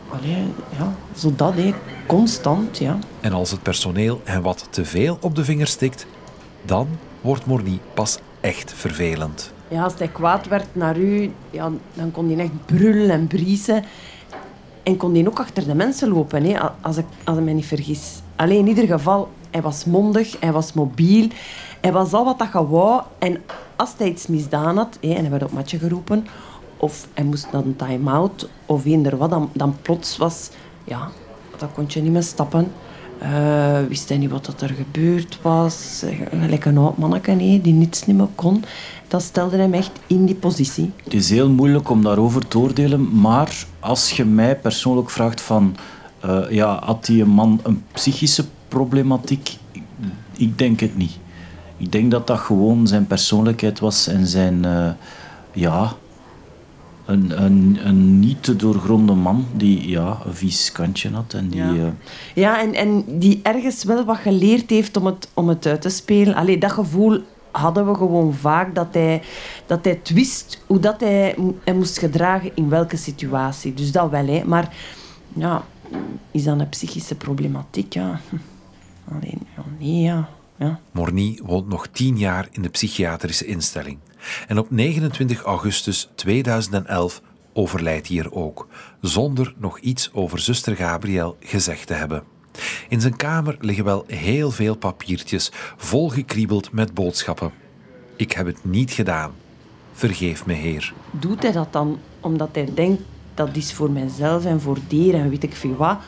Allee, 0.08 0.46
ja, 0.78 0.94
zo 1.16 1.32
dat, 1.36 1.54
hé. 1.54 1.74
Constant, 2.06 2.78
ja. 2.78 2.98
En 3.20 3.32
als 3.32 3.50
het 3.50 3.62
personeel 3.62 4.20
hem 4.24 4.42
wat 4.42 4.66
te 4.70 4.84
veel 4.84 5.18
op 5.20 5.34
de 5.34 5.44
vinger 5.44 5.66
stikt, 5.66 6.06
dan 6.62 6.88
wordt 7.20 7.46
Morny 7.46 7.78
pas 7.94 8.18
echt 8.40 8.72
vervelend. 8.72 9.52
Ja, 9.68 9.82
als 9.82 9.94
hij 9.98 10.08
kwaad 10.08 10.48
werd 10.48 10.66
naar 10.72 10.98
u, 10.98 11.32
ja, 11.50 11.70
dan 11.94 12.10
kon 12.10 12.28
hij 12.28 12.38
echt 12.38 12.66
brullen 12.66 13.10
en 13.10 13.26
briesen. 13.26 13.84
En 14.82 14.96
kon 14.96 15.14
hij 15.14 15.26
ook 15.26 15.38
achter 15.38 15.66
de 15.66 15.74
mensen 15.74 16.08
lopen, 16.08 16.44
hè, 16.44 16.58
als, 16.80 16.96
ik, 16.96 17.04
als 17.24 17.38
ik 17.38 17.44
me 17.44 17.52
niet 17.52 17.66
vergis. 17.66 18.20
Alleen 18.36 18.58
in 18.58 18.68
ieder 18.68 18.86
geval, 18.86 19.28
hij 19.50 19.62
was 19.62 19.84
mondig, 19.84 20.36
hij 20.40 20.52
was 20.52 20.72
mobiel. 20.72 21.28
Hij 21.80 21.92
was 21.92 22.12
al 22.12 22.24
wat 22.24 22.38
dat 22.38 22.48
je 22.52 22.66
wou. 22.66 23.02
En 23.18 23.42
als 23.76 23.94
hij 23.98 24.08
iets 24.08 24.26
misdaan 24.26 24.76
had, 24.76 24.98
hè, 25.00 25.12
en 25.12 25.20
hij 25.20 25.30
werd 25.30 25.42
op 25.42 25.52
matje 25.52 25.78
geroepen, 25.78 26.26
of 26.76 27.08
hij 27.14 27.24
moest 27.24 27.52
naar 27.52 27.64
een 27.64 27.76
time-out, 27.76 28.48
of 28.66 28.84
eender 28.84 29.16
wat, 29.16 29.30
dan, 29.30 29.50
dan 29.52 29.76
plots 29.82 30.16
was... 30.16 30.50
Ja, 30.84 31.08
dan 31.62 31.72
kon 31.72 31.84
je 31.88 32.02
niet 32.02 32.12
meer 32.12 32.22
stappen. 32.22 32.72
Uh, 33.22 33.78
wist 33.88 34.08
hij 34.08 34.18
niet 34.18 34.30
wat 34.30 34.60
er 34.60 34.68
gebeurd 34.68 35.38
was. 35.42 36.04
Gelijk 36.40 36.64
een 36.64 36.78
oud 36.78 36.98
manneke 36.98 37.30
nee, 37.30 37.60
die 37.60 37.72
niets 37.72 38.06
niet 38.06 38.16
meer 38.16 38.28
kon. 38.34 38.64
Dat 39.08 39.22
stelde 39.22 39.56
hem 39.56 39.74
echt 39.74 39.90
in 40.06 40.26
die 40.26 40.34
positie. 40.34 40.90
Het 41.04 41.14
is 41.14 41.30
heel 41.30 41.48
moeilijk 41.50 41.90
om 41.90 42.02
daarover 42.02 42.48
te 42.48 42.58
oordelen, 42.58 43.20
maar 43.20 43.66
als 43.80 44.10
je 44.10 44.24
mij 44.24 44.56
persoonlijk 44.56 45.10
vraagt 45.10 45.40
van... 45.40 45.76
Uh, 46.24 46.50
ja, 46.50 46.84
had 46.84 47.04
die 47.04 47.24
man 47.24 47.60
een 47.62 47.84
psychische 47.92 48.44
problematiek? 48.68 49.56
Ik 50.36 50.58
denk 50.58 50.80
het 50.80 50.96
niet. 50.96 51.18
Ik 51.76 51.92
denk 51.92 52.10
dat 52.10 52.26
dat 52.26 52.38
gewoon 52.38 52.86
zijn 52.86 53.06
persoonlijkheid 53.06 53.80
was 53.80 54.06
en 54.06 54.26
zijn... 54.26 54.66
Ja, 55.52 55.92
een, 57.04 57.42
een, 57.44 57.78
een 57.82 58.18
niet 58.18 58.42
te 58.42 58.56
doorgronde 58.56 59.14
man 59.14 59.46
die 59.54 59.88
ja, 59.88 60.18
een 60.24 60.34
vies 60.34 60.72
kantje 60.72 61.10
had. 61.10 61.34
En 61.34 61.48
die, 61.48 61.60
ja, 61.60 61.72
uh... 61.72 61.86
ja 62.34 62.60
en, 62.60 62.74
en 62.74 63.18
die 63.18 63.40
ergens 63.42 63.84
wel 63.84 64.04
wat 64.04 64.16
geleerd 64.16 64.70
heeft 64.70 64.96
om 64.96 65.06
het, 65.06 65.28
om 65.34 65.48
het 65.48 65.66
uit 65.66 65.80
te 65.80 65.88
spelen. 65.88 66.34
Allee, 66.34 66.58
dat 66.58 66.72
gevoel 66.72 67.22
hadden 67.50 67.86
we 67.86 67.94
gewoon 67.94 68.34
vaak, 68.34 68.74
dat 68.74 68.88
hij, 68.90 69.22
dat 69.66 69.84
hij 69.84 70.00
wist 70.14 70.62
hoe 70.66 70.78
dat 70.78 71.00
hij, 71.00 71.36
hij 71.64 71.74
moest 71.74 71.98
gedragen 71.98 72.50
in 72.54 72.68
welke 72.68 72.96
situatie. 72.96 73.74
Dus 73.74 73.92
dat 73.92 74.10
wel, 74.10 74.26
hè. 74.26 74.44
Maar 74.44 74.76
ja, 75.34 75.64
is 76.30 76.44
dat 76.44 76.60
een 76.60 76.68
psychische 76.68 77.14
problematiek? 77.14 77.92
Ja. 77.92 78.20
Alleen, 79.08 79.40
ja, 79.56 79.64
nee, 79.78 80.00
ja. 80.00 80.28
ja. 80.56 80.80
Morny 80.90 81.40
woont 81.42 81.68
nog 81.68 81.86
tien 81.86 82.18
jaar 82.18 82.48
in 82.50 82.62
de 82.62 82.68
psychiatrische 82.68 83.46
instelling. 83.46 83.98
En 84.48 84.58
op 84.58 84.70
29 84.70 85.42
augustus 85.42 86.08
2011 86.14 87.22
overlijdt 87.52 88.06
hij 88.06 88.16
hier 88.16 88.32
ook, 88.32 88.68
zonder 89.00 89.54
nog 89.56 89.78
iets 89.78 90.10
over 90.12 90.38
zuster 90.38 90.76
Gabriel 90.76 91.36
gezegd 91.40 91.86
te 91.86 91.94
hebben. 91.94 92.22
In 92.88 93.00
zijn 93.00 93.16
kamer 93.16 93.56
liggen 93.60 93.84
wel 93.84 94.04
heel 94.06 94.50
veel 94.50 94.76
papiertjes, 94.76 95.50
volgekriebeld 95.76 96.72
met 96.72 96.94
boodschappen. 96.94 97.52
Ik 98.16 98.32
heb 98.32 98.46
het 98.46 98.64
niet 98.64 98.90
gedaan. 98.90 99.32
Vergeef 99.92 100.46
me, 100.46 100.52
Heer. 100.52 100.92
Doet 101.10 101.42
hij 101.42 101.52
dat 101.52 101.72
dan 101.72 101.98
omdat 102.20 102.48
hij 102.52 102.70
denkt 102.74 103.02
dat 103.34 103.56
is 103.56 103.72
voor 103.72 103.90
mijzelf 103.90 104.44
en 104.44 104.60
voor 104.60 104.78
dieren 104.88 105.20
en 105.20 105.30
weet 105.30 105.42
ik 105.42 105.54
veel 105.54 105.76
wat? 105.76 105.98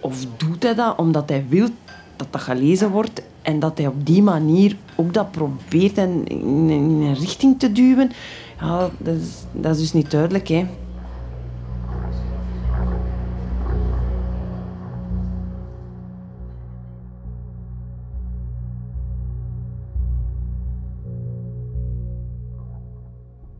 Of 0.00 0.26
doet 0.36 0.62
hij 0.62 0.74
dat 0.74 0.96
omdat 0.98 1.28
hij 1.28 1.46
wil 1.48 1.68
dat 2.16 2.26
dat 2.30 2.40
gelezen 2.40 2.90
wordt 2.90 3.22
en 3.42 3.58
dat 3.58 3.78
hij 3.78 3.86
op 3.86 4.06
die 4.06 4.22
manier 4.22 4.76
ook 4.96 5.14
dat 5.14 5.30
probeert 5.30 5.98
in, 5.98 6.26
in 6.26 6.68
een 6.70 7.14
richting 7.14 7.58
te 7.58 7.72
duwen? 7.72 8.10
Ja, 8.60 8.90
dat 8.98 9.14
is, 9.14 9.44
dat 9.52 9.74
is 9.74 9.80
dus 9.80 9.92
niet 9.92 10.10
duidelijk, 10.10 10.48
hè. 10.48 10.66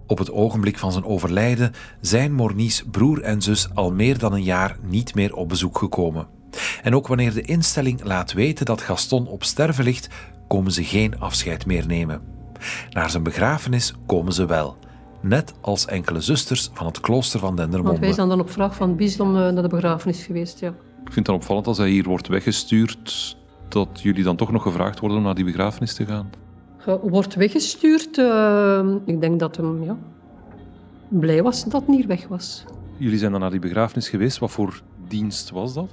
Op 0.08 0.18
het 0.18 0.30
ogenblik 0.30 0.78
van 0.78 0.92
zijn 0.92 1.04
overlijden 1.04 1.72
zijn 2.00 2.32
Mornies 2.32 2.84
broer 2.90 3.22
en 3.22 3.42
zus 3.42 3.74
al 3.74 3.92
meer 3.92 4.18
dan 4.18 4.32
een 4.32 4.42
jaar 4.42 4.76
niet 4.82 5.14
meer 5.14 5.34
op 5.34 5.48
bezoek 5.48 5.78
gekomen. 5.78 6.35
En 6.82 6.94
ook 6.94 7.06
wanneer 7.06 7.34
de 7.34 7.40
instelling 7.42 8.04
laat 8.04 8.32
weten 8.32 8.66
dat 8.66 8.80
Gaston 8.80 9.26
op 9.26 9.44
sterven 9.44 9.84
ligt, 9.84 10.08
komen 10.48 10.72
ze 10.72 10.84
geen 10.84 11.18
afscheid 11.20 11.66
meer 11.66 11.86
nemen. 11.86 12.20
Naar 12.90 13.10
zijn 13.10 13.22
begrafenis 13.22 13.94
komen 14.06 14.32
ze 14.32 14.46
wel, 14.46 14.76
net 15.20 15.54
als 15.60 15.86
enkele 15.86 16.20
zusters 16.20 16.70
van 16.72 16.86
het 16.86 17.00
klooster 17.00 17.40
van 17.40 17.56
Dendermonde. 17.56 17.90
Want 17.90 18.04
wij 18.04 18.12
zijn 18.12 18.28
dan 18.28 18.40
op 18.40 18.50
vraag 18.50 18.74
van 18.76 18.88
het 18.88 18.96
bisdom 18.96 19.36
eh, 19.36 19.42
naar 19.52 19.62
de 19.62 19.68
begrafenis 19.68 20.24
geweest, 20.24 20.60
ja. 20.60 20.68
Ik 20.68 21.12
vind 21.12 21.14
het 21.14 21.24
dan 21.24 21.34
opvallend 21.34 21.66
als 21.66 21.78
hij 21.78 21.88
hier 21.90 22.04
wordt 22.04 22.28
weggestuurd, 22.28 23.36
dat 23.68 23.88
jullie 24.02 24.24
dan 24.24 24.36
toch 24.36 24.52
nog 24.52 24.62
gevraagd 24.62 24.98
worden 25.00 25.18
om 25.18 25.24
naar 25.24 25.34
die 25.34 25.44
begrafenis 25.44 25.94
te 25.94 26.06
gaan. 26.06 26.30
Ge- 26.78 26.98
Wordt 27.02 27.34
weggestuurd. 27.34 28.18
eh, 28.18 28.80
ik 29.04 29.20
denk 29.20 29.40
dat 29.40 29.56
hem 29.56 29.84
ja, 29.84 29.96
blij 31.08 31.42
was 31.42 31.64
dat 31.64 31.72
het 31.80 31.88
niet 31.88 32.06
weg 32.06 32.28
was. 32.28 32.64
Jullie 32.96 33.18
zijn 33.18 33.30
dan 33.32 33.40
naar 33.40 33.50
die 33.50 33.60
begrafenis 33.60 34.08
geweest. 34.08 34.38
Wat 34.38 34.50
voor 34.50 34.80
dienst 35.08 35.50
was 35.50 35.74
dat? 35.74 35.88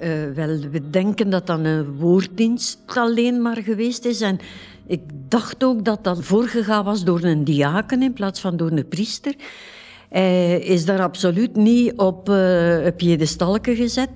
Eh, 0.00 0.10
wel, 0.34 0.58
we 0.70 0.90
denken 0.90 1.30
dat 1.30 1.46
dat 1.46 1.58
een 1.58 1.96
woorddienst 1.96 2.78
alleen 2.86 3.42
maar 3.42 3.56
geweest 3.62 4.04
is. 4.04 4.20
En 4.20 4.38
ik 4.86 5.00
dacht 5.28 5.64
ook 5.64 5.84
dat 5.84 6.04
dat 6.04 6.24
voorgegaan 6.24 6.84
was 6.84 7.04
door 7.04 7.22
een 7.22 7.44
diaken 7.44 8.02
in 8.02 8.12
plaats 8.12 8.40
van 8.40 8.56
door 8.56 8.70
een 8.70 8.88
priester. 8.88 9.34
Hij 10.08 10.60
is 10.60 10.84
daar 10.84 11.02
absoluut 11.02 11.56
niet 11.56 11.92
op 11.96 12.28
uh, 12.28 12.84
een 12.84 12.94
piedestalke 12.94 13.76
gezet. 13.76 14.08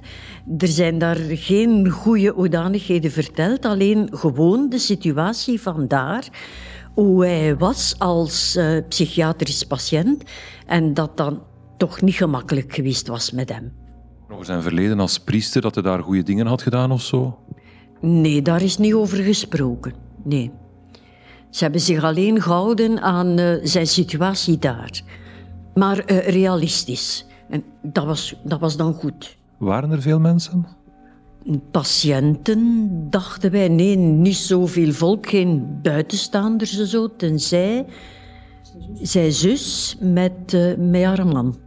Er 0.58 0.68
zijn 0.68 0.98
daar 0.98 1.18
geen 1.28 1.90
goede 1.90 2.28
hoedanigheden 2.28 3.10
verteld, 3.10 3.64
alleen 3.64 4.08
gewoon 4.12 4.68
de 4.68 4.78
situatie 4.78 5.60
van 5.60 5.88
daar. 5.88 6.28
Hoe 6.94 7.24
hij 7.24 7.56
was 7.56 7.94
als 7.98 8.56
uh, 8.56 8.78
psychiatrisch 8.88 9.64
patiënt 9.64 10.22
en 10.66 10.94
dat 10.94 11.16
dan 11.16 11.42
toch 11.76 12.02
niet 12.02 12.14
gemakkelijk 12.14 12.74
geweest 12.74 13.06
was 13.06 13.30
met 13.30 13.48
hem. 13.48 13.83
Over 14.34 14.46
zijn 14.46 14.62
verleden 14.62 15.00
als 15.00 15.18
priester, 15.18 15.60
dat 15.60 15.74
hij 15.74 15.82
daar 15.82 16.02
goede 16.02 16.22
dingen 16.22 16.46
had 16.46 16.62
gedaan 16.62 16.90
of 16.90 17.02
zo? 17.02 17.38
Nee, 18.00 18.42
daar 18.42 18.62
is 18.62 18.78
niet 18.78 18.94
over 18.94 19.18
gesproken. 19.18 19.92
Nee. 20.22 20.50
Ze 21.50 21.62
hebben 21.62 21.80
zich 21.80 22.04
alleen 22.04 22.42
gehouden 22.42 23.00
aan 23.00 23.40
uh, 23.40 23.54
zijn 23.62 23.86
situatie 23.86 24.58
daar. 24.58 25.02
Maar 25.74 26.10
uh, 26.10 26.28
realistisch. 26.28 27.26
En 27.48 27.64
dat 27.82 28.04
was, 28.04 28.34
dat 28.44 28.60
was 28.60 28.76
dan 28.76 28.92
goed. 28.94 29.36
Waren 29.58 29.90
er 29.90 30.02
veel 30.02 30.20
mensen? 30.20 30.66
Patiënten, 31.70 32.88
dachten 33.10 33.50
wij. 33.50 33.68
Nee, 33.68 33.96
niet 33.96 34.36
zoveel 34.36 34.92
volk, 34.92 35.26
geen 35.28 35.78
buitenstaanders 35.82 36.78
en 36.78 36.86
zo. 36.86 37.16
Tenzij 37.16 37.86
zijn 39.02 39.32
zus 39.32 39.96
met, 40.00 40.52
uh, 40.54 40.76
met 40.76 41.02
haar 41.02 41.26
man. 41.26 41.63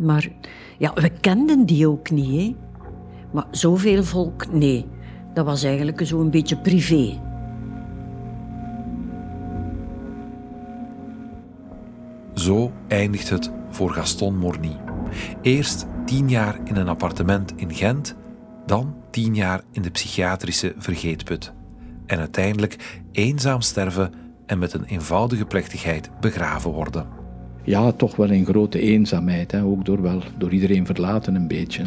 Maar 0.00 0.28
ja, 0.78 0.92
we 0.94 1.10
kenden 1.20 1.66
die 1.66 1.88
ook 1.88 2.10
niet, 2.10 2.40
hè. 2.40 2.56
Maar 3.30 3.46
zoveel 3.50 4.04
volk, 4.04 4.52
nee. 4.52 4.86
Dat 5.34 5.44
was 5.44 5.62
eigenlijk 5.62 6.00
zo'n 6.04 6.30
beetje 6.30 6.56
privé. 6.56 7.20
Zo 12.34 12.72
eindigt 12.88 13.30
het 13.30 13.52
voor 13.68 13.90
Gaston 13.90 14.38
Morny. 14.38 14.76
Eerst 15.42 15.86
tien 16.04 16.28
jaar 16.28 16.58
in 16.64 16.76
een 16.76 16.88
appartement 16.88 17.52
in 17.56 17.74
Gent, 17.74 18.16
dan 18.66 18.94
tien 19.10 19.34
jaar 19.34 19.62
in 19.72 19.82
de 19.82 19.90
psychiatrische 19.90 20.74
vergeetput. 20.76 21.52
En 22.06 22.18
uiteindelijk 22.18 23.00
eenzaam 23.12 23.60
sterven 23.60 24.12
en 24.46 24.58
met 24.58 24.72
een 24.72 24.84
eenvoudige 24.84 25.44
plechtigheid 25.44 26.10
begraven 26.20 26.70
worden. 26.70 27.19
Ja, 27.64 27.92
toch 27.92 28.16
wel 28.16 28.30
in 28.30 28.44
grote 28.44 28.80
eenzaamheid, 28.80 29.52
hè? 29.52 29.64
ook 29.64 29.84
door, 29.84 30.02
wel, 30.02 30.22
door 30.38 30.52
iedereen 30.52 30.86
verlaten 30.86 31.34
een 31.34 31.48
beetje. 31.48 31.82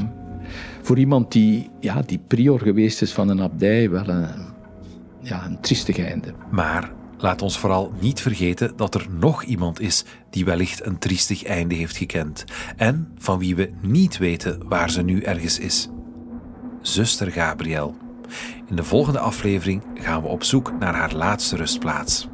Voor 0.82 0.97
iemand 0.97 1.32
die, 1.32 1.69
ja, 1.80 2.01
die 2.05 2.19
prior 2.28 2.59
geweest 2.59 3.01
is 3.01 3.13
van 3.13 3.30
een 3.30 3.41
abdij, 3.41 3.89
wel 3.89 4.07
een, 4.07 4.28
ja, 5.19 5.45
een 5.45 5.59
triestig 5.59 5.99
einde. 5.99 6.34
Maar 6.51 6.91
laat 7.17 7.41
ons 7.41 7.57
vooral 7.57 7.93
niet 7.99 8.21
vergeten 8.21 8.74
dat 8.76 8.95
er 8.95 9.07
nog 9.19 9.43
iemand 9.43 9.80
is 9.80 10.05
die 10.30 10.45
wellicht 10.45 10.86
een 10.86 10.97
triestig 10.97 11.43
einde 11.43 11.76
heeft 11.76 11.97
gekend 11.97 12.43
en 12.78 13.11
van 13.17 13.39
wie 13.39 13.55
we 13.55 13.69
niet 13.82 14.17
weten 14.17 14.59
waar 14.67 14.89
ze 14.89 15.01
nu 15.01 15.21
ergens 15.21 15.59
is. 15.59 15.89
Zuster 16.82 17.32
Gabriel. 17.32 17.95
In 18.69 18.76
de 18.76 18.84
volgende 18.84 19.19
aflevering 19.19 19.82
gaan 19.93 20.21
we 20.21 20.28
op 20.28 20.43
zoek 20.43 20.71
naar 20.80 20.95
haar 20.95 21.13
laatste 21.13 21.55
rustplaats. 21.55 22.28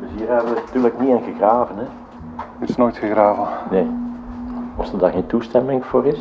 Dus 0.00 0.08
hier 0.16 0.28
hebben 0.28 0.54
we 0.54 0.60
natuurlijk 0.60 1.00
niet 1.00 1.10
aan 1.10 1.22
gegraven, 1.22 1.76
hè? 1.76 1.84
Het 2.58 2.68
is 2.68 2.76
nooit 2.76 2.96
gegraven. 2.96 3.46
Nee. 3.70 3.86
Als 4.76 4.92
er 4.92 4.98
daar 4.98 5.12
geen 5.12 5.26
toestemming 5.26 5.84
voor 5.84 6.06
is, 6.06 6.18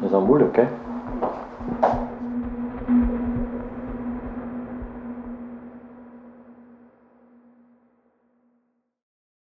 is 0.00 0.10
dat 0.10 0.26
moeilijk, 0.26 0.56
hè? 0.56 0.68